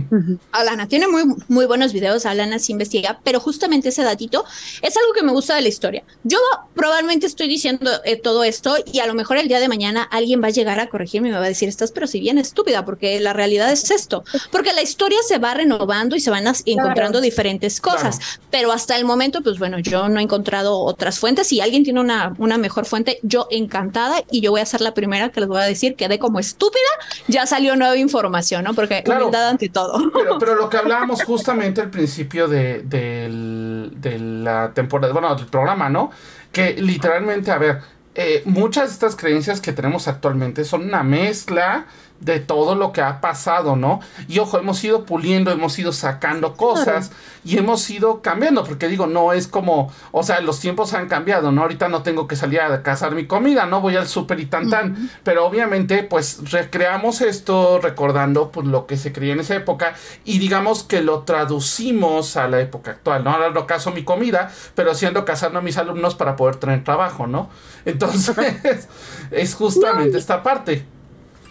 Alana 0.52 0.88
tiene 0.88 1.08
muy, 1.08 1.24
muy 1.48 1.66
buenos 1.66 1.92
videos, 1.92 2.26
Alana 2.26 2.58
se 2.58 2.72
investiga, 2.72 3.20
pero 3.24 3.40
justamente 3.40 3.88
ese 3.88 4.02
datito 4.02 4.44
es 4.82 4.96
algo 4.96 5.12
que 5.12 5.22
me 5.22 5.32
gusta 5.32 5.54
de 5.54 5.62
la 5.62 5.68
historia. 5.68 6.02
Yo 6.24 6.38
probablemente 6.74 7.26
estoy 7.26 7.48
diciendo 7.48 7.90
eh, 8.04 8.16
todo 8.16 8.44
esto 8.44 8.76
y 8.92 9.00
a 9.00 9.06
lo 9.06 9.14
mejor 9.14 9.36
el 9.38 9.48
día 9.48 9.60
de 9.60 9.68
mañana 9.68 10.02
alguien 10.02 10.42
va 10.42 10.48
a 10.48 10.50
llegar 10.50 10.80
a 10.80 10.88
corregirme 10.88 11.28
y 11.28 11.32
me 11.32 11.38
va 11.38 11.44
a 11.44 11.48
decir, 11.48 11.68
estás 11.68 11.92
pero 11.92 12.06
si 12.06 12.20
bien 12.20 12.38
estúpida, 12.38 12.84
porque 12.84 13.18
la 13.20 13.32
realidad 13.32 13.70
es 13.72 13.90
esto, 13.90 14.24
porque 14.50 14.72
la 14.72 14.82
historia 14.82 15.18
se 15.26 15.38
va 15.38 15.54
renovando 15.54 16.16
y 16.16 16.20
se 16.20 16.30
van 16.30 16.46
encontrando 16.64 17.20
diferentes 17.20 17.80
cosas, 17.80 18.18
pero 18.50 18.72
hasta 18.72 18.96
el 18.96 19.04
momento, 19.04 19.42
pues 19.42 19.58
bueno, 19.58 19.78
yo 19.78 20.08
no 20.08 20.20
he 20.20 20.22
encontrado 20.22 20.78
otras 20.80 21.18
fuentes, 21.18 21.48
si 21.48 21.60
alguien 21.60 21.84
tiene 21.84 22.00
una, 22.00 22.34
una 22.38 22.58
mejor 22.58 22.86
fuente, 22.86 23.18
yo 23.22 23.48
encantada 23.50 24.22
y 24.30 24.40
yo 24.40 24.50
voy 24.50 24.60
a 24.60 24.66
ser 24.66 24.80
la 24.80 24.94
primera 24.94 25.30
que 25.30 25.40
les 25.40 25.48
voy 25.48 25.60
a 25.60 25.64
decir, 25.64 25.96
quedé 25.96 26.18
como 26.18 26.38
estúpida, 26.38 26.80
ya 27.28 27.46
salió 27.46 27.76
nueva 27.76 27.96
información, 27.96 28.64
¿no? 28.64 28.74
Porque 28.74 29.02
claro. 29.02 29.22
humildad 29.22 29.48
ante 29.48 29.68
todo. 29.68 29.85
Pero, 30.12 30.38
pero 30.38 30.54
lo 30.54 30.68
que 30.68 30.76
hablábamos 30.78 31.22
justamente 31.24 31.80
al 31.80 31.90
principio 31.90 32.48
de, 32.48 32.82
de 32.82 34.18
la 34.18 34.72
temporada, 34.72 35.12
bueno, 35.12 35.34
del 35.34 35.46
programa, 35.46 35.88
¿no? 35.88 36.10
Que 36.52 36.74
literalmente, 36.74 37.50
a 37.50 37.58
ver, 37.58 37.80
eh, 38.18 38.42
muchas 38.46 38.86
de 38.88 38.92
estas 38.92 39.14
creencias 39.14 39.60
que 39.60 39.74
tenemos 39.74 40.08
actualmente 40.08 40.64
son 40.64 40.84
una 40.84 41.02
mezcla 41.02 41.84
de 42.20 42.40
todo 42.40 42.74
lo 42.74 42.92
que 42.92 43.02
ha 43.02 43.20
pasado, 43.20 43.76
¿no? 43.76 44.00
Y 44.28 44.38
ojo, 44.38 44.58
hemos 44.58 44.82
ido 44.82 45.04
puliendo, 45.04 45.50
hemos 45.50 45.78
ido 45.78 45.92
sacando 45.92 46.54
cosas 46.54 47.12
y 47.44 47.58
hemos 47.58 47.88
ido 47.90 48.22
cambiando, 48.22 48.64
porque 48.64 48.88
digo, 48.88 49.06
no 49.06 49.32
es 49.32 49.48
como, 49.48 49.92
o 50.12 50.22
sea, 50.22 50.40
los 50.40 50.60
tiempos 50.60 50.94
han 50.94 51.08
cambiado, 51.08 51.52
¿no? 51.52 51.62
Ahorita 51.62 51.88
no 51.88 52.02
tengo 52.02 52.26
que 52.26 52.36
salir 52.36 52.60
a 52.60 52.82
cazar 52.82 53.14
mi 53.14 53.26
comida, 53.26 53.66
¿no? 53.66 53.80
Voy 53.80 53.96
al 53.96 54.08
súper 54.08 54.40
y 54.40 54.46
tan 54.46 54.70
tan, 54.70 55.10
pero 55.22 55.46
obviamente 55.46 56.02
pues 56.02 56.50
recreamos 56.50 57.20
esto 57.20 57.80
recordando 57.80 58.50
pues 58.50 58.66
lo 58.66 58.86
que 58.86 58.96
se 58.96 59.12
creía 59.12 59.34
en 59.34 59.40
esa 59.40 59.54
época 59.54 59.94
y 60.24 60.38
digamos 60.38 60.82
que 60.82 61.02
lo 61.02 61.20
traducimos 61.20 62.36
a 62.36 62.48
la 62.48 62.60
época 62.60 62.92
actual, 62.92 63.24
¿no? 63.24 63.30
Ahora 63.30 63.50
lo 63.50 63.66
caso 63.66 63.92
mi 63.92 64.04
comida, 64.04 64.50
pero 64.74 64.90
haciendo 64.90 65.24
cazando 65.24 65.58
a 65.58 65.62
mis 65.62 65.76
alumnos 65.76 66.14
para 66.14 66.36
poder 66.36 66.56
tener 66.56 66.82
trabajo, 66.84 67.26
¿no? 67.26 67.50
Entonces, 67.84 68.36
es 69.30 69.54
justamente 69.54 70.18
esta 70.18 70.42
parte. 70.42 70.95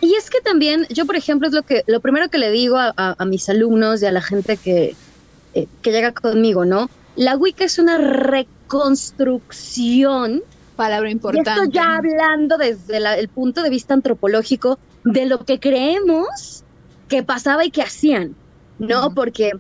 Y 0.01 0.15
es 0.15 0.29
que 0.29 0.41
también, 0.41 0.85
yo 0.89 1.05
por 1.05 1.15
ejemplo, 1.15 1.47
es 1.47 1.53
lo 1.53 1.63
que 1.63 1.83
lo 1.87 1.99
primero 1.99 2.29
que 2.29 2.37
le 2.37 2.51
digo 2.51 2.77
a, 2.77 3.15
mis 3.25 3.49
alumnos 3.49 4.01
y 4.01 4.05
a 4.05 4.11
la 4.11 4.21
gente 4.21 4.57
que, 4.57 4.95
eh, 5.53 5.67
que 5.81 5.91
llega 5.91 6.13
conmigo, 6.13 6.65
¿no? 6.65 6.89
La 7.15 7.37
Wicca 7.37 7.63
es 7.63 7.79
una 7.79 7.97
reconstrucción. 7.97 10.43
Palabra 10.75 11.09
importante. 11.09 11.49
Y 11.49 11.53
esto 11.53 11.65
ya 11.71 11.95
hablando 11.97 12.57
desde 12.57 12.97
el 12.97 13.29
punto 13.29 13.63
de 13.63 13.69
vista 13.69 13.93
antropológico 13.93 14.77
de 15.05 15.25
lo 15.25 15.45
que 15.45 15.59
creemos 15.59 16.63
que 17.07 17.23
pasaba 17.23 17.63
y 17.63 17.71
que 17.71 17.81
hacían, 17.81 18.35
¿no? 18.79 19.13
Porque 19.13 19.51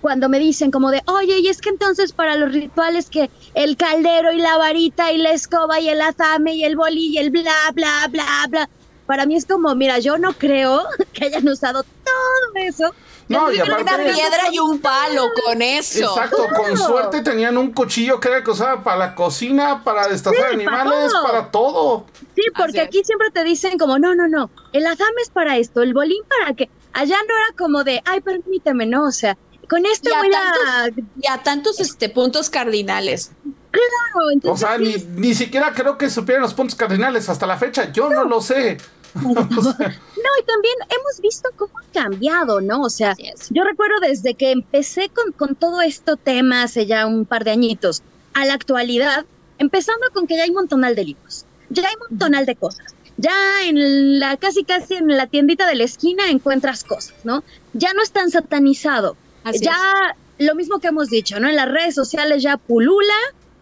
cuando 0.00 0.28
me 0.28 0.38
dicen 0.38 0.70
como 0.70 0.90
de, 0.90 1.02
oye, 1.06 1.40
y 1.40 1.48
es 1.48 1.60
que 1.60 1.68
entonces 1.68 2.12
para 2.12 2.36
los 2.36 2.52
rituales 2.52 3.10
que 3.10 3.30
el 3.54 3.76
caldero 3.76 4.32
y 4.32 4.38
la 4.38 4.56
varita 4.56 5.12
y 5.12 5.18
la 5.18 5.32
escoba 5.32 5.80
y 5.80 5.88
el 5.88 6.00
azame 6.00 6.54
y 6.54 6.64
el 6.64 6.76
boli 6.76 7.08
y 7.08 7.18
el 7.18 7.30
bla, 7.30 7.52
bla, 7.74 8.08
bla, 8.10 8.46
bla, 8.48 8.68
para 9.06 9.26
mí 9.26 9.36
es 9.36 9.46
como, 9.46 9.74
mira, 9.74 9.98
yo 9.98 10.18
no 10.18 10.32
creo 10.32 10.82
que 11.12 11.26
hayan 11.26 11.48
usado 11.48 11.82
todo 11.82 12.50
eso. 12.56 12.92
No, 13.28 13.50
y 13.52 13.58
aparte, 13.58 13.82
una 13.82 13.96
piedra 13.96 14.42
y 14.52 14.58
un 14.60 14.78
palo 14.78 15.26
con 15.44 15.60
eso. 15.60 16.04
Exacto, 16.04 16.46
con 16.56 16.76
suerte 16.78 17.22
tenían 17.22 17.56
un 17.56 17.72
cuchillo 17.72 18.20
que 18.20 18.28
era 18.28 18.44
que 18.44 18.50
usaba 18.52 18.84
para 18.84 18.98
la 18.98 19.14
cocina, 19.16 19.82
para 19.82 20.06
destazar 20.06 20.52
animales, 20.52 21.12
para 21.24 21.50
todo. 21.50 22.06
Sí, 22.36 22.42
porque 22.56 22.80
aquí 22.80 23.02
siempre 23.02 23.30
te 23.32 23.42
dicen 23.42 23.78
como, 23.78 23.98
no, 23.98 24.14
no, 24.14 24.28
no, 24.28 24.50
el 24.72 24.86
azame 24.86 25.22
es 25.22 25.30
para 25.30 25.56
esto, 25.56 25.82
el 25.82 25.92
bolín 25.92 26.22
para 26.38 26.54
que. 26.54 26.70
Allá 26.92 27.16
no 27.28 27.36
era 27.36 27.56
como 27.58 27.84
de, 27.84 28.00
ay, 28.06 28.20
permíteme, 28.22 28.86
no, 28.86 29.04
o 29.04 29.12
sea, 29.12 29.36
con 29.68 29.84
esto 29.84 30.10
voy 30.16 30.30
a... 30.34 30.88
Y 31.20 31.28
a 31.28 31.42
tantos 31.42 31.80
este, 31.80 32.08
puntos 32.08 32.50
cardinales. 32.50 33.32
Claro, 33.70 34.30
entonces... 34.32 34.64
O 34.64 34.66
sea, 34.66 34.78
ni, 34.78 34.96
ni 35.20 35.34
siquiera 35.34 35.72
creo 35.74 35.98
que 35.98 36.08
supieran 36.08 36.42
los 36.42 36.54
puntos 36.54 36.76
cardinales 36.76 37.28
hasta 37.28 37.46
la 37.46 37.56
fecha, 37.58 37.92
yo 37.92 38.08
no 38.08 38.24
lo 38.24 38.40
sé. 38.40 38.78
no, 39.22 39.34
y 39.34 40.44
también 40.44 40.74
hemos 40.88 41.20
visto 41.22 41.48
cómo 41.56 41.78
ha 41.78 41.92
cambiado, 41.92 42.60
¿no? 42.60 42.82
O 42.82 42.90
sea, 42.90 43.16
yo 43.50 43.64
recuerdo 43.64 44.00
desde 44.00 44.34
que 44.34 44.50
empecé 44.50 45.08
con, 45.08 45.32
con 45.32 45.54
todo 45.54 45.80
este 45.82 46.16
tema 46.16 46.62
hace 46.62 46.86
ya 46.86 47.06
un 47.06 47.24
par 47.24 47.44
de 47.44 47.52
añitos, 47.52 48.02
a 48.34 48.44
la 48.44 48.54
actualidad, 48.54 49.24
empezando 49.58 50.06
con 50.12 50.26
que 50.26 50.36
ya 50.36 50.44
hay 50.44 50.50
un 50.50 50.56
montonal 50.56 50.94
de 50.94 51.04
libros, 51.04 51.46
ya 51.70 51.88
hay 51.88 51.94
un 51.94 52.18
montonal 52.18 52.46
de 52.46 52.56
cosas. 52.56 52.94
Ya 53.18 53.32
en 53.64 54.20
la 54.20 54.36
casi 54.36 54.62
casi 54.62 54.94
en 54.94 55.08
la 55.08 55.26
tiendita 55.26 55.66
de 55.66 55.74
la 55.74 55.84
esquina 55.84 56.28
encuentras 56.28 56.84
cosas, 56.84 57.14
¿no? 57.24 57.42
Ya 57.72 57.94
no 57.94 58.02
es 58.02 58.10
tan 58.10 58.30
satanizado. 58.30 59.16
ya 59.62 60.14
lo 60.38 60.54
mismo 60.54 60.80
que 60.80 60.88
hemos 60.88 61.08
dicho, 61.08 61.40
¿no? 61.40 61.48
En 61.48 61.56
las 61.56 61.66
redes 61.66 61.94
sociales 61.94 62.42
ya 62.42 62.58
pulula 62.58 63.14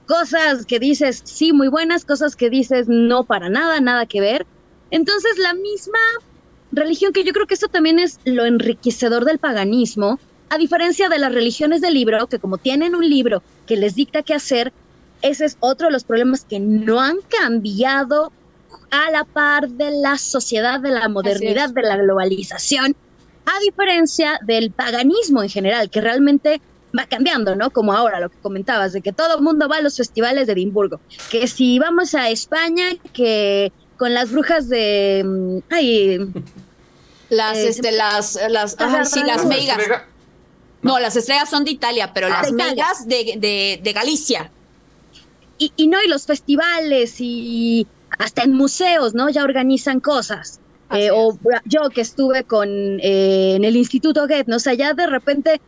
cosas 0.07 0.67
que 0.67 0.79
dices 0.79 1.23
sí 1.25 1.53
muy 1.53 1.69
buenas, 1.69 2.05
cosas 2.05 2.37
que 2.37 2.51
dices 2.51 2.87
no 2.89 3.25
para 3.25 3.49
nada, 3.49 3.81
nada 3.81 4.07
que 4.07 4.21
ver. 4.21 4.47
Entonces, 4.91 5.39
la 5.39 5.55
misma 5.55 5.99
religión, 6.73 7.13
que 7.13 7.25
yo 7.25 7.33
creo 7.33 7.47
que 7.47 7.55
eso 7.55 7.69
también 7.69 7.99
es 7.99 8.19
lo 8.25 8.45
enriquecedor 8.45 9.25
del 9.25 9.39
paganismo, 9.39 10.19
a 10.51 10.59
diferencia 10.59 11.09
de 11.09 11.19
las 11.19 11.33
religiones 11.33 11.81
del 11.81 11.95
libro, 11.95 12.27
que 12.27 12.39
como 12.39 12.59
tienen 12.59 12.95
un 12.95 13.09
libro 13.09 13.43
que 13.67 13.77
les 13.77 13.95
dicta 13.95 14.23
qué 14.23 14.35
hacer, 14.35 14.73
ese 15.23 15.47
es 15.47 15.57
otro 15.61 15.87
de 15.89 15.93
los 15.93 16.05
problemas 16.05 16.45
que 16.45 16.61
no 16.61 17.01
han 17.01 17.17
cambiado 17.41 18.33
a 18.91 19.11
la 19.11 19.25
par 19.25 19.69
de 19.69 19.91
la 19.91 20.19
sociedad, 20.19 20.81
de 20.81 20.91
la 20.91 21.09
modernidad, 21.09 21.71
de 21.71 21.83
la 21.83 21.97
globalización, 21.97 22.95
a 23.47 23.61
diferencia 23.61 24.39
del 24.43 24.71
paganismo 24.71 25.43
en 25.43 25.49
general, 25.49 25.91
que 25.91 26.01
realmente 26.01 26.61
va 26.97 27.07
cambiando, 27.07 27.57
¿no? 27.57 27.71
Como 27.71 27.93
ahora 27.93 28.21
lo 28.21 28.31
que 28.31 28.39
comentabas, 28.39 28.93
de 28.93 29.01
que 29.01 29.13
todo 29.13 29.37
el 29.37 29.43
mundo 29.43 29.69
va 29.69 29.79
a 29.79 29.83
los 29.83 29.97
festivales 29.97 30.47
de 30.47 30.53
Edimburgo, 30.53 31.01
que 31.31 31.49
si 31.49 31.79
vamos 31.79 32.15
a 32.15 32.31
España, 32.31 32.85
que 33.13 33.73
con 33.97 34.15
las 34.15 34.33
brujas 34.33 34.69
de. 34.69 35.23
Mm, 35.25 35.59
ay. 35.71 36.19
Las, 37.31 37.57
eh, 37.57 37.69
este, 37.69 37.93
las, 37.93 38.39
las, 38.49 38.77
sí, 39.11 39.21
las 39.25 39.45
megas. 39.47 39.79
No, 40.83 40.99
las 40.99 41.17
estrellas 41.17 41.49
son 41.49 41.65
de 41.65 41.71
Italia, 41.71 42.13
pero 42.13 42.29
las 42.29 42.53
megas 42.53 43.09
de, 43.09 43.79
de, 43.83 43.93
Galicia. 43.93 44.51
Y, 45.57 45.73
y, 45.77 45.87
no, 45.87 46.03
y 46.03 46.09
los 46.09 46.27
festivales 46.27 47.17
y 47.19 47.87
hasta 48.19 48.43
en 48.43 48.53
museos, 48.53 49.15
¿no? 49.15 49.31
Ya 49.31 49.45
organizan 49.45 50.01
cosas. 50.01 50.61
Eh, 50.91 51.11
o 51.11 51.37
yo 51.65 51.89
que 51.89 52.03
estuve 52.03 52.45
con 52.45 52.69
eh, 53.01 53.55
en 53.57 53.65
el 53.65 53.77
Instituto 53.77 54.29
Goethe, 54.29 54.45
¿no? 54.47 54.57
O 54.57 54.61
sea, 54.61 54.75
ya 54.75 54.93
de 54.93 55.07
repente 55.07 55.61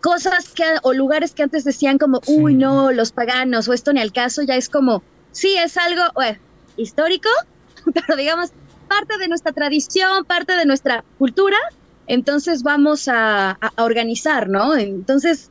cosas 0.00 0.50
que, 0.50 0.64
o 0.82 0.92
lugares 0.92 1.32
que 1.32 1.42
antes 1.42 1.64
decían 1.64 1.96
como, 1.96 2.20
uy, 2.26 2.54
no, 2.54 2.92
los 2.92 3.12
paganos, 3.12 3.68
o 3.68 3.72
esto 3.72 3.92
ni 3.92 4.00
al 4.00 4.12
caso, 4.12 4.42
ya 4.42 4.56
es 4.56 4.68
como, 4.68 5.02
sí, 5.30 5.56
es 5.56 5.78
algo, 5.78 6.02
histórico, 6.76 7.28
pero 7.94 8.16
digamos, 8.16 8.50
parte 8.88 9.18
de 9.18 9.28
nuestra 9.28 9.52
tradición, 9.52 10.24
parte 10.24 10.56
de 10.56 10.66
nuestra 10.66 11.04
cultura, 11.18 11.56
entonces 12.06 12.62
vamos 12.62 13.08
a, 13.08 13.58
organizar, 13.76 14.48
¿no? 14.48 14.76
Entonces, 14.76 15.50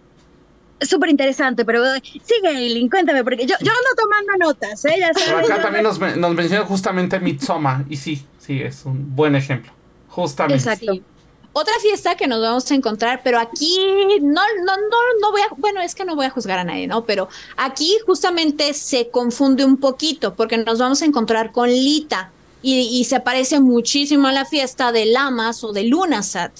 es 0.79 0.89
súper 0.89 1.09
interesante, 1.09 1.65
pero 1.65 1.83
sigue, 2.01 2.49
Eileen, 2.49 2.89
cuéntame, 2.89 3.23
porque 3.23 3.45
yo, 3.45 3.55
yo 3.59 3.71
ando 3.71 3.89
tomando 3.97 4.45
notas, 4.45 4.85
¿eh? 4.85 4.95
Ya 4.99 5.13
sabes, 5.13 5.49
acá 5.49 5.61
también 5.61 5.83
nos, 5.83 5.99
nos 5.99 6.35
menciona 6.35 6.65
justamente 6.65 7.19
Mitsoma, 7.19 7.85
y 7.89 7.97
sí, 7.97 8.25
sí, 8.37 8.61
es 8.61 8.85
un 8.85 9.15
buen 9.15 9.35
ejemplo, 9.35 9.71
justamente. 10.09 10.63
Exacto. 10.63 11.12
Otra 11.55 11.73
fiesta 11.79 12.15
que 12.15 12.25
nos 12.25 12.41
vamos 12.41 12.69
a 12.71 12.73
encontrar, 12.73 13.21
pero 13.23 13.39
aquí 13.39 13.77
no, 14.21 14.41
no, 14.65 14.75
no, 14.75 14.97
no 15.21 15.31
voy 15.31 15.41
a, 15.41 15.53
bueno, 15.57 15.81
es 15.81 15.93
que 15.93 16.03
no 16.03 16.15
voy 16.15 16.25
a 16.25 16.31
juzgar 16.31 16.57
a 16.57 16.63
nadie, 16.63 16.87
¿no? 16.87 17.05
Pero 17.05 17.29
aquí 17.57 17.95
justamente 18.07 18.73
se 18.73 19.09
confunde 19.09 19.63
un 19.63 19.77
poquito 19.77 20.33
porque 20.33 20.57
nos 20.57 20.79
vamos 20.79 21.03
a 21.03 21.05
encontrar 21.05 21.51
con 21.51 21.69
Lita 21.69 22.31
y, 22.63 23.03
se 23.03 23.19
parece 23.19 23.59
muchísimo 23.59 24.27
a 24.29 24.31
la 24.31 24.45
fiesta 24.45 24.91
de 24.91 25.05
Lamas 25.05 25.63
o 25.63 25.73
de 25.73 25.83
Lunasat. 25.83 26.51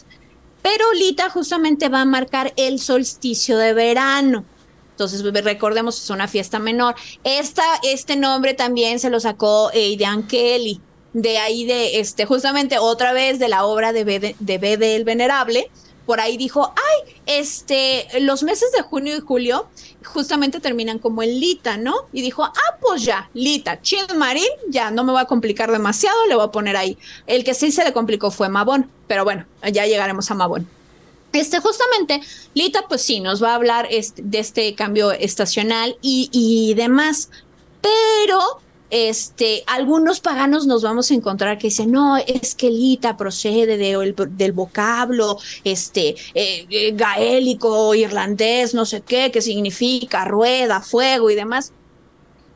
Pero 0.62 0.92
Lita 0.94 1.30
justamente 1.30 1.90
va 1.90 2.02
a 2.02 2.06
marcar 2.06 2.54
el 2.58 2.80
solsticio 2.80 3.58
de 3.58 3.74
verano. 3.74 4.44
Entonces, 4.92 5.24
recordemos, 5.24 6.04
es 6.04 6.10
una 6.10 6.28
fiesta 6.28 6.60
menor. 6.60 6.96
Esta, 7.24 7.64
este 7.84 8.16
nombre 8.16 8.54
también 8.54 9.00
se 9.00 9.10
lo 9.10 9.20
sacó 9.20 9.70
Aidan 9.70 10.28
Kelly. 10.28 10.82
De 11.14 11.38
ahí 11.38 11.66
de, 11.66 12.00
este, 12.00 12.26
justamente 12.26 12.80
otra 12.80 13.14
vez 13.14 13.40
de 13.40 13.48
la 13.48 13.66
obra 13.66 13.94
de 13.94 14.04
Bede, 14.04 14.36
de 14.40 14.58
Bede 14.58 14.96
el 14.96 15.04
Venerable, 15.04 15.70
por 16.06 16.20
ahí 16.20 16.38
dijo, 16.38 16.74
ay, 16.76 17.16
este, 17.26 18.08
los 18.20 18.44
meses 18.44 18.72
de 18.72 18.82
junio 18.82 19.16
y 19.16 19.22
julio 19.22 19.68
justamente 20.04 20.60
terminan 20.60 21.00
como 21.00 21.24
en 21.24 21.40
Lita, 21.40 21.78
¿no? 21.78 22.08
Y 22.12 22.22
dijo, 22.22 22.44
ah, 22.44 22.78
pues 22.82 23.04
ya, 23.04 23.30
Lita, 23.34 23.82
Chin 23.82 24.06
Marín, 24.18 24.44
ya 24.70 24.92
no 24.92 25.04
me 25.04 25.14
voy 25.14 25.22
a 25.22 25.26
complicar 25.26 25.72
demasiado, 25.72 26.26
le 26.28 26.36
voy 26.36 26.46
a 26.46 26.52
poner 26.52 26.76
ahí. 26.76 26.98
El 27.26 27.44
que 27.44 27.54
sí 27.54 27.72
se 27.72 27.86
le 27.86 27.94
complicó 27.94 28.32
fue 28.32 28.50
Mabón, 28.50 28.90
pero 29.08 29.24
bueno, 29.24 29.46
ya 29.72 29.86
llegaremos 29.86 30.30
a 30.30 30.36
Mabón. 30.36 30.68
Este, 31.32 31.60
justamente, 31.60 32.22
Lita, 32.54 32.86
pues 32.88 33.02
sí, 33.02 33.20
nos 33.20 33.42
va 33.42 33.52
a 33.52 33.56
hablar 33.56 33.88
este, 33.90 34.22
de 34.24 34.40
este 34.40 34.76
cambio 34.76 35.12
estacional 35.12 35.98
y, 36.02 36.30
y 36.32 36.76
demás, 36.76 37.30
pero 37.82 38.62
este, 38.94 39.64
algunos 39.66 40.20
paganos 40.20 40.68
nos 40.68 40.84
vamos 40.84 41.10
a 41.10 41.16
encontrar 41.16 41.58
que 41.58 41.68
dicen, 41.68 41.92
no, 41.92 42.16
es 42.18 42.54
que 42.54 42.70
Lita 42.70 43.18
procede 43.18 43.76
de, 43.76 44.14
del 44.30 44.52
vocablo 44.52 45.40
este, 45.64 46.10
eh, 46.36 46.68
eh, 46.70 46.92
gaélico, 46.94 47.96
irlandés, 47.96 48.76
no 48.76 48.86
sé 48.86 49.02
qué, 49.02 49.32
que 49.32 49.42
significa 49.42 50.26
rueda, 50.26 50.80
fuego 50.80 51.32
y 51.32 51.36
demás. 51.36 51.74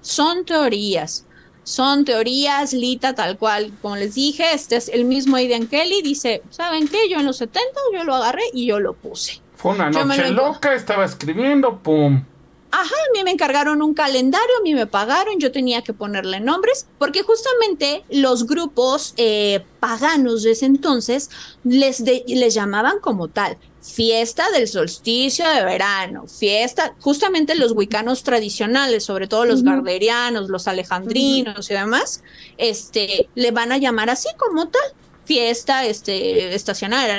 Son 0.02 0.46
teorías, 0.46 1.26
son 1.64 2.06
teorías, 2.06 2.72
Lita, 2.72 3.16
tal 3.16 3.40
cual, 3.40 3.72
como 3.82 3.96
les 3.96 4.14
dije, 4.14 4.44
este 4.54 4.76
es 4.76 4.90
el 4.90 5.06
mismo 5.06 5.38
Aidan 5.38 5.66
Kelly, 5.66 6.04
dice, 6.04 6.44
¿saben 6.52 6.88
qué? 6.88 7.10
Yo 7.10 7.18
en 7.18 7.26
los 7.26 7.38
70 7.38 7.68
yo 7.96 8.04
lo 8.04 8.14
agarré 8.14 8.44
y 8.54 8.68
yo 8.68 8.80
lo 8.80 8.94
puse. 8.94 9.42
Fue 9.56 9.72
una 9.72 9.90
noche 9.90 10.30
loca, 10.30 10.76
estaba 10.76 11.04
escribiendo, 11.04 11.80
pum 11.80 12.24
ajá, 12.72 12.96
a 12.96 13.14
mí 13.14 13.24
me 13.24 13.32
encargaron 13.32 13.82
un 13.82 13.94
calendario, 13.94 14.58
a 14.60 14.64
mí 14.64 14.74
me 14.74 14.88
pagaron, 14.88 15.40
yo 15.40 15.52
tenía 15.52 15.82
que 15.82 15.94
ponerle 15.94 16.40
nombres, 16.40 16.88
porque 16.98 17.24
justamente 17.24 18.04
los 18.10 18.46
grupos 18.46 19.14
eh, 19.18 19.64
paganos 19.80 20.44
de 20.44 20.52
ese 20.52 20.66
entonces 20.66 21.30
les, 21.64 22.02
les 22.02 22.54
llamaban 22.54 23.00
como 23.00 23.28
tal. 23.28 23.58
Fiesta 23.82 24.50
del 24.52 24.68
solsticio 24.68 25.48
de 25.50 25.64
verano, 25.64 26.28
fiesta, 26.28 26.94
justamente 27.00 27.56
los 27.56 27.72
wicanos 27.72 28.24
tradicionales, 28.24 29.06
sobre 29.06 29.28
todo 29.28 29.46
los 29.46 29.64
garderianos, 29.64 30.50
los 30.50 30.68
alejandrinos 30.68 31.72
y 31.72 31.74
demás, 31.74 32.22
este, 32.58 33.30
le 33.36 33.52
van 33.52 33.72
a 33.72 33.78
llamar 33.78 34.10
así 34.10 34.28
como 34.38 34.68
tal, 34.68 34.82
fiesta 35.24 35.86
este, 35.86 36.54
estacional, 36.54 37.10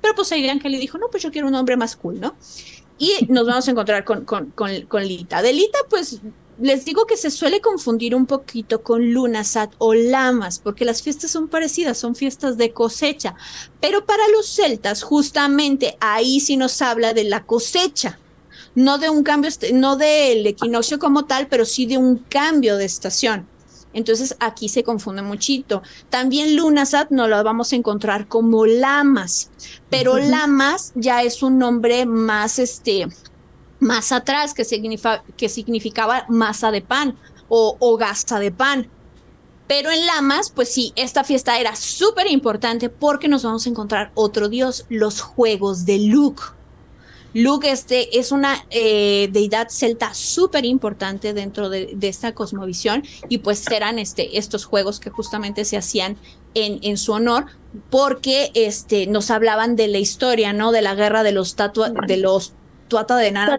pero 0.00 0.14
pues 0.14 0.32
ahí 0.32 0.42
le 0.42 0.78
dijo, 0.78 0.96
no, 0.96 1.08
pues 1.08 1.22
yo 1.22 1.30
quiero 1.30 1.48
un 1.48 1.52
nombre 1.52 1.76
más 1.76 1.96
cool, 1.96 2.18
¿no? 2.18 2.34
Y 3.00 3.26
nos 3.30 3.46
vamos 3.46 3.66
a 3.66 3.70
encontrar 3.70 4.04
con, 4.04 4.26
con, 4.26 4.52
con, 4.52 5.08
Lita. 5.08 5.40
De 5.40 5.54
Lita, 5.54 5.78
pues 5.88 6.20
les 6.60 6.84
digo 6.84 7.06
que 7.06 7.16
se 7.16 7.30
suele 7.30 7.62
confundir 7.62 8.14
un 8.14 8.26
poquito 8.26 8.82
con 8.82 9.10
Lunasat 9.12 9.72
o 9.78 9.94
Lamas, 9.94 10.58
porque 10.58 10.84
las 10.84 11.00
fiestas 11.00 11.30
son 11.30 11.48
parecidas, 11.48 11.96
son 11.96 12.14
fiestas 12.14 12.58
de 12.58 12.74
cosecha. 12.74 13.34
Pero 13.80 14.04
para 14.04 14.28
los 14.28 14.46
celtas, 14.46 15.02
justamente 15.02 15.96
ahí 15.98 16.40
sí 16.40 16.58
nos 16.58 16.82
habla 16.82 17.14
de 17.14 17.24
la 17.24 17.42
cosecha. 17.44 18.18
No 18.74 18.98
de 18.98 19.08
un 19.08 19.22
cambio, 19.22 19.50
no 19.72 19.96
del 19.96 20.46
equinoccio 20.46 20.98
como 20.98 21.24
tal, 21.24 21.46
pero 21.48 21.64
sí 21.64 21.86
de 21.86 21.96
un 21.96 22.18
cambio 22.18 22.76
de 22.76 22.84
estación. 22.84 23.48
Entonces 23.92 24.36
aquí 24.40 24.68
se 24.68 24.84
confunde 24.84 25.22
muchito. 25.22 25.82
También 26.08 26.56
Lunasat 26.56 27.10
no 27.10 27.28
lo 27.28 27.42
vamos 27.42 27.72
a 27.72 27.76
encontrar 27.76 28.28
como 28.28 28.66
Lamas, 28.66 29.50
pero 29.88 30.18
Lamas 30.18 30.92
ya 30.94 31.22
es 31.22 31.42
un 31.42 31.58
nombre 31.58 32.06
más, 32.06 32.58
este, 32.58 33.08
más 33.80 34.12
atrás, 34.12 34.54
que, 34.54 34.64
que 35.36 35.48
significaba 35.48 36.24
masa 36.28 36.70
de 36.70 36.82
pan 36.82 37.16
o, 37.48 37.76
o 37.80 37.96
gasta 37.96 38.38
de 38.38 38.52
pan. 38.52 38.88
Pero 39.66 39.90
en 39.90 40.04
Lamas, 40.04 40.50
pues 40.50 40.72
sí, 40.72 40.92
esta 40.96 41.22
fiesta 41.22 41.58
era 41.60 41.76
súper 41.76 42.26
importante 42.28 42.88
porque 42.88 43.28
nos 43.28 43.44
vamos 43.44 43.66
a 43.66 43.70
encontrar 43.70 44.10
otro 44.14 44.48
dios, 44.48 44.84
los 44.88 45.20
juegos 45.20 45.84
de 45.84 45.98
Luke. 46.00 46.42
Luke 47.34 47.70
este, 47.70 48.18
es 48.18 48.32
una 48.32 48.64
eh, 48.70 49.28
deidad 49.32 49.68
celta 49.68 50.14
súper 50.14 50.64
importante 50.64 51.32
dentro 51.32 51.68
de, 51.68 51.96
esta 52.02 52.34
cosmovisión 52.34 53.04
y 53.28 53.38
pues 53.38 53.66
eran 53.70 53.98
este, 53.98 54.38
estos 54.38 54.64
juegos 54.64 55.00
que 55.00 55.10
justamente 55.10 55.64
se 55.64 55.76
hacían 55.76 56.16
en, 56.54 56.80
en, 56.82 56.96
su 56.96 57.12
honor 57.12 57.46
porque 57.88 58.50
este, 58.54 59.06
nos 59.06 59.30
hablaban 59.30 59.76
de 59.76 59.86
la 59.86 59.98
historia, 59.98 60.52
¿no? 60.52 60.72
De 60.72 60.82
la 60.82 60.94
guerra 60.94 61.22
de 61.22 61.32
los 61.32 61.54
tatua, 61.54 61.90
de 61.90 62.16
los 62.16 62.54
tuata 62.88 63.16
de 63.16 63.30
nana 63.30 63.58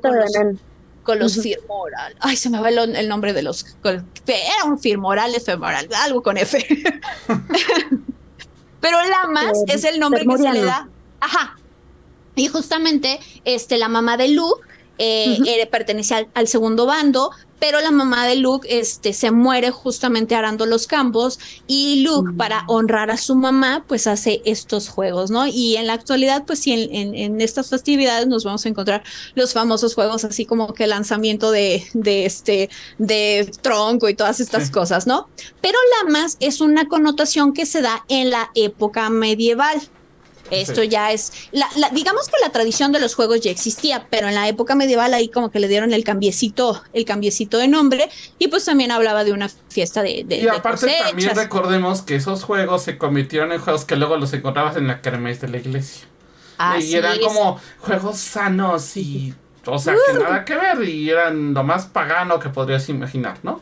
con 1.04 1.18
los, 1.18 1.42
firmoral. 1.42 2.16
Ay, 2.20 2.36
se 2.36 2.50
me 2.50 2.60
va 2.60 2.70
el, 2.70 3.10
nombre 3.10 3.34
de 3.34 3.42
los... 3.42 3.66
era 3.84 4.66
un 4.66 4.78
firmoral, 4.80 5.34
efemoral, 5.34 5.88
algo 6.04 6.22
con 6.22 6.38
F. 6.38 6.64
Pero 8.82 8.98
Lamas 9.10 9.58
es 9.68 9.84
el 9.84 10.00
nombre 10.00 10.26
que 10.26 10.38
se 10.38 10.52
le 10.52 10.62
da. 10.62 10.88
Ajá, 11.20 11.58
y 12.36 12.48
justamente 12.48 13.20
este, 13.46 13.78
la 13.78 13.88
mamá 13.88 14.18
de 14.18 14.30
Luke 14.30 14.62
eh, 15.04 15.68
pertenecía 15.72 16.28
al, 16.36 16.48
segundo 16.48 16.86
bando, 16.86 17.32
pero 17.58 17.82
la 17.82 17.90
mamá 17.90 18.28
de 18.28 18.36
Luke 18.36 18.68
este, 18.70 19.14
se 19.14 19.32
muere 19.32 19.72
justamente 19.72 20.36
arando 20.36 20.68
los 20.68 20.86
campos 20.86 21.40
y 21.66 22.04
Luke, 22.04 22.34
mm. 22.34 22.38
para 22.38 22.66
honrar 22.68 23.10
a 23.10 23.18
su 23.18 23.34
mamá, 23.34 23.84
pues 23.88 24.06
hace 24.06 24.44
estos 24.46 24.90
juegos, 24.90 25.32
¿no? 25.32 25.48
Y 25.48 25.76
en 25.78 25.88
la 25.88 25.94
actualidad, 25.94 26.46
pues 26.46 26.60
sí, 26.60 26.90
en, 26.92 27.42
estas 27.42 27.70
festividades 27.70 28.28
nos 28.28 28.44
vamos 28.44 28.64
a 28.66 28.70
encontrar 28.70 29.04
los 29.34 29.54
famosos 29.54 29.96
juegos, 29.96 30.24
así 30.24 30.46
como 30.46 30.72
que 30.74 30.84
el 30.84 30.92
lanzamiento 30.92 31.50
de, 31.50 31.84
de 31.94 32.26
este, 32.26 32.70
de 33.00 33.52
tronco 33.62 34.08
y 34.08 34.14
todas 34.14 34.40
estas 34.40 34.70
cosas, 34.70 35.08
¿no? 35.08 35.30
Pero 35.62 35.80
Lamas 36.04 36.38
es 36.40 36.62
una 36.62 36.88
connotación 36.88 37.54
que 37.54 37.66
se 37.66 37.82
da 37.82 38.06
en 38.08 38.30
la 38.30 38.52
época 38.54 39.10
medieval. 39.10 39.82
Esto 40.52 40.84
ya 40.84 41.12
es, 41.12 41.50
la, 41.52 41.68
digamos 41.92 42.28
que 42.28 42.36
la 42.42 42.52
tradición 42.52 42.92
de 42.92 43.00
los 43.00 43.16
juegos 43.16 43.42
ya 43.42 43.52
existía, 43.52 44.08
pero 44.10 44.28
en 44.28 44.36
la 44.36 44.48
época 44.48 44.76
medieval 44.76 45.14
ahí 45.14 45.30
como 45.30 45.50
que 45.50 45.60
le 45.60 45.68
dieron 45.68 45.94
el 45.94 46.04
cambiecito, 46.04 46.84
el 46.94 47.06
cambiecito 47.06 47.58
de 47.58 47.68
nombre 47.68 48.10
y 48.38 48.50
pues 48.50 48.66
también 48.66 48.92
hablaba 48.92 49.24
de 49.24 49.32
una 49.32 49.50
fiesta 49.70 50.04
de, 50.04 50.24
de 50.26 50.38
Y 50.38 50.48
aparte 50.48 50.94
también 51.06 51.36
recordemos 51.36 52.02
que 52.02 52.16
esos 52.16 52.44
juegos 52.44 52.84
se 52.84 52.98
convirtieron 52.98 53.52
en 53.52 53.60
juegos 53.60 53.86
que 53.86 53.96
luego 53.96 54.18
los 54.18 54.34
encontrabas 54.34 54.76
en 54.76 54.88
la 54.88 55.02
kermés 55.02 55.42
de 55.42 55.48
la 55.48 55.58
iglesia. 55.58 56.08
y 56.80 56.96
eran 56.96 57.20
como 57.20 57.60
juegos 57.80 58.18
sanos 58.18 58.98
y, 58.98 59.34
o 59.66 59.80
sea, 59.80 59.94
que 59.94 60.18
uh. 60.18 60.22
nada 60.22 60.46
que 60.46 60.56
ver 60.56 60.84
y 60.84 61.10
eran 61.10 61.54
lo 61.54 61.64
más 61.64 61.86
pagano 61.86 62.40
que 62.40 62.50
podrías 62.50 62.90
imaginar, 62.90 63.38
¿no? 63.44 63.62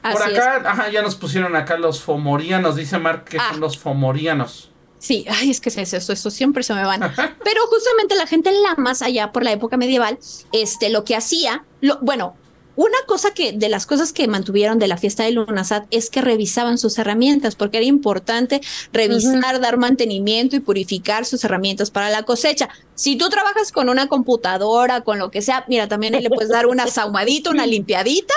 Por 0.00 0.22
acá, 0.22 0.62
ajá, 0.64 0.88
ya 0.90 1.02
nos 1.02 1.16
pusieron 1.16 1.56
acá 1.56 1.76
los 1.76 2.00
fomorianos, 2.00 2.76
dice 2.76 2.98
Mark 2.98 3.24
que 3.24 3.38
son 3.38 3.56
ah. 3.56 3.58
los 3.58 3.78
fomorianos. 3.78 4.70
Sí, 4.98 5.24
ay, 5.28 5.50
es 5.50 5.60
que 5.60 5.68
es 5.68 5.92
eso, 5.92 6.12
eso 6.12 6.30
siempre 6.30 6.62
se 6.62 6.74
me 6.74 6.84
van. 6.84 7.00
Pero 7.00 7.66
justamente 7.68 8.16
la 8.16 8.26
gente 8.26 8.50
en 8.50 8.62
Lamas, 8.62 9.02
allá 9.02 9.32
por 9.32 9.44
la 9.44 9.52
época 9.52 9.76
medieval, 9.76 10.18
este, 10.52 10.90
lo 10.90 11.04
que 11.04 11.14
hacía, 11.14 11.64
lo, 11.80 11.98
bueno, 12.00 12.34
una 12.78 12.98
cosa 13.08 13.32
que, 13.32 13.50
de 13.50 13.68
las 13.68 13.86
cosas 13.86 14.12
que 14.12 14.28
mantuvieron 14.28 14.78
de 14.78 14.86
la 14.86 14.96
fiesta 14.96 15.24
de 15.24 15.32
Lunasat 15.32 15.86
es 15.90 16.10
que 16.10 16.20
revisaban 16.20 16.78
sus 16.78 16.96
herramientas, 16.98 17.56
porque 17.56 17.78
era 17.78 17.86
importante 17.86 18.60
revisar, 18.92 19.60
dar 19.60 19.78
mantenimiento 19.78 20.54
y 20.54 20.60
purificar 20.60 21.24
sus 21.24 21.42
herramientas 21.42 21.90
para 21.90 22.08
la 22.08 22.22
cosecha. 22.22 22.68
Si 22.94 23.16
tú 23.16 23.30
trabajas 23.30 23.72
con 23.72 23.88
una 23.88 24.06
computadora, 24.06 25.00
con 25.00 25.18
lo 25.18 25.32
que 25.32 25.42
sea, 25.42 25.64
mira, 25.66 25.88
también 25.88 26.22
le 26.22 26.30
puedes 26.30 26.50
dar 26.50 26.66
una 26.66 26.86
saumadita, 26.86 27.50
una 27.50 27.66
limpiadita 27.66 28.34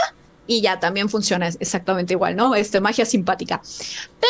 y 0.51 0.61
ya 0.61 0.79
también 0.79 1.09
funciona 1.09 1.47
exactamente 1.47 2.13
igual, 2.13 2.35
¿no? 2.35 2.55
Este, 2.55 2.81
magia 2.81 3.05
simpática. 3.05 3.61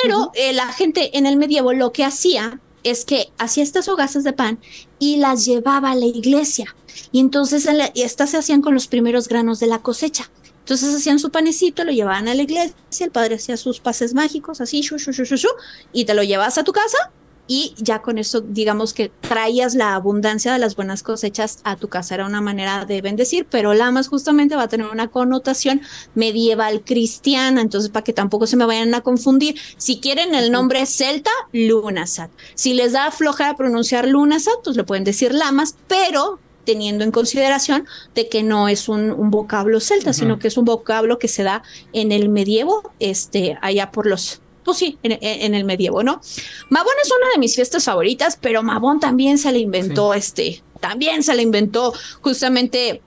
Pero 0.04 0.32
eh, 0.36 0.54
la 0.54 0.72
gente 0.72 1.18
en 1.18 1.26
el 1.26 1.36
medievo 1.36 1.74
lo 1.74 1.92
que 1.92 2.06
hacía 2.06 2.60
es 2.84 3.06
que 3.06 3.32
hacía 3.38 3.64
estas 3.64 3.88
hogazas 3.88 4.24
de 4.24 4.34
pan 4.34 4.60
y 5.00 5.18
las 5.18 5.46
llevaba 5.46 5.92
a 5.92 5.96
la 5.96 6.06
iglesia. 6.06 6.76
Y 7.12 7.20
entonces 7.20 7.68
estas 7.96 8.32
se 8.32 8.38
hacían 8.38 8.62
con 8.62 8.74
los 8.74 8.88
primeros 8.88 9.28
granos 9.28 9.60
de 9.60 9.68
la 9.68 9.80
cosecha. 9.80 10.30
Entonces 10.60 10.94
hacían 10.96 11.18
su 11.18 11.32
panecito, 11.32 11.84
lo 11.84 11.92
llevaban 11.92 12.28
a 12.28 12.36
la 12.36 12.44
iglesia, 12.44 12.76
el 13.00 13.12
padre 13.12 13.36
hacía 13.36 13.58
sus 13.58 13.80
pases 13.80 14.14
mágicos, 14.14 14.62
así, 14.62 14.82
shu, 14.82 14.98
shu, 14.98 15.12
shu, 15.12 15.50
y 15.92 16.06
te 16.06 16.14
lo 16.14 16.22
llevas 16.22 16.58
a 16.60 16.64
tu 16.64 16.72
casa 16.72 17.12
y 17.54 17.74
ya 17.80 18.02
con 18.02 18.18
eso, 18.18 18.40
digamos 18.40 18.94
que 18.94 19.12
traías 19.20 19.76
la 19.76 19.94
abundancia 19.94 20.54
de 20.54 20.58
las 20.58 20.78
buenas 20.78 21.04
cosechas 21.04 21.60
a 21.66 21.76
tu 21.76 21.90
casa. 21.90 22.16
Era 22.16 22.26
una 22.26 22.40
manera 22.40 22.86
de 22.86 23.02
bendecir, 23.02 23.46
pero 23.46 23.74
Lamas 23.74 24.08
justamente 24.08 24.56
va 24.56 24.64
a 24.64 24.68
tener 24.70 24.88
una 24.88 25.10
connotación 25.10 25.82
medieval 26.16 26.82
cristiana, 26.86 27.60
entonces 27.60 27.92
para 27.92 28.06
que 28.06 28.14
tampoco 28.14 28.48
se 28.48 28.56
me 28.56 28.64
vayan 28.64 28.94
a 28.94 29.02
confundir. 29.02 29.60
Si 29.76 30.00
quieren 30.00 30.34
el 30.34 30.50
nombre 30.50 30.86
celta, 30.86 31.30
Lunasat. 31.52 32.32
Si 32.56 32.74
les 32.74 32.94
da 32.94 33.12
floja 33.12 33.54
pronunciar 33.58 34.08
Lunasat, 34.08 34.64
pues 34.64 34.78
le 34.78 34.86
pueden 34.86 35.04
decir 35.04 35.34
Lamas, 35.34 35.76
pero 35.90 36.40
teniendo 36.64 37.04
en 37.04 37.12
consideración 37.12 37.86
de 38.16 38.30
que 38.30 38.44
no 38.44 38.70
es 38.70 38.88
un, 38.88 39.30
vocablo 39.30 39.82
celta, 39.82 40.14
sino 40.14 40.40
que 40.40 40.48
es 40.48 40.56
un 40.56 40.64
vocablo 40.64 41.20
que 41.20 41.28
se 41.28 41.44
da 41.44 41.64
en 41.92 42.14
el 42.14 42.30
medievo, 42.30 42.94
este, 43.00 43.58
allá 43.62 43.92
por 43.92 44.06
los 44.06 44.42
pues 44.64 44.78
sí, 44.78 44.98
en, 45.04 45.56
el 45.56 45.64
medievo, 45.64 46.04
¿no? 46.04 46.22
Mabón 46.70 46.94
es 47.04 47.12
una 47.12 47.32
de 47.34 47.40
mis 47.40 47.56
fiestas 47.56 47.84
favoritas, 47.86 48.38
pero 48.40 48.64
Mabón 48.64 49.00
también 49.00 49.38
se 49.38 49.52
le 49.52 49.60
inventó, 49.60 50.14
este, 50.14 50.62
también 50.80 51.24
se 51.24 51.36
le 51.36 51.42
inventó 51.42 51.94
justamente 52.22 53.02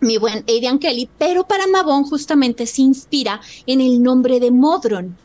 mi 0.00 0.18
buen 0.18 0.44
Aidan 0.48 0.78
Kelly, 0.78 1.08
pero 1.18 1.46
para 1.46 1.66
Mabon 1.66 2.04
justamente 2.04 2.66
se 2.66 2.82
inspira 2.82 3.40
en 3.66 3.80
el 3.80 4.02
nombre 4.02 4.40
de 4.40 4.50
Modron, 4.50 5.16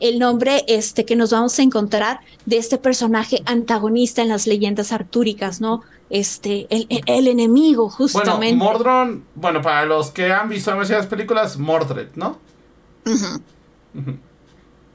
el 0.00 0.18
nombre 0.18 0.64
este 0.66 1.04
que 1.04 1.14
nos 1.14 1.30
vamos 1.30 1.58
a 1.58 1.62
encontrar 1.62 2.20
de 2.46 2.56
este 2.56 2.78
personaje 2.78 3.42
antagonista 3.46 4.22
en 4.22 4.28
las 4.28 4.46
leyendas 4.46 4.90
artúricas, 4.90 5.60
¿no? 5.60 5.82
Este, 6.10 6.66
el, 6.70 6.86
el, 7.06 7.28
enemigo, 7.28 7.88
justamente. 7.88 8.56
Bueno, 8.56 8.72
Mordron, 8.72 9.24
bueno, 9.34 9.62
para 9.62 9.86
los 9.86 10.10
que 10.10 10.32
han 10.32 10.48
visto 10.48 10.74
las 10.74 11.06
películas, 11.06 11.56
Mordred, 11.56 12.08
¿no? 12.16 12.38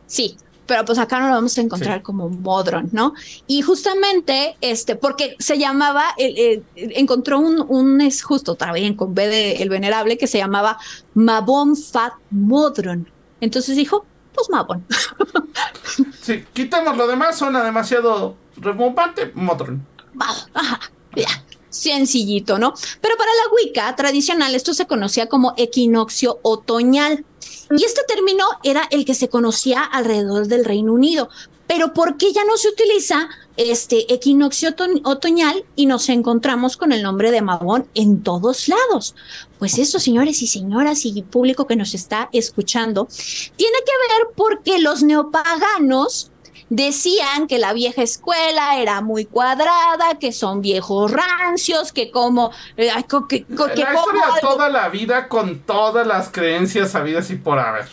Sí, 0.08 0.38
pero 0.66 0.84
pues 0.86 1.00
acá 1.00 1.20
no 1.20 1.28
lo 1.28 1.36
vamos 1.36 1.58
a 1.58 1.62
encontrar 1.62 2.02
como 2.02 2.30
Modron, 2.30 2.90
¿no? 2.92 3.14
Y 3.48 3.62
justamente, 3.62 4.58
este, 4.62 4.96
porque 4.96 5.36
se 5.40 5.58
llamaba, 5.58 6.14
encontró 6.18 7.40
un, 7.40 7.66
un, 7.68 8.02
es 8.02 8.22
justo 8.24 8.56
también 8.56 8.96
con 8.96 9.16
B 9.16 9.28
de 9.28 9.54
El 9.54 9.70
Venerable, 9.70 10.18
que 10.18 10.28
se 10.28 10.38
llamaba 10.38 10.78
Mabon 11.14 11.76
Fat 11.76 12.14
Modron. 12.32 13.10
Entonces 13.40 13.76
dijo, 13.76 14.06
pues 14.34 14.50
Mabon. 14.50 14.86
sí, 16.22 16.44
quitamos 16.54 16.98
lo 16.98 17.08
demás, 17.08 17.38
suena 17.38 17.64
demasiado 17.64 18.36
remontante, 18.58 19.32
Modron. 19.36 19.86
Ajá, 20.54 20.80
ya 21.16 21.30
sencillito, 21.78 22.58
¿no? 22.58 22.74
Pero 23.02 23.18
para 23.18 23.32
la 23.32 23.54
Wicca 23.54 23.96
tradicional 23.96 24.56
esto 24.56 24.74
se 24.74 24.88
conocía 24.88 25.28
como 25.28 25.54
equinoccio 25.58 26.40
otoñal. 26.42 27.26
Y 27.72 27.84
este 27.84 28.02
término 28.08 28.46
era 28.64 28.88
el 28.92 29.06
que 29.06 29.14
se 29.14 29.30
conocía 29.30 29.84
alrededor 29.84 30.48
del 30.48 30.66
Reino 30.66 30.94
Unido. 30.94 31.30
Pero 31.68 31.94
¿por 31.94 32.16
qué 32.18 32.32
ya 32.32 32.46
no 32.46 32.56
se 32.56 32.70
utiliza 32.70 33.28
este 33.58 34.14
equinoccio 34.14 34.74
otoñal 35.04 35.66
y 35.76 35.86
nos 35.86 36.08
encontramos 36.08 36.78
con 36.78 36.94
el 36.94 37.04
nombre 37.04 37.30
de 37.30 37.42
Mabón 37.42 37.88
en 37.94 38.24
todos 38.24 38.70
lados? 38.70 39.16
Pues 39.60 39.78
eso, 39.78 40.00
señores 40.00 40.42
y 40.42 40.48
señoras 40.48 41.06
y 41.06 41.22
público 41.24 41.68
que 41.68 41.76
nos 41.76 41.94
está 41.94 42.30
escuchando, 42.32 43.08
tiene 43.58 43.78
que 43.86 44.14
ver 44.16 44.34
porque 44.36 44.80
los 44.80 45.04
neopaganos 45.04 46.32
decían 46.70 47.48
que 47.48 47.58
la 47.58 47.74
vieja 47.74 48.02
escuela 48.02 48.78
era 48.80 49.02
muy 49.02 49.26
cuadrada, 49.26 50.20
que 50.20 50.32
son 50.32 50.62
viejos 50.62 51.12
rancios, 51.12 51.92
que 51.92 52.12
como... 52.12 52.52
Eh, 52.76 52.92
que, 53.30 53.46
que, 53.46 53.56
la 53.58 53.94
historia 53.94 54.24
toda 54.42 54.70
la 54.70 54.90
vida 54.90 55.28
con 55.28 55.60
todas 55.60 56.06
las 56.06 56.30
creencias 56.30 56.92
sabidas 56.92 57.30
y 57.30 57.36
por 57.36 57.60
haber. 57.60 57.88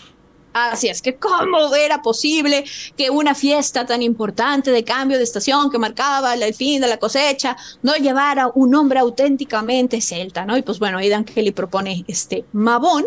Así 0.55 0.89
es 0.89 1.03
que 1.03 1.17
cómo 1.17 1.75
era 1.75 2.01
posible 2.01 2.65
que 2.97 3.11
una 3.11 3.35
fiesta 3.35 3.87
tan 3.87 4.03
importante 4.03 4.71
de 4.71 4.85
cambio 4.85 5.19
de 5.19 5.25
estación 5.25 5.69
que 5.69 5.79
marcaba 5.79 6.33
el 6.35 6.55
fin 6.55 6.81
de 6.81 6.87
la 6.87 6.99
cosecha 6.99 7.57
no 7.83 7.97
llevara 7.97 8.47
un 8.55 8.71
nombre 8.71 9.01
auténticamente 9.01 10.01
celta, 10.01 10.45
¿no? 10.45 10.57
Y 10.57 10.63
pues 10.63 10.79
bueno, 10.79 10.99
Aidan 10.99 11.25
Kelly 11.25 11.51
propone 11.51 12.05
este 12.07 12.45
Mabón 12.53 13.07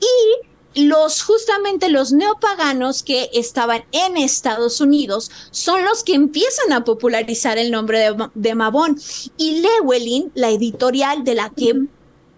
y 0.00 0.46
los 0.76 1.22
justamente 1.22 1.88
los 1.88 2.12
neopaganos 2.12 3.02
que 3.02 3.30
estaban 3.32 3.84
en 3.92 4.16
Estados 4.16 4.80
Unidos 4.80 5.30
son 5.50 5.84
los 5.84 6.04
que 6.04 6.14
empiezan 6.14 6.72
a 6.72 6.84
popularizar 6.84 7.58
el 7.58 7.70
nombre 7.70 7.98
de, 7.98 8.28
de 8.34 8.54
Mabón. 8.54 8.98
Y 9.36 9.62
Llewellyn, 9.62 10.30
la 10.34 10.50
editorial 10.50 11.24
de 11.24 11.34
la 11.34 11.50
que 11.50 11.74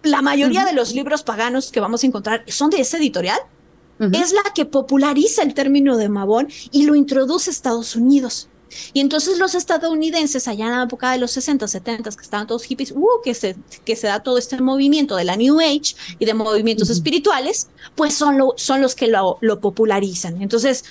la 0.03 0.21
mayoría 0.21 0.65
de 0.65 0.73
los 0.73 0.93
libros 0.93 1.23
paganos 1.23 1.71
que 1.71 1.79
vamos 1.79 2.03
a 2.03 2.07
encontrar 2.07 2.43
son 2.47 2.69
de 2.69 2.81
esa 2.81 2.97
editorial, 2.97 3.39
es 3.99 4.31
la 4.31 4.53
que 4.55 4.63
populariza 4.63 5.43
el 5.43 5.53
término 5.53 5.97
de 5.97 6.07
Mabón 6.07 6.47
y 6.71 6.85
lo 6.85 6.95
introduce 6.95 7.49
a 7.49 7.51
Estados 7.51 7.97
Unidos. 7.97 8.47
Y 8.93 8.99
entonces 8.99 9.37
los 9.37 9.55
estadounidenses, 9.55 10.47
allá 10.47 10.65
en 10.65 10.71
la 10.71 10.83
época 10.83 11.11
de 11.11 11.17
los 11.17 11.31
60, 11.31 11.67
70, 11.67 12.11
que 12.11 12.21
estaban 12.21 12.47
todos 12.47 12.63
hippies, 12.63 12.91
uh, 12.91 13.21
que, 13.23 13.33
se, 13.33 13.55
que 13.85 13.95
se 13.95 14.07
da 14.07 14.21
todo 14.21 14.37
este 14.37 14.59
movimiento 14.61 15.15
de 15.15 15.23
la 15.23 15.35
New 15.35 15.59
Age 15.59 15.95
y 16.19 16.25
de 16.25 16.33
movimientos 16.33 16.89
espirituales, 16.89 17.69
pues 17.95 18.13
son, 18.13 18.37
lo, 18.37 18.53
son 18.57 18.81
los 18.81 18.95
que 18.95 19.07
lo, 19.07 19.37
lo 19.41 19.59
popularizan. 19.59 20.41
Entonces, 20.41 20.83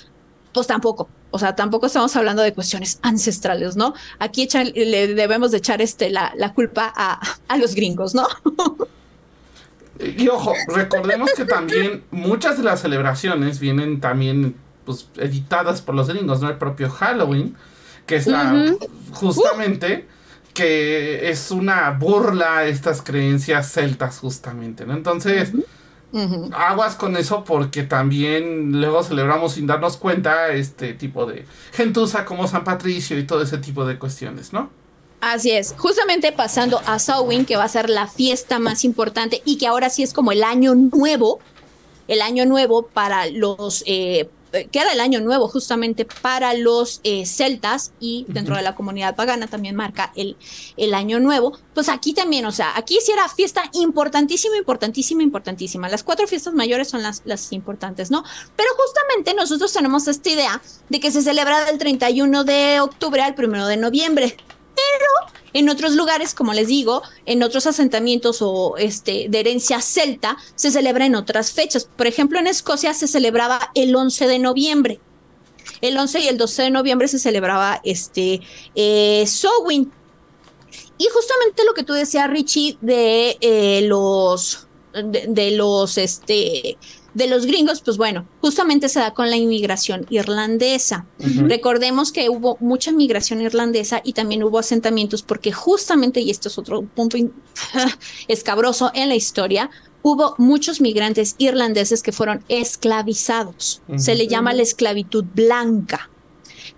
pues 0.53 0.67
tampoco, 0.67 1.09
o 1.31 1.39
sea, 1.39 1.55
tampoco 1.55 1.85
estamos 1.85 2.15
hablando 2.15 2.41
de 2.41 2.53
cuestiones 2.53 2.99
ancestrales, 3.01 3.75
¿no? 3.75 3.93
Aquí 4.17 4.47
le 4.73 5.13
debemos 5.13 5.51
de 5.51 5.57
echar 5.57 5.81
este, 5.81 6.09
la, 6.09 6.33
la 6.35 6.53
culpa 6.53 6.91
a, 6.95 7.19
a 7.47 7.57
los 7.57 7.75
gringos, 7.75 8.15
¿no? 8.15 8.27
y 9.99 10.27
ojo, 10.29 10.53
recordemos 10.67 11.31
que 11.35 11.45
también 11.45 12.03
muchas 12.11 12.57
de 12.57 12.63
las 12.63 12.81
celebraciones 12.81 13.59
vienen 13.59 13.99
también 13.99 14.55
pues, 14.85 15.09
editadas 15.17 15.81
por 15.81 15.93
los 15.93 16.07
gringos, 16.07 16.41
¿no? 16.41 16.49
El 16.49 16.57
propio 16.57 16.89
Halloween, 16.89 17.55
que 18.09 18.15
está 18.15 18.55
justamente, 19.11 20.07
que 20.55 21.29
es 21.29 21.51
una 21.51 21.91
burla 21.91 22.57
a 22.57 22.65
estas 22.65 23.03
creencias 23.03 23.71
celtas, 23.71 24.17
justamente, 24.17 24.83
¿no? 24.83 24.93
Entonces, 24.93 25.51
aguas 26.51 26.95
con 26.95 27.15
eso 27.15 27.43
porque 27.43 27.83
también 27.83 28.81
luego 28.81 29.03
celebramos 29.03 29.53
sin 29.53 29.67
darnos 29.67 29.95
cuenta 29.97 30.49
este 30.49 30.95
tipo 30.95 31.27
de 31.27 31.45
gentuza 31.71 32.25
como 32.25 32.47
San 32.47 32.63
Patricio 32.63 33.15
y 33.19 33.27
todo 33.27 33.43
ese 33.43 33.59
tipo 33.59 33.85
de 33.85 33.99
cuestiones, 33.99 34.53
¿no? 34.53 34.71
Así 35.21 35.51
es, 35.51 35.75
justamente 35.77 36.31
pasando 36.31 36.81
a 36.87 36.97
Samhain, 36.97 37.45
que 37.45 37.57
va 37.57 37.65
a 37.65 37.69
ser 37.69 37.91
la 37.91 38.07
fiesta 38.07 38.57
más 38.57 38.83
importante 38.83 39.43
y 39.45 39.59
que 39.59 39.67
ahora 39.67 39.91
sí 39.91 40.01
es 40.01 40.13
como 40.13 40.31
el 40.31 40.43
año 40.43 40.73
nuevo, 40.73 41.41
el 42.07 42.23
año 42.23 42.47
nuevo 42.47 42.87
para 42.87 43.27
los 43.27 43.83
eh, 43.85 44.29
eh, 44.53 44.67
que 44.71 44.79
era 44.79 44.93
el 44.93 44.99
año 44.99 45.21
nuevo 45.21 45.47
justamente 45.47 46.05
para 46.05 46.53
los 46.53 47.01
eh, 47.03 47.25
celtas 47.25 47.91
y 47.99 48.25
dentro 48.27 48.55
de 48.55 48.61
la 48.61 48.75
comunidad 48.75 49.15
pagana 49.15 49.47
también 49.47 49.75
marca 49.75 50.11
el, 50.15 50.37
el 50.77 50.93
año 50.93 51.19
nuevo, 51.19 51.57
pues 51.73 51.89
aquí 51.89 52.13
también, 52.13 52.45
o 52.45 52.51
sea, 52.51 52.75
aquí 52.75 52.97
sí 53.01 53.11
era 53.11 53.27
fiesta 53.29 53.63
importantísima, 53.73 54.57
importantísima, 54.57 55.23
importantísima. 55.23 55.89
Las 55.89 56.03
cuatro 56.03 56.27
fiestas 56.27 56.53
mayores 56.53 56.89
son 56.89 57.03
las, 57.03 57.21
las 57.25 57.51
importantes, 57.53 58.11
¿no? 58.11 58.23
Pero 58.55 58.69
justamente 58.75 59.33
nosotros 59.33 59.71
tenemos 59.71 60.07
esta 60.07 60.29
idea 60.29 60.61
de 60.89 60.99
que 60.99 61.11
se 61.11 61.21
celebra 61.21 61.65
del 61.65 61.77
31 61.77 62.43
de 62.43 62.79
octubre 62.79 63.21
al 63.21 63.35
1 63.37 63.67
de 63.67 63.77
noviembre, 63.77 64.37
pero 64.79 65.33
en 65.53 65.69
otros 65.69 65.93
lugares, 65.95 66.33
como 66.33 66.53
les 66.53 66.67
digo, 66.67 67.01
en 67.25 67.43
otros 67.43 67.65
asentamientos 67.67 68.41
o 68.41 68.77
este, 68.77 69.27
de 69.29 69.39
herencia 69.39 69.81
celta, 69.81 70.37
se 70.55 70.71
celebra 70.71 71.05
en 71.05 71.15
otras 71.15 71.51
fechas. 71.51 71.89
Por 71.95 72.07
ejemplo, 72.07 72.39
en 72.39 72.47
Escocia 72.47 72.93
se 72.93 73.07
celebraba 73.07 73.71
el 73.75 73.95
11 73.95 74.27
de 74.27 74.39
noviembre. 74.39 74.99
El 75.81 75.97
11 75.97 76.19
y 76.19 76.27
el 76.27 76.37
12 76.37 76.63
de 76.63 76.69
noviembre 76.71 77.07
se 77.07 77.19
celebraba 77.19 77.81
este 77.83 78.41
eh, 78.75 79.25
Sowin. 79.27 79.91
Y 80.97 81.07
justamente 81.13 81.63
lo 81.65 81.73
que 81.73 81.83
tú 81.83 81.93
decías, 81.93 82.29
Richie, 82.29 82.77
de 82.81 83.37
eh, 83.41 83.81
los 83.83 84.67
de, 84.93 85.51
los 85.51 85.97
este 85.97 86.77
de 87.19 87.27
los 87.27 87.45
gringos, 87.45 87.81
pues 87.81 87.97
bueno, 87.97 88.25
justamente 88.39 88.87
se 88.87 89.01
da 89.01 89.13
con 89.13 89.29
la 89.29 89.35
inmigración 89.35 90.07
irlandesa. 90.09 91.05
Recordemos 91.19 92.13
que 92.13 92.29
hubo 92.29 92.57
mucha 92.61 92.91
inmigración 92.91 93.41
irlandesa 93.41 94.01
y 94.03 94.13
también 94.13 94.41
hubo 94.41 94.57
asentamientos 94.57 95.21
porque 95.21 95.51
justamente, 95.51 96.21
y 96.21 96.31
esto 96.31 96.47
es 96.47 96.57
otro 96.57 96.81
punto 96.81 97.17
escabroso 98.29 98.89
en 98.95 99.09
la 99.09 99.15
historia, 99.15 99.69
hubo 100.01 100.35
muchos 100.37 100.79
migrantes 100.79 101.35
irlandeses 101.37 102.01
que 102.01 102.13
fueron 102.13 102.41
esclavizados. 102.47 103.81
Se 103.97 104.15
le 104.15 104.27
llama 104.27 104.53
la 104.53 104.63
esclavitud 104.63 105.25
blanca, 105.35 106.09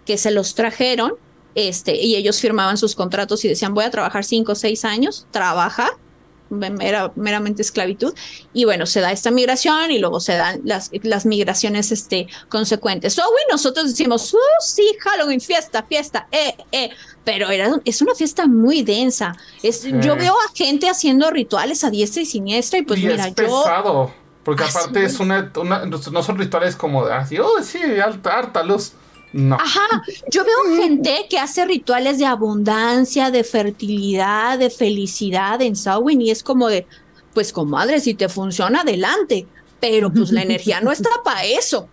que 0.05 0.17
se 0.17 0.31
los 0.31 0.55
trajeron 0.55 1.13
este, 1.53 1.95
y 2.01 2.15
ellos 2.15 2.39
firmaban 2.39 2.77
sus 2.77 2.95
contratos 2.95 3.45
y 3.45 3.47
decían, 3.47 3.75
voy 3.75 3.83
a 3.83 3.91
trabajar 3.91 4.23
cinco 4.23 4.53
o 4.53 4.55
seis 4.55 4.85
años, 4.85 5.27
trabaja 5.29 5.91
era 6.79 7.11
meramente 7.15 7.61
esclavitud. 7.61 8.13
Y 8.53 8.65
bueno, 8.65 8.85
se 8.85 9.01
da 9.01 9.11
esta 9.11 9.31
migración 9.31 9.91
y 9.91 9.99
luego 9.99 10.19
se 10.19 10.33
dan 10.35 10.61
las, 10.63 10.91
las 11.03 11.25
migraciones 11.25 11.91
este, 11.91 12.27
consecuentes. 12.49 13.13
So, 13.13 13.23
nosotros 13.49 13.87
decimos, 13.87 14.33
oh, 14.33 14.63
sí, 14.63 14.83
Halloween, 14.99 15.41
fiesta, 15.41 15.83
fiesta, 15.83 16.27
eh, 16.31 16.55
eh. 16.71 16.89
Pero 17.23 17.49
era, 17.49 17.69
es 17.85 18.01
una 18.01 18.15
fiesta 18.15 18.47
muy 18.47 18.81
densa. 18.81 19.35
Es, 19.61 19.83
Yo 19.83 20.15
veo 20.15 20.33
a 20.33 20.55
gente 20.55 20.89
haciendo 20.89 21.29
rituales 21.29 21.83
a 21.83 21.91
diestra 21.91 22.23
y 22.23 22.25
siniestra 22.25 22.79
y 22.79 22.81
pues 22.81 22.99
mira, 22.99 23.27
es 23.27 23.33
pesado, 23.35 24.11
Porque 24.43 24.63
aparte 24.63 25.05
es 25.05 25.19
una, 25.19 25.51
no 25.53 26.23
son 26.23 26.39
rituales 26.39 26.75
como 26.75 27.05
así, 27.05 27.37
oh, 27.37 27.61
sí, 27.61 27.79
alta, 28.03 28.39
harta 28.39 28.63
luz. 28.63 28.93
No. 29.33 29.55
Ajá, 29.55 30.03
yo 30.29 30.43
veo 30.43 30.77
gente 30.77 31.27
que 31.29 31.39
hace 31.39 31.65
rituales 31.65 32.19
de 32.19 32.25
abundancia, 32.25 33.31
de 33.31 33.43
fertilidad, 33.43 34.59
de 34.59 34.69
felicidad 34.69 35.61
en 35.61 35.75
Samhain 35.75 36.21
y 36.21 36.31
es 36.31 36.43
como 36.43 36.67
de, 36.67 36.85
pues 37.33 37.53
comadre, 37.53 37.99
si 37.99 38.13
te 38.13 38.29
funciona, 38.29 38.81
adelante. 38.81 39.47
Pero 39.79 40.13
pues 40.13 40.31
la 40.31 40.43
energía 40.43 40.79
no 40.79 40.91
está 40.91 41.09
para 41.25 41.43
eso, 41.43 41.89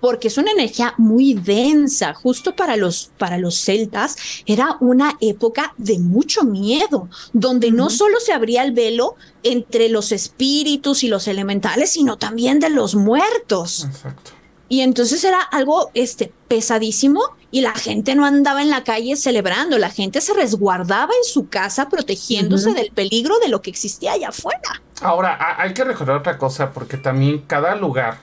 porque 0.00 0.28
es 0.28 0.36
una 0.36 0.50
energía 0.50 0.92
muy 0.98 1.32
densa. 1.32 2.12
Justo 2.12 2.54
para 2.54 2.76
los, 2.76 3.10
para 3.16 3.38
los 3.38 3.54
celtas 3.54 4.16
era 4.44 4.76
una 4.80 5.16
época 5.18 5.72
de 5.78 5.98
mucho 5.98 6.44
miedo, 6.44 7.08
donde 7.32 7.70
no 7.70 7.88
solo 7.88 8.20
se 8.20 8.34
abría 8.34 8.62
el 8.62 8.72
velo 8.72 9.16
entre 9.42 9.88
los 9.88 10.12
espíritus 10.12 11.04
y 11.04 11.08
los 11.08 11.26
elementales, 11.26 11.92
sino 11.92 12.18
también 12.18 12.60
de 12.60 12.68
los 12.68 12.94
muertos. 12.96 13.86
Exacto. 13.86 14.32
Y 14.72 14.80
entonces 14.80 15.22
era 15.22 15.38
algo 15.38 15.90
este, 15.92 16.32
pesadísimo 16.48 17.20
y 17.50 17.60
la 17.60 17.74
gente 17.74 18.14
no 18.14 18.24
andaba 18.24 18.62
en 18.62 18.70
la 18.70 18.84
calle 18.84 19.16
celebrando, 19.16 19.76
la 19.76 19.90
gente 19.90 20.22
se 20.22 20.32
resguardaba 20.32 21.12
en 21.12 21.24
su 21.30 21.50
casa 21.50 21.90
protegiéndose 21.90 22.72
del 22.72 22.90
peligro 22.90 23.38
de 23.40 23.50
lo 23.50 23.60
que 23.60 23.68
existía 23.68 24.12
allá 24.12 24.30
afuera. 24.30 24.80
Ahora, 25.02 25.56
hay 25.58 25.74
que 25.74 25.84
recordar 25.84 26.16
otra 26.16 26.38
cosa, 26.38 26.72
porque 26.72 26.96
también 26.96 27.42
cada 27.46 27.74
lugar 27.76 28.20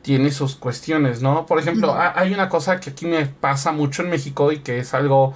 tiene 0.00 0.30
sus 0.30 0.56
cuestiones, 0.56 1.20
¿no? 1.20 1.44
Por 1.44 1.58
ejemplo, 1.58 1.94
hay 1.94 2.32
una 2.32 2.48
cosa 2.48 2.80
que 2.80 2.88
aquí 2.88 3.04
me 3.04 3.26
pasa 3.26 3.70
mucho 3.70 4.00
en 4.00 4.08
México 4.08 4.52
y 4.52 4.60
que 4.60 4.78
es 4.78 4.94
algo 4.94 5.34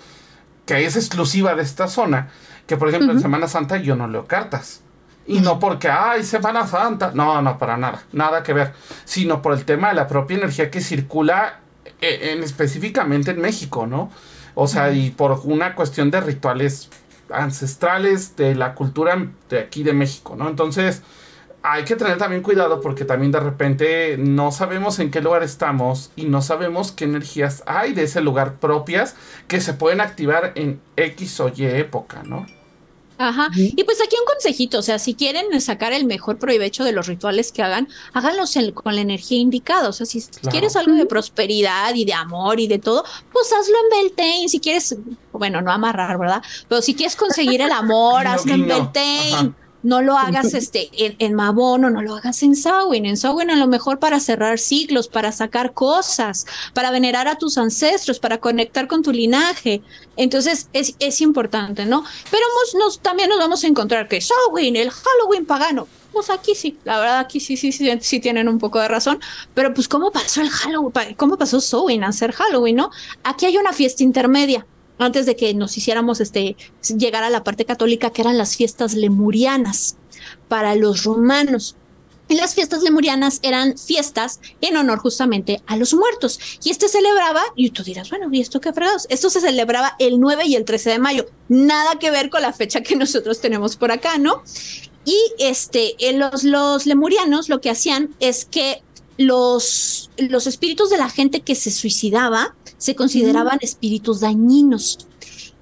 que 0.65 0.87
es 0.87 0.97
exclusiva 0.97 1.55
de 1.55 1.63
esta 1.63 1.89
zona, 1.89 2.31
que 2.67 2.79
por 2.79 2.89
ejemplo 2.89 3.13
en 3.13 3.21
Semana 3.21 3.49
Santa 3.49 3.77
yo 3.77 3.97
no 3.97 4.09
leo 4.09 4.27
cartas. 4.27 4.81
Y 5.27 5.41
no 5.41 5.59
porque, 5.59 5.89
ay, 5.89 6.23
Semana 6.23 6.67
Santa. 6.67 7.13
No, 7.15 7.41
no, 7.41 7.59
para 7.59 7.77
nada. 7.77 8.03
Nada 8.13 8.43
que 8.43 8.53
ver. 8.53 8.73
Sino 9.05 9.41
por 9.41 9.55
el 9.55 9.65
tema 9.65 9.89
de 9.89 9.95
la 9.95 10.07
propia 10.07 10.37
energía 10.37 10.71
que 10.71 10.81
circula 10.81 11.61
eh, 12.01 12.33
en, 12.33 12.43
específicamente 12.43 13.31
en 13.31 13.41
México, 13.41 13.87
¿no? 13.87 14.11
O 14.55 14.69
sea, 14.69 14.93
y 14.93 15.11
por 15.11 15.41
una 15.45 15.75
cuestión 15.75 16.11
de 16.11 16.21
rituales 16.21 16.91
ancestrales 17.31 18.37
de 18.37 18.55
la 18.55 18.75
cultura 18.75 19.29
de 19.49 19.59
aquí 19.59 19.83
de 19.83 19.95
México, 19.95 20.37
¿no? 20.37 20.49
Entonces, 20.49 21.03
hay 21.63 21.85
que 21.85 21.97
tener 21.97 22.19
también 22.19 22.43
cuidado 22.43 22.83
porque 22.83 23.07
también 23.07 23.33
de 23.33 23.41
repente 23.41 24.17
no 24.19 24.53
sabemos 24.53 24.99
en 24.99 25.11
qué 25.11 25.23
lugar 25.23 25.43
estamos 25.43 26.13
y 26.15 26.27
no 26.27 26.43
sabemos 26.43 26.93
qué 26.93 27.07
energías 27.07 27.63
hay 27.67 27.95
de 27.95 28.03
ese 28.03 28.21
lugar 28.21 28.57
propias 28.57 29.17
que 29.49 29.63
se 29.63 29.73
pueden 29.73 30.03
activar 30.03 30.53
en 30.57 30.81
X 30.97 31.41
o 31.41 31.49
Y 31.49 31.65
época, 31.65 32.23
¿no? 32.23 32.47
Ajá. 33.17 33.49
Y 33.55 33.85
pues 33.85 34.01
aquí 34.01 34.17
un 34.19 34.27
consejito, 34.27 34.79
o 34.79 34.83
sea, 34.83 34.99
si 34.99 35.15
quieren 35.15 35.61
sacar 35.61 35.93
el 35.93 36.05
mejor 36.05 36.39
provecho 36.39 36.85
de 36.85 36.93
los 36.93 37.07
rituales 37.07 37.53
que 37.53 37.63
hagan, 37.63 37.89
háganlos 38.13 38.55
con 38.75 38.95
la 38.95 39.01
energía 39.01 39.39
indicada. 39.39 39.89
O 39.89 39.93
sea, 39.93 40.07
si 40.07 40.21
quieres 40.51 40.77
algo 40.77 40.95
de 40.95 41.07
prosperidad 41.07 41.95
y 41.95 42.05
de 42.05 42.13
amor 42.13 42.61
y 42.61 42.67
de 42.67 42.79
todo, 42.79 43.05
pues 43.33 43.53
hazlo 43.53 43.75
en 43.85 44.03
Beltane. 44.03 44.49
Si 44.49 44.61
quieres, 44.61 44.97
bueno, 45.33 45.61
no 45.61 45.71
amarrar, 45.71 46.19
¿verdad? 46.19 46.43
Pero 46.69 46.83
si 46.83 46.95
quieres 46.95 47.17
conseguir 47.17 47.61
el 47.61 47.71
amor, 47.71 48.27
hazlo 48.27 48.55
en 48.55 48.67
Beltane 48.67 49.55
no 49.85 50.03
lo 50.03 50.17
hagas 50.19 50.55
este, 50.55 50.89
en, 50.93 51.15
en 51.19 51.35
Mabón 51.35 51.85
o 51.85 51.91
no 51.91 52.03
lo 52.03 52.17
hagas 52.17 52.43
en 52.43 52.57
Samhain. 52.57 53.07
En 53.07 53.17
Samhain 53.17 53.51
a 53.51 53.57
lo 53.57 53.69
mejor 53.69 53.99
para 53.99 54.19
cerrar 54.19 54.59
ciclos, 54.59 55.09
para 55.09 55.31
sacar 55.31 55.75
cosas, 55.75 56.47
para 56.73 56.91
venerar 56.91 57.29
a 57.29 57.37
tus 57.37 57.59
ancestros, 57.59 58.19
para 58.19 58.39
conectar 58.39 58.89
con 58.89 59.03
tu 59.03 59.13
linaje. 59.13 59.83
Entonces 60.17 60.69
es, 60.73 60.97
es 60.99 61.21
importante, 61.21 61.85
¿no? 61.85 62.03
Pero 62.31 62.45
nos, 62.79 62.99
también 63.01 63.29
nos 63.29 63.39
vamos 63.39 63.63
a 63.63 63.67
encontrar 63.67 64.09
que 64.09 64.21
Samhain, 64.21 64.75
el 64.75 64.91
Halloween 64.91 65.45
pagano, 65.47 65.87
pues 66.13 66.31
aquí 66.31 66.55
sí, 66.55 66.79
la 66.85 66.99
verdad 66.99 67.19
aquí 67.19 67.41
sí, 67.41 67.57
sí, 67.57 67.71
sí, 67.73 67.91
sí 68.01 68.21
tienen 68.21 68.49
un 68.49 68.59
poco 68.59 68.81
de 68.81 68.89
razón, 68.89 69.21
pero 69.53 69.75
pues 69.75 69.89
cómo 69.89 70.13
pasó 70.13 70.41
el 70.41 70.49
Halloween, 70.49 71.15
cómo 71.17 71.37
pasó 71.37 71.61
Samhain 71.61 72.05
a 72.05 72.13
ser 72.13 72.33
Halloween, 72.33 72.77
¿no? 72.77 72.91
Aquí 73.23 73.47
hay 73.47 73.59
una 73.59 73.73
fiesta 73.73 74.03
intermedia 74.03 74.67
antes 74.99 75.27
de 75.27 75.37
que 75.37 75.55
nos 75.55 75.77
hiciéramos 75.77 76.21
este, 76.21 76.57
llegar 76.97 77.25
a 77.25 77.31
la 77.31 77.45
parte 77.45 77.65
católica, 77.65 78.11
que 78.11 78.23
eran 78.23 78.39
las 78.39 78.57
fiestas 78.57 78.95
lemurianas 78.95 79.97
para 80.49 80.75
los 80.75 81.05
romanos. 81.05 81.77
Y 82.27 82.37
las 82.37 82.55
fiestas 82.55 82.83
lemurianas 82.83 83.39
eran 83.43 83.77
fiestas 83.77 84.41
en 84.63 84.79
honor 84.79 84.99
justamente 84.99 85.61
a 85.67 85.77
los 85.77 85.93
muertos. 85.93 86.41
Y 86.65 86.71
este 86.71 86.89
celebraba, 86.89 87.43
y 87.55 87.69
tú 87.71 87.83
dirás, 87.83 88.09
bueno, 88.09 88.29
¿y 88.33 88.41
esto 88.41 88.61
qué 88.63 88.73
fregados? 88.73 89.07
Esto 89.11 89.29
se 89.29 89.41
celebraba 89.41 89.95
el 89.99 90.19
9 90.19 90.45
y 90.47 90.55
el 90.55 90.65
13 90.65 90.91
de 90.91 90.99
mayo. 90.99 91.27
Nada 91.49 91.99
que 91.99 92.11
ver 92.11 92.31
con 92.31 92.41
la 92.41 92.55
fecha 92.55 92.81
que 92.81 92.97
nosotros 92.97 93.41
tenemos 93.41 93.77
por 93.77 93.93
acá, 93.93 94.17
¿no? 94.17 94.43
Y 95.05 95.19
este, 95.39 95.97
los, 96.15 96.45
los 96.45 96.87
lemurianos 96.87 97.51
lo 97.51 97.61
que 97.61 97.69
hacían 97.69 98.15
es 98.21 98.47
que 98.47 98.83
los, 99.19 100.11
los 100.17 100.47
espíritus 100.47 100.91
de 100.91 100.97
la 100.97 101.11
gente 101.11 101.41
que 101.41 101.55
se 101.55 101.71
suicidaba 101.71 102.55
se 102.85 102.95
consideraban 102.95 103.57
espíritus 103.63 104.21
dañinos. 104.21 104.99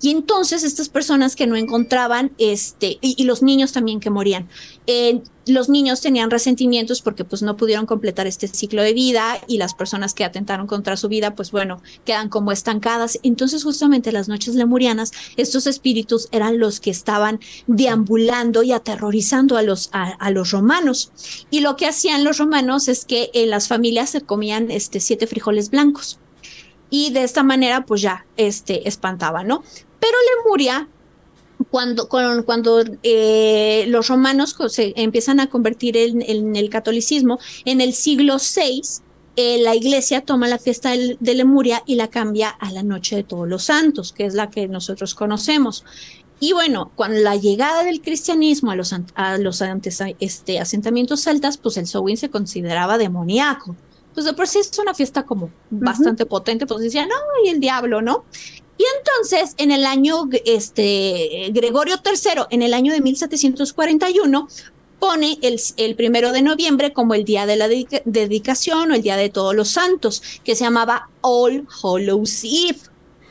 Y 0.01 0.11
entonces 0.11 0.65
estas 0.65 0.89
personas 0.89 1.37
que 1.37 1.47
no 1.47 1.55
encontraban, 1.55 2.33
este, 2.37 2.99
y, 3.01 3.23
los 3.23 3.45
niños 3.45 3.71
también 3.71 4.01
que 4.01 4.11
morían, 4.11 4.49
eh, 4.89 5.23
los 5.47 5.69
niños 5.69 6.01
tenían 6.01 6.33
resentimientos 6.33 7.01
porque 7.01 7.25
pues 7.25 7.43
no 7.43 7.57
pudieron 7.57 7.87
completar 7.87 8.27
este 8.27 8.49
ciclo 8.49 8.83
de 8.83 8.93
vida 8.93 9.39
y 9.47 9.59
las 9.59 9.75
personas 9.75 10.15
que 10.15 10.25
atentaron 10.25 10.67
contra 10.67 10.97
su 10.97 11.09
vida, 11.09 11.37
pues 11.37 11.53
bueno, 11.53 11.81
quedan 12.05 12.29
como 12.29 12.51
estancadas. 12.51 13.21
Entonces 13.23 13.63
justamente 13.63 14.11
las 14.11 14.27
noches 14.27 14.57
lemurianas, 14.57 15.13
estos 15.37 15.69
espíritus 15.69 16.27
eran 16.33 16.59
los 16.59 16.81
que 16.81 16.91
estaban 16.91 17.39
deambulando 17.69 18.65
y 18.65 18.73
aterrorizando 18.73 19.57
a 19.57 19.63
los, 19.63 19.91
a, 19.93 20.31
los 20.33 20.51
romanos. 20.51 21.13
Y 21.53 21.61
lo 21.61 21.77
que 21.77 21.87
hacían 21.87 22.25
los 22.25 22.39
romanos 22.39 22.89
es 22.89 23.05
que 23.05 23.31
en 23.33 23.51
las 23.51 23.69
familias 23.69 24.11
se 24.11 24.23
comían 24.23 24.73
este, 24.73 24.99
siete 24.99 25.29
frijoles 25.29 25.71
blancos 25.71 26.19
y 26.93 27.11
de 27.11 27.25
esta 27.25 27.43
manera 27.43 27.87
pues 27.87 28.03
ya 28.03 28.27
este, 28.37 28.87
espantaba, 28.87 29.43
¿no? 29.43 29.65
Pero 29.99 30.15
Lemuria, 30.37 30.89
cuando, 31.71 32.07
cuando 32.07 32.85
eh, 33.03 33.87
los 33.89 34.09
romanos 34.09 34.55
se 34.69 34.93
empiezan 34.97 35.41
a 35.41 35.49
convertir 35.49 35.97
en, 35.97 36.55
el 36.55 36.69
catolicismo, 36.69 37.39
en 37.65 37.81
el 37.81 37.95
siglo 37.95 38.37
VI, 38.37 38.83
eh, 39.37 39.63
la 39.63 39.75
iglesia 39.75 40.21
toma 40.21 40.49
la 40.49 40.59
fiesta 40.59 40.91
de 40.91 41.35
Lemuria 41.35 41.83
y 41.87 41.95
la 41.95 42.09
cambia 42.09 42.51
a 42.51 42.71
la 42.73 42.83
Noche 42.83 43.17
de 43.17 43.23
Todos 43.23 43.49
los 43.49 43.65
Santos, 43.65 44.13
que 44.13 44.27
es 44.27 44.35
la 44.35 44.51
que 44.51 44.69
nosotros 44.69 45.15
conocemos. 45.15 45.87
Y 46.41 46.53
bueno, 46.53 46.91
con 46.95 47.25
la 47.25 47.37
llegada 47.37 47.85
del 47.85 48.03
cristianismo 48.03 48.71
a 48.71 48.77
los, 48.77 48.95
a 49.15 49.39
los 49.39 49.63
este, 50.21 50.61
asentamientos 50.61 51.23
celtas, 51.23 51.57
pues 51.57 51.79
el 51.79 51.87
Samhain 51.87 52.19
se 52.19 52.29
consideraba 52.29 52.99
demoníaco 52.99 53.77
pues 54.15 54.27
de 54.27 54.33
por 54.33 54.47
sí 54.47 54.59
es 54.59 54.79
una 54.79 54.95
fiesta 54.95 55.25
como 55.25 55.51
bastante 55.71 56.27
potente, 56.27 56.67
pues 56.67 56.81
decían, 56.81 57.09
no, 57.09 57.17
y 57.45 57.49
el 57.49 57.61
diablo, 57.61 58.03
¿no? 58.03 58.25
Y 58.79 58.85
entonces, 58.99 59.55
en 59.59 59.71
el 59.71 59.85
año, 59.85 60.29
este, 60.45 61.51
Gregorio 61.53 61.97
III, 62.05 62.43
en 62.51 62.63
el 62.63 62.75
año 62.75 62.93
de 62.93 63.01
1741, 63.01 64.49
pone 64.99 65.39
el, 65.43 65.61
el 65.77 65.97
primero 65.97 66.33
de 66.33 66.43
noviembre 66.43 66.93
como 66.93 67.15
el 67.15 67.25
día 67.25 67.45
de 67.45 67.57
la 67.57 67.69
dedicación 67.69 68.91
o 68.91 68.95
el 68.95 69.03
día 69.03 69.17
de 69.17 69.29
todos 69.31 69.55
los 69.55 69.69
santos, 69.69 70.23
que 70.45 70.55
se 70.55 70.65
llamaba 70.65 71.11
All 71.21 71.67
Hallows 71.83 72.45
Eve. 72.45 72.79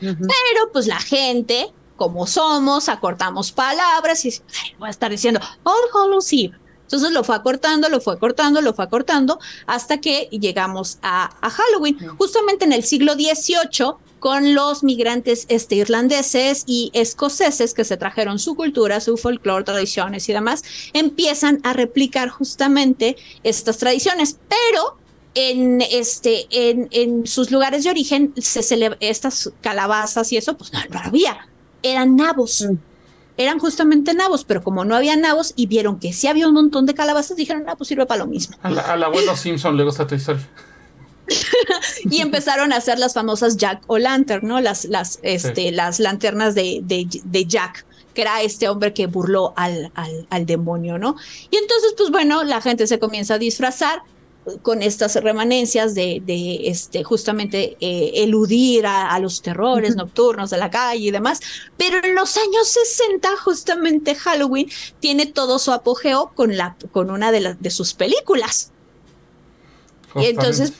Pero 0.00 0.72
pues 0.72 0.86
la 0.86 0.98
gente, 0.98 1.72
como 1.96 2.26
somos, 2.26 2.88
acortamos 2.88 3.52
palabras 3.52 4.24
y 4.24 4.34
voy 4.78 4.88
a 4.88 4.90
estar 4.90 5.10
diciendo 5.10 5.40
All 5.62 5.88
Hallows 5.94 6.32
Eve. 6.32 6.61
Entonces 6.92 7.12
lo 7.12 7.24
fue 7.24 7.34
acortando, 7.36 7.88
lo 7.88 8.02
fue 8.02 8.12
acortando, 8.12 8.60
lo 8.60 8.74
fue 8.74 8.84
acortando 8.84 9.40
hasta 9.66 9.98
que 9.98 10.28
llegamos 10.30 10.98
a, 11.00 11.30
Halloween. 11.40 11.96
Justamente 12.18 12.66
en 12.66 12.74
el 12.74 12.84
siglo 12.84 13.14
XVIII, 13.14 13.94
con 14.18 14.54
los 14.54 14.84
migrantes 14.84 15.46
este, 15.48 15.76
irlandeses 15.76 16.64
y 16.66 16.90
escoceses 16.92 17.72
que 17.72 17.84
se 17.84 17.96
trajeron 17.96 18.38
su 18.38 18.56
cultura, 18.56 19.00
su 19.00 19.16
folclore, 19.16 19.64
tradiciones 19.64 20.28
y 20.28 20.34
demás, 20.34 20.64
empiezan 20.92 21.60
a 21.62 21.72
replicar 21.72 22.28
justamente 22.28 23.16
estas 23.42 23.78
tradiciones, 23.78 24.36
pero 24.50 24.98
en 25.34 25.80
este 25.80 26.46
en, 26.50 26.88
en 26.90 27.26
sus 27.26 27.50
lugares 27.50 27.84
de 27.84 27.90
origen 27.90 28.34
se 28.36 28.96
estas 29.00 29.50
calabazas 29.62 30.30
y 30.30 30.36
eso 30.36 30.58
pues 30.58 30.70
no, 30.74 30.80
no 30.90 30.98
había 30.98 31.48
eran 31.82 32.16
nabos. 32.16 32.66
Mm 32.68 32.91
eran 33.36 33.58
justamente 33.58 34.14
nabos, 34.14 34.44
pero 34.44 34.62
como 34.62 34.84
no 34.84 34.94
había 34.94 35.16
nabos 35.16 35.52
y 35.56 35.66
vieron 35.66 35.98
que 35.98 36.12
sí 36.12 36.26
había 36.26 36.48
un 36.48 36.54
montón 36.54 36.86
de 36.86 36.94
calabazas, 36.94 37.36
dijeron, 37.36 37.64
ah, 37.68 37.76
pues 37.76 37.88
sirve 37.88 38.06
para 38.06 38.24
lo 38.24 38.26
mismo. 38.26 38.56
Al, 38.62 39.02
abuelo 39.02 39.36
Simpson 39.36 39.76
le 39.76 39.84
gusta 39.84 40.06
tu 40.06 40.14
historia. 40.14 40.46
y 42.10 42.20
empezaron 42.20 42.72
a 42.72 42.76
hacer 42.76 42.98
las 42.98 43.14
famosas 43.14 43.56
Jack 43.56 43.82
o 43.86 43.98
Lantern, 43.98 44.46
¿no? 44.46 44.60
Las, 44.60 44.84
las, 44.84 45.18
este, 45.22 45.72
las 45.72 46.00
lanternas 46.00 46.54
de, 46.54 46.80
de, 46.82 47.06
de, 47.24 47.44
Jack, 47.46 47.86
que 48.12 48.22
era 48.22 48.42
este 48.42 48.68
hombre 48.68 48.92
que 48.92 49.06
burló 49.06 49.54
al, 49.56 49.90
al, 49.94 50.26
al 50.28 50.46
demonio, 50.46 50.98
¿no? 50.98 51.16
Y 51.50 51.56
entonces, 51.56 51.94
pues 51.96 52.10
bueno, 52.10 52.44
la 52.44 52.60
gente 52.60 52.86
se 52.86 52.98
comienza 52.98 53.34
a 53.34 53.38
disfrazar 53.38 54.02
con 54.62 54.82
estas 54.82 55.14
remanencias 55.16 55.94
de, 55.94 56.20
de 56.24 56.68
este, 56.68 57.04
justamente 57.04 57.76
eh, 57.80 58.12
eludir 58.16 58.86
a, 58.86 59.18
los 59.20 59.40
terrores 59.40 59.94
nocturnos 59.94 60.50
de 60.50 60.58
la 60.58 60.70
calle 60.70 61.06
y 61.06 61.10
demás. 61.10 61.40
Pero 61.76 61.98
en 62.04 62.14
los 62.14 62.36
años 62.36 62.68
60, 62.68 63.28
justamente 63.36 64.14
Halloween 64.14 64.68
tiene 65.00 65.26
todo 65.26 65.58
su 65.58 65.72
apogeo 65.72 66.32
con, 66.34 66.56
la, 66.56 66.76
con 66.90 67.10
una 67.10 67.30
de, 67.30 67.56
de 67.58 67.70
sus 67.70 67.94
películas. 67.94 68.72
Y 70.16 70.26
entonces 70.26 70.72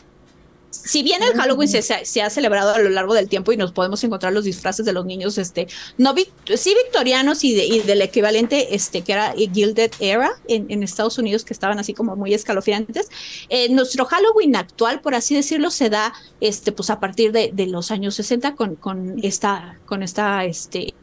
si 0.72 1.02
bien 1.02 1.22
el 1.22 1.34
Halloween 1.34 1.68
se, 1.68 2.22
ha 2.22 2.30
celebrado 2.30 2.74
a 2.74 2.78
lo 2.78 2.88
largo 2.88 3.12
del 3.14 3.28
tiempo 3.28 3.52
y 3.52 3.56
nos 3.56 3.72
podemos 3.72 4.02
encontrar 4.04 4.32
los 4.32 4.44
disfraces 4.44 4.86
de 4.86 4.92
los 4.92 5.04
niños, 5.04 5.36
este, 5.36 5.68
no 5.98 6.14
sí 6.56 6.74
victorianos 6.84 7.44
y, 7.44 7.80
del 7.80 8.00
equivalente, 8.00 8.74
este, 8.74 9.02
que 9.02 9.12
era 9.12 9.34
Gilded 9.34 9.92
Era 10.00 10.30
en, 10.48 10.82
Estados 10.82 11.18
Unidos, 11.18 11.44
que 11.44 11.52
estaban 11.52 11.78
así 11.78 11.92
como 11.94 12.16
muy 12.16 12.32
escalofriantes. 12.34 13.08
Eh, 13.48 13.68
nuestro 13.68 14.06
Halloween 14.06 14.56
actual, 14.56 15.00
por 15.00 15.14
así 15.14 15.34
decirlo, 15.34 15.70
se 15.70 15.90
da, 15.90 16.12
este, 16.40 16.72
pues 16.72 16.90
a 16.90 16.98
partir 16.98 17.32
de, 17.32 17.52
los 17.66 17.90
años 17.90 18.14
60 18.16 18.54
con, 18.54 18.74
con 18.74 19.16
esta, 19.22 19.78
con 19.86 20.02
esta, 20.02 20.44
este, 20.44 20.94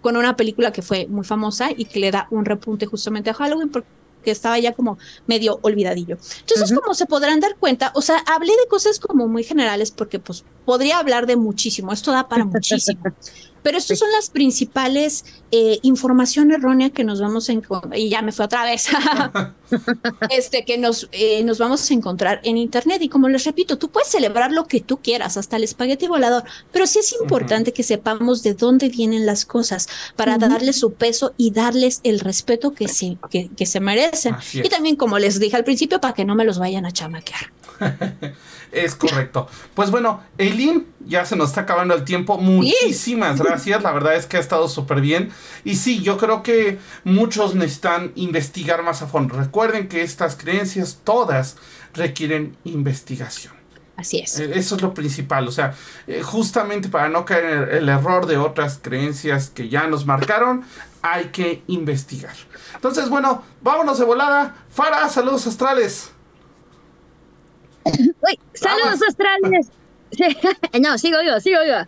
con 0.00 0.16
una 0.16 0.36
película 0.36 0.72
que 0.72 0.82
fue 0.82 1.06
muy 1.08 1.24
famosa 1.24 1.70
y 1.76 1.86
que 1.86 1.98
le 1.98 2.10
da 2.10 2.28
un 2.30 2.44
repunte 2.44 2.86
justamente 2.86 3.30
a 3.30 3.34
Halloween 3.34 3.70
porque 3.70 3.95
que 4.26 4.32
estaba 4.32 4.58
ya 4.58 4.72
como 4.72 4.98
medio 5.28 5.60
olvidadillo. 5.62 6.18
Entonces, 6.40 6.76
como 6.76 6.94
se 6.94 7.06
podrán 7.06 7.38
dar 7.38 7.54
cuenta, 7.54 7.92
o 7.94 8.02
sea, 8.02 8.18
hablé 8.26 8.50
de 8.56 8.66
cosas 8.68 8.98
como 8.98 9.28
muy 9.28 9.44
generales 9.44 9.92
porque 9.92 10.18
pues 10.18 10.44
podría 10.64 10.98
hablar 10.98 11.26
de 11.26 11.36
muchísimo, 11.36 11.92
esto 11.92 12.10
da 12.10 12.28
para 12.28 12.44
muchísimo. 12.44 13.02
Pero 13.66 13.78
estas 13.78 13.98
son 13.98 14.12
las 14.12 14.30
principales 14.30 15.24
eh, 15.50 15.80
información 15.82 16.52
errónea 16.52 16.90
que 16.90 17.02
nos 17.02 17.20
vamos 17.20 17.48
a 17.48 17.52
encontrar, 17.52 17.98
y 17.98 18.08
ya 18.08 18.22
me 18.22 18.30
fue 18.30 18.44
otra 18.44 18.62
vez, 18.62 18.86
este, 20.30 20.64
que 20.64 20.78
nos, 20.78 21.08
eh, 21.10 21.42
nos 21.42 21.58
vamos 21.58 21.90
a 21.90 21.94
encontrar 21.94 22.40
en 22.44 22.58
Internet. 22.58 23.02
Y 23.02 23.08
como 23.08 23.28
les 23.28 23.44
repito, 23.44 23.76
tú 23.76 23.90
puedes 23.90 24.08
celebrar 24.08 24.52
lo 24.52 24.68
que 24.68 24.80
tú 24.80 24.98
quieras, 24.98 25.36
hasta 25.36 25.56
el 25.56 25.64
espagueti 25.64 26.06
volador, 26.06 26.44
pero 26.70 26.86
sí 26.86 27.00
es 27.00 27.12
importante 27.20 27.72
que 27.72 27.82
sepamos 27.82 28.44
de 28.44 28.54
dónde 28.54 28.88
vienen 28.88 29.26
las 29.26 29.44
cosas 29.44 29.88
para 30.14 30.38
darles 30.38 30.78
su 30.78 30.92
peso 30.92 31.34
y 31.36 31.50
darles 31.50 32.02
el 32.04 32.20
respeto 32.20 32.72
que 32.72 32.86
se, 32.86 33.18
que, 33.28 33.66
se 33.66 33.80
merecen. 33.80 34.36
Y 34.52 34.68
también, 34.68 34.94
como 34.94 35.18
les 35.18 35.40
dije 35.40 35.56
al 35.56 35.64
principio, 35.64 36.00
para 36.00 36.14
que 36.14 36.24
no 36.24 36.36
me 36.36 36.44
los 36.44 36.60
vayan 36.60 36.86
a 36.86 36.92
chamaquear. 36.92 37.50
es 38.72 38.94
correcto. 38.94 39.48
Pues 39.74 39.90
bueno, 39.90 40.22
Eileen, 40.38 40.86
ya 41.06 41.24
se 41.24 41.36
nos 41.36 41.50
está 41.50 41.62
acabando 41.62 41.94
el 41.94 42.04
tiempo. 42.04 42.38
Muchísimas 42.38 43.40
gracias. 43.40 43.82
La 43.82 43.92
verdad 43.92 44.14
es 44.16 44.26
que 44.26 44.36
ha 44.36 44.40
estado 44.40 44.68
súper 44.68 45.00
bien. 45.00 45.30
Y 45.64 45.76
sí, 45.76 46.02
yo 46.02 46.18
creo 46.18 46.42
que 46.42 46.78
muchos 47.04 47.54
necesitan 47.54 48.12
investigar 48.14 48.82
más 48.82 49.02
a 49.02 49.06
fondo. 49.06 49.36
Recuerden 49.36 49.88
que 49.88 50.02
estas 50.02 50.36
creencias 50.36 51.00
todas 51.04 51.56
requieren 51.94 52.56
investigación. 52.64 53.54
Así 53.96 54.18
es. 54.18 54.38
Eh, 54.38 54.52
eso 54.54 54.76
es 54.76 54.82
lo 54.82 54.92
principal. 54.92 55.48
O 55.48 55.52
sea, 55.52 55.74
eh, 56.06 56.22
justamente 56.22 56.88
para 56.88 57.08
no 57.08 57.24
caer 57.24 57.44
en 57.70 57.76
el 57.78 57.88
error 57.88 58.26
de 58.26 58.36
otras 58.36 58.78
creencias 58.80 59.48
que 59.50 59.68
ya 59.68 59.86
nos 59.86 60.04
marcaron, 60.04 60.64
hay 61.02 61.26
que 61.26 61.62
investigar. 61.66 62.34
Entonces, 62.74 63.08
bueno, 63.08 63.42
vámonos 63.62 63.98
de 63.98 64.04
volada. 64.04 64.54
Fara, 64.68 65.08
saludos 65.08 65.46
astrales. 65.46 66.10
Uy, 67.86 68.38
saludos 68.54 69.00
astrales. 69.08 69.68
no, 70.80 70.98
sigo 70.98 71.18
yo, 71.24 71.40
sigo 71.40 71.58
yo. 71.66 71.86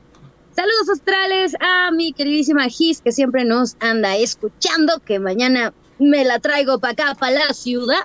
Saludos 0.55 0.89
astrales 0.93 1.55
a 1.61 1.91
mi 1.93 2.13
queridísima 2.13 2.69
Gis, 2.69 3.01
que 3.01 3.13
siempre 3.13 3.45
nos 3.45 3.77
anda 3.81 4.17
escuchando, 4.17 5.01
que 5.05 5.21
mañana 5.21 5.73
me 5.99 6.25
la 6.25 6.41
traigo 6.41 6.79
para 6.79 6.93
acá, 6.93 7.15
para 7.15 7.47
la 7.47 7.55
ciudad. 7.55 8.05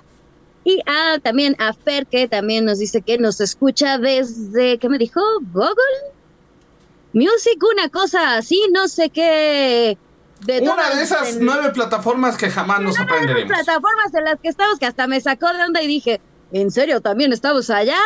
Y 0.64 0.80
a, 0.86 1.18
también 1.18 1.56
a 1.58 1.72
Fer, 1.72 2.06
que 2.06 2.28
también 2.28 2.64
nos 2.64 2.78
dice 2.78 3.02
que 3.02 3.18
nos 3.18 3.40
escucha 3.40 3.98
desde, 3.98 4.78
¿qué 4.78 4.88
me 4.88 4.98
dijo? 4.98 5.20
¿Google? 5.52 5.74
Music, 7.12 7.62
una 7.72 7.88
cosa 7.88 8.36
así, 8.36 8.60
no 8.72 8.88
sé 8.88 9.10
qué. 9.10 9.98
De 10.40 10.60
una 10.60 10.94
de 10.94 11.02
esas 11.02 11.38
nueve 11.40 11.70
plataformas 11.70 12.36
que 12.36 12.50
jamás 12.50 12.80
nos 12.80 12.98
aprenderemos. 12.98 13.50
plataformas 13.52 14.14
en 14.14 14.24
las 14.24 14.40
que 14.40 14.48
estamos, 14.48 14.78
que 14.78 14.86
hasta 14.86 15.06
me 15.06 15.20
sacó 15.20 15.52
de 15.52 15.62
onda 15.62 15.82
y 15.82 15.86
dije, 15.86 16.20
¿en 16.54 16.70
serio 16.70 17.00
también 17.00 17.32
estamos 17.32 17.68
allá? 17.68 17.98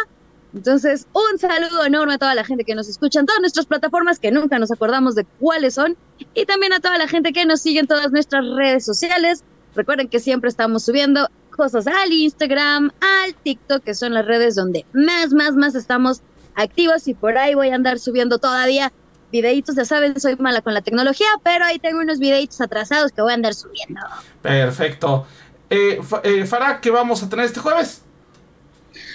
Entonces, 0.54 1.06
un 1.12 1.38
saludo 1.38 1.84
enorme 1.84 2.14
a 2.14 2.18
toda 2.18 2.34
la 2.34 2.42
gente 2.42 2.64
que 2.64 2.74
nos 2.74 2.88
escucha 2.88 3.20
en 3.20 3.26
todas 3.26 3.40
nuestras 3.40 3.66
plataformas, 3.66 4.18
que 4.18 4.32
nunca 4.32 4.58
nos 4.58 4.72
acordamos 4.72 5.14
de 5.14 5.24
cuáles 5.38 5.74
son, 5.74 5.96
y 6.34 6.46
también 6.46 6.72
a 6.72 6.80
toda 6.80 6.96
la 6.96 7.06
gente 7.06 7.32
que 7.34 7.44
nos 7.44 7.60
sigue 7.60 7.80
en 7.80 7.86
todas 7.86 8.10
nuestras 8.10 8.44
redes 8.56 8.84
sociales. 8.84 9.44
Recuerden 9.74 10.08
que 10.08 10.18
siempre 10.18 10.48
estamos 10.48 10.84
subiendo 10.84 11.28
cosas 11.50 11.86
al 11.86 12.10
Instagram, 12.10 12.90
al 13.00 13.34
TikTok, 13.34 13.84
que 13.84 13.94
son 13.94 14.14
las 14.14 14.24
redes 14.24 14.54
donde 14.54 14.86
más, 14.94 15.34
más, 15.34 15.52
más 15.52 15.74
estamos 15.74 16.22
activos 16.54 17.06
y 17.06 17.14
por 17.14 17.36
ahí 17.36 17.54
voy 17.54 17.68
a 17.68 17.74
andar 17.74 17.98
subiendo 17.98 18.38
todavía 18.38 18.92
videitos, 19.30 19.76
ya 19.76 19.84
saben, 19.84 20.18
soy 20.18 20.36
mala 20.36 20.62
con 20.62 20.72
la 20.72 20.80
tecnología, 20.80 21.28
pero 21.44 21.66
ahí 21.66 21.78
tengo 21.78 22.00
unos 22.00 22.18
videitos 22.18 22.62
atrasados 22.62 23.12
que 23.12 23.20
voy 23.20 23.32
a 23.32 23.34
andar 23.34 23.52
subiendo. 23.52 24.00
Perfecto. 24.40 25.26
Eh, 25.68 26.00
eh 26.22 26.46
Farah, 26.46 26.80
¿qué 26.80 26.90
vamos 26.90 27.22
a 27.22 27.28
tener 27.28 27.44
este 27.44 27.60
jueves? 27.60 28.02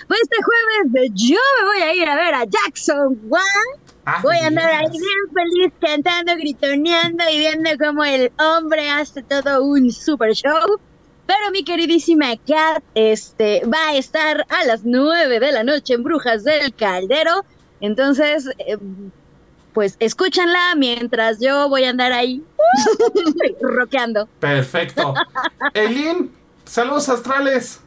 Pues 0.08 0.20
este 0.22 0.38
jueves 0.44 1.12
yo 1.16 1.40
me 1.60 1.66
voy 1.68 1.82
a 1.82 1.96
ir 1.96 2.08
a 2.08 2.16
ver 2.16 2.34
a 2.34 2.46
Jackson 2.46 3.20
Wang. 3.24 3.44
Ah, 4.06 4.20
voy 4.22 4.36
a 4.38 4.48
andar 4.48 4.70
ahí 4.70 4.90
bien 4.92 5.02
feliz 5.34 5.74
cantando, 5.80 6.36
gritoneando 6.36 7.24
y 7.32 7.38
viendo 7.38 7.70
cómo 7.80 8.04
el 8.04 8.32
hombre 8.38 8.90
hace 8.90 9.24
todo 9.24 9.64
un 9.64 9.92
super 9.92 10.34
show. 10.34 10.80
Pero 11.26 11.52
mi 11.52 11.64
queridísima 11.64 12.36
Kat 12.46 12.84
este, 12.96 13.62
va 13.66 13.90
a 13.90 13.96
estar 13.96 14.46
a 14.50 14.66
las 14.66 14.84
9 14.84 15.40
de 15.40 15.52
la 15.54 15.64
noche 15.64 15.94
en 15.94 16.04
Brujas 16.04 16.44
del 16.44 16.74
Caldero. 16.76 17.46
Entonces, 17.80 18.50
eh, 18.60 18.78
pues 19.74 19.96
escúchanla 20.00 20.76
mientras 20.76 21.40
yo 21.40 21.70
voy 21.70 21.86
a 21.86 21.90
andar 21.90 22.12
ahí 22.12 22.44
roqueando. 23.62 24.28
Perfecto. 24.40 25.14
Elin, 25.74 26.32
saludos 26.66 27.08
astrales. 27.08 27.83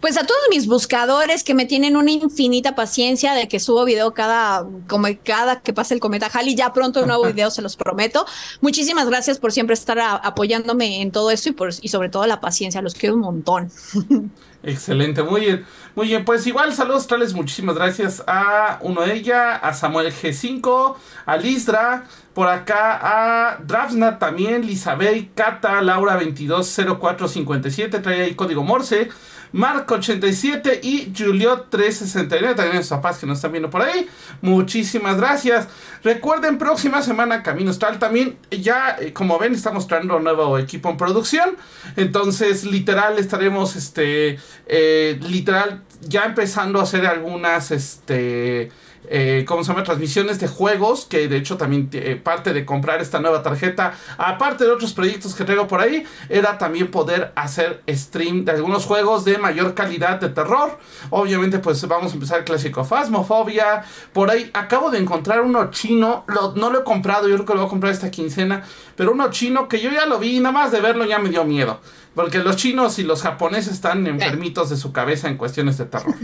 Pues 0.00 0.16
a 0.16 0.26
todos 0.26 0.40
mis 0.50 0.66
buscadores 0.66 1.44
que 1.44 1.54
me 1.54 1.66
tienen 1.66 1.96
una 1.96 2.10
infinita 2.10 2.74
paciencia 2.74 3.34
de 3.34 3.48
que 3.48 3.60
subo 3.60 3.84
video 3.84 4.14
cada, 4.14 4.66
como 4.88 5.08
cada 5.24 5.60
que 5.60 5.72
pase 5.72 5.94
el 5.94 6.00
cometa 6.00 6.30
Halley, 6.32 6.54
ya 6.54 6.72
pronto 6.72 7.00
un 7.00 7.08
nuevo 7.08 7.24
video 7.32 7.50
se 7.50 7.62
los 7.62 7.76
prometo. 7.76 8.26
Muchísimas 8.60 9.08
gracias 9.08 9.38
por 9.38 9.52
siempre 9.52 9.74
estar 9.74 9.98
apoyándome 9.98 11.02
en 11.02 11.10
todo 11.10 11.30
esto 11.30 11.48
y, 11.48 11.52
por, 11.52 11.70
y 11.80 11.88
sobre 11.88 12.08
todo 12.08 12.26
la 12.26 12.40
paciencia, 12.40 12.82
los 12.82 12.94
quiero 12.94 13.14
un 13.14 13.22
montón. 13.22 13.70
Excelente, 14.62 15.22
muy 15.22 15.42
bien. 15.42 15.66
Muy 15.94 16.08
bien, 16.08 16.24
pues 16.24 16.46
igual 16.46 16.74
saludos 16.74 17.06
tales, 17.06 17.32
muchísimas 17.32 17.76
gracias 17.76 18.22
a 18.26 18.78
uno 18.82 19.02
de 19.02 19.14
ella, 19.14 19.54
a 19.56 19.72
Samuel 19.72 20.12
G5, 20.12 20.94
a 21.24 21.36
Lisdra, 21.38 22.04
por 22.34 22.48
acá 22.48 22.98
a 23.00 23.58
Draftsnat 23.64 24.18
también, 24.18 24.66
Lisabel, 24.66 25.30
Cata, 25.34 25.80
Laura 25.80 26.14
220457, 26.14 28.00
trae 28.00 28.22
ahí 28.24 28.34
código 28.34 28.62
Morse. 28.62 29.08
Marco87 29.56 30.80
y 30.82 31.12
Juliot369. 31.12 32.54
También 32.54 32.82
sus 32.82 32.90
papás 32.90 33.18
que 33.18 33.26
nos 33.26 33.38
están 33.38 33.52
viendo 33.52 33.70
por 33.70 33.82
ahí. 33.82 34.08
Muchísimas 34.42 35.16
gracias. 35.16 35.66
Recuerden, 36.04 36.58
próxima 36.58 37.02
semana 37.02 37.42
Camino 37.42 37.70
Astral 37.70 37.98
también. 37.98 38.36
Ya, 38.50 38.96
eh, 39.00 39.12
como 39.12 39.38
ven, 39.38 39.54
estamos 39.54 39.86
trayendo 39.86 40.20
nuevo 40.20 40.58
equipo 40.58 40.90
en 40.90 40.96
producción. 40.96 41.56
Entonces, 41.96 42.64
literal, 42.64 43.18
estaremos, 43.18 43.76
este, 43.76 44.38
eh, 44.66 45.18
literal, 45.22 45.82
ya 46.02 46.24
empezando 46.24 46.78
a 46.78 46.82
hacer 46.82 47.06
algunas, 47.06 47.70
este 47.70 48.70
eh, 49.08 49.44
¿cómo 49.46 49.62
se 49.62 49.72
llama? 49.72 49.82
Transmisiones 49.82 50.40
de 50.40 50.48
juegos, 50.48 51.06
que 51.06 51.28
de 51.28 51.36
hecho 51.36 51.56
también 51.56 51.88
eh, 51.92 52.20
parte 52.22 52.52
de 52.52 52.64
comprar 52.64 53.00
esta 53.00 53.20
nueva 53.20 53.42
tarjeta, 53.42 53.94
aparte 54.18 54.64
de 54.64 54.70
otros 54.70 54.92
proyectos 54.92 55.34
que 55.34 55.44
traigo 55.44 55.66
por 55.66 55.80
ahí, 55.80 56.04
era 56.28 56.58
también 56.58 56.90
poder 56.90 57.32
hacer 57.34 57.82
stream 57.88 58.44
de 58.44 58.52
algunos 58.52 58.84
juegos 58.84 59.24
de 59.24 59.38
mayor 59.38 59.74
calidad 59.74 60.20
de 60.20 60.28
terror. 60.28 60.78
Obviamente 61.10 61.58
pues 61.58 61.86
vamos 61.86 62.12
a 62.12 62.14
empezar 62.14 62.44
clásico 62.44 62.84
Phasmophobia, 62.84 63.84
por 64.12 64.30
ahí 64.30 64.50
acabo 64.54 64.90
de 64.90 64.98
encontrar 64.98 65.40
uno 65.40 65.70
chino, 65.70 66.24
no 66.54 66.70
lo 66.70 66.80
he 66.80 66.84
comprado, 66.84 67.28
yo 67.28 67.34
creo 67.34 67.46
que 67.46 67.54
lo 67.54 67.60
voy 67.60 67.66
a 67.66 67.70
comprar 67.70 67.92
esta 67.92 68.10
quincena, 68.10 68.64
pero 68.96 69.12
uno 69.12 69.30
chino 69.30 69.68
que 69.68 69.80
yo 69.80 69.90
ya 69.90 70.06
lo 70.06 70.18
vi, 70.18 70.40
nada 70.40 70.52
más 70.52 70.72
de 70.72 70.80
verlo 70.80 71.04
ya 71.04 71.18
me 71.18 71.28
dio 71.28 71.44
miedo. 71.44 71.80
Porque 72.16 72.38
los 72.38 72.56
chinos 72.56 72.98
y 72.98 73.02
los 73.02 73.20
japoneses 73.20 73.74
están 73.74 74.06
enfermitos 74.06 74.70
de 74.70 74.78
su 74.78 74.90
cabeza 74.90 75.28
en 75.28 75.36
cuestiones 75.36 75.76
de 75.76 75.84
terror. 75.84 76.14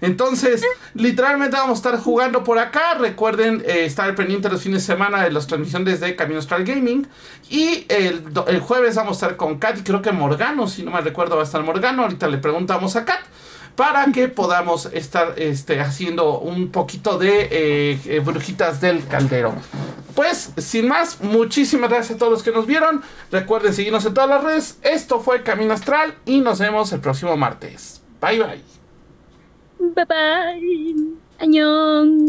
Entonces, 0.00 0.60
literalmente 0.94 1.56
vamos 1.56 1.78
a 1.78 1.88
estar 1.88 2.00
jugando 2.02 2.42
por 2.42 2.58
acá. 2.58 2.94
Recuerden 2.94 3.62
eh, 3.64 3.84
estar 3.84 4.12
pendiente 4.16 4.48
los 4.48 4.60
fines 4.60 4.84
de 4.84 4.92
semana 4.92 5.22
de 5.22 5.30
las 5.30 5.46
transmisiones 5.46 6.00
de 6.00 6.16
Camino 6.16 6.40
Astral 6.40 6.64
Gaming. 6.64 7.06
Y 7.48 7.86
el, 7.88 8.24
jueves 8.58 8.96
vamos 8.96 9.22
a 9.22 9.26
estar 9.26 9.36
con 9.36 9.58
Kat 9.58 9.78
y 9.78 9.82
creo 9.82 10.02
que 10.02 10.10
Morgano, 10.10 10.66
si 10.66 10.82
no 10.82 10.90
me 10.90 11.00
recuerdo, 11.00 11.36
va 11.36 11.42
a 11.42 11.44
estar 11.44 11.62
Morgano. 11.62 12.02
Ahorita 12.02 12.26
le 12.26 12.38
preguntamos 12.38 12.96
a 12.96 13.04
Kat 13.04 13.20
para 13.76 14.10
que 14.10 14.28
podamos 14.28 14.86
estar 14.86 15.34
este, 15.36 15.80
haciendo 15.80 16.40
un 16.40 16.70
poquito 16.70 17.18
de 17.18 17.48
eh, 17.50 18.00
eh, 18.06 18.20
brujitas 18.20 18.80
del 18.80 19.06
caldero. 19.06 19.54
Pues, 20.14 20.52
sin 20.56 20.88
más, 20.88 21.20
muchísimas 21.20 21.90
gracias 21.90 22.16
a 22.16 22.18
todos 22.18 22.32
los 22.32 22.42
que 22.42 22.50
nos 22.50 22.66
vieron. 22.66 23.02
Recuerden 23.30 23.74
seguirnos 23.74 24.06
en 24.06 24.14
todas 24.14 24.30
las 24.30 24.42
redes. 24.42 24.78
Esto 24.82 25.20
fue 25.20 25.42
Camino 25.42 25.74
Astral 25.74 26.14
y 26.24 26.40
nos 26.40 26.58
vemos 26.58 26.90
el 26.92 27.00
próximo 27.00 27.36
martes. 27.36 28.00
Bye 28.20 28.38
bye. 28.38 28.62
Bye 29.78 30.04
bye. 30.06 30.96
Añón. 31.38 32.28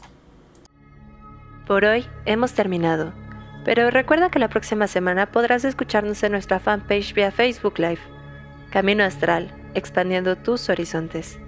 Por 1.66 1.86
hoy 1.86 2.06
hemos 2.26 2.54
terminado. 2.54 3.14
Pero 3.64 3.90
recuerda 3.90 4.30
que 4.30 4.40
la 4.40 4.50
próxima 4.50 4.88
semana 4.88 5.32
podrás 5.32 5.66
escucharnos 5.66 6.22
en 6.24 6.34
nuestra 6.34 6.60
fanpage 6.60 7.14
vía 7.14 7.32
Facebook 7.32 7.80
Live. 7.80 8.00
Camino 8.70 9.04
Astral, 9.04 9.54
expandiendo 9.74 10.36
tus 10.38 10.70
horizontes. 10.70 11.40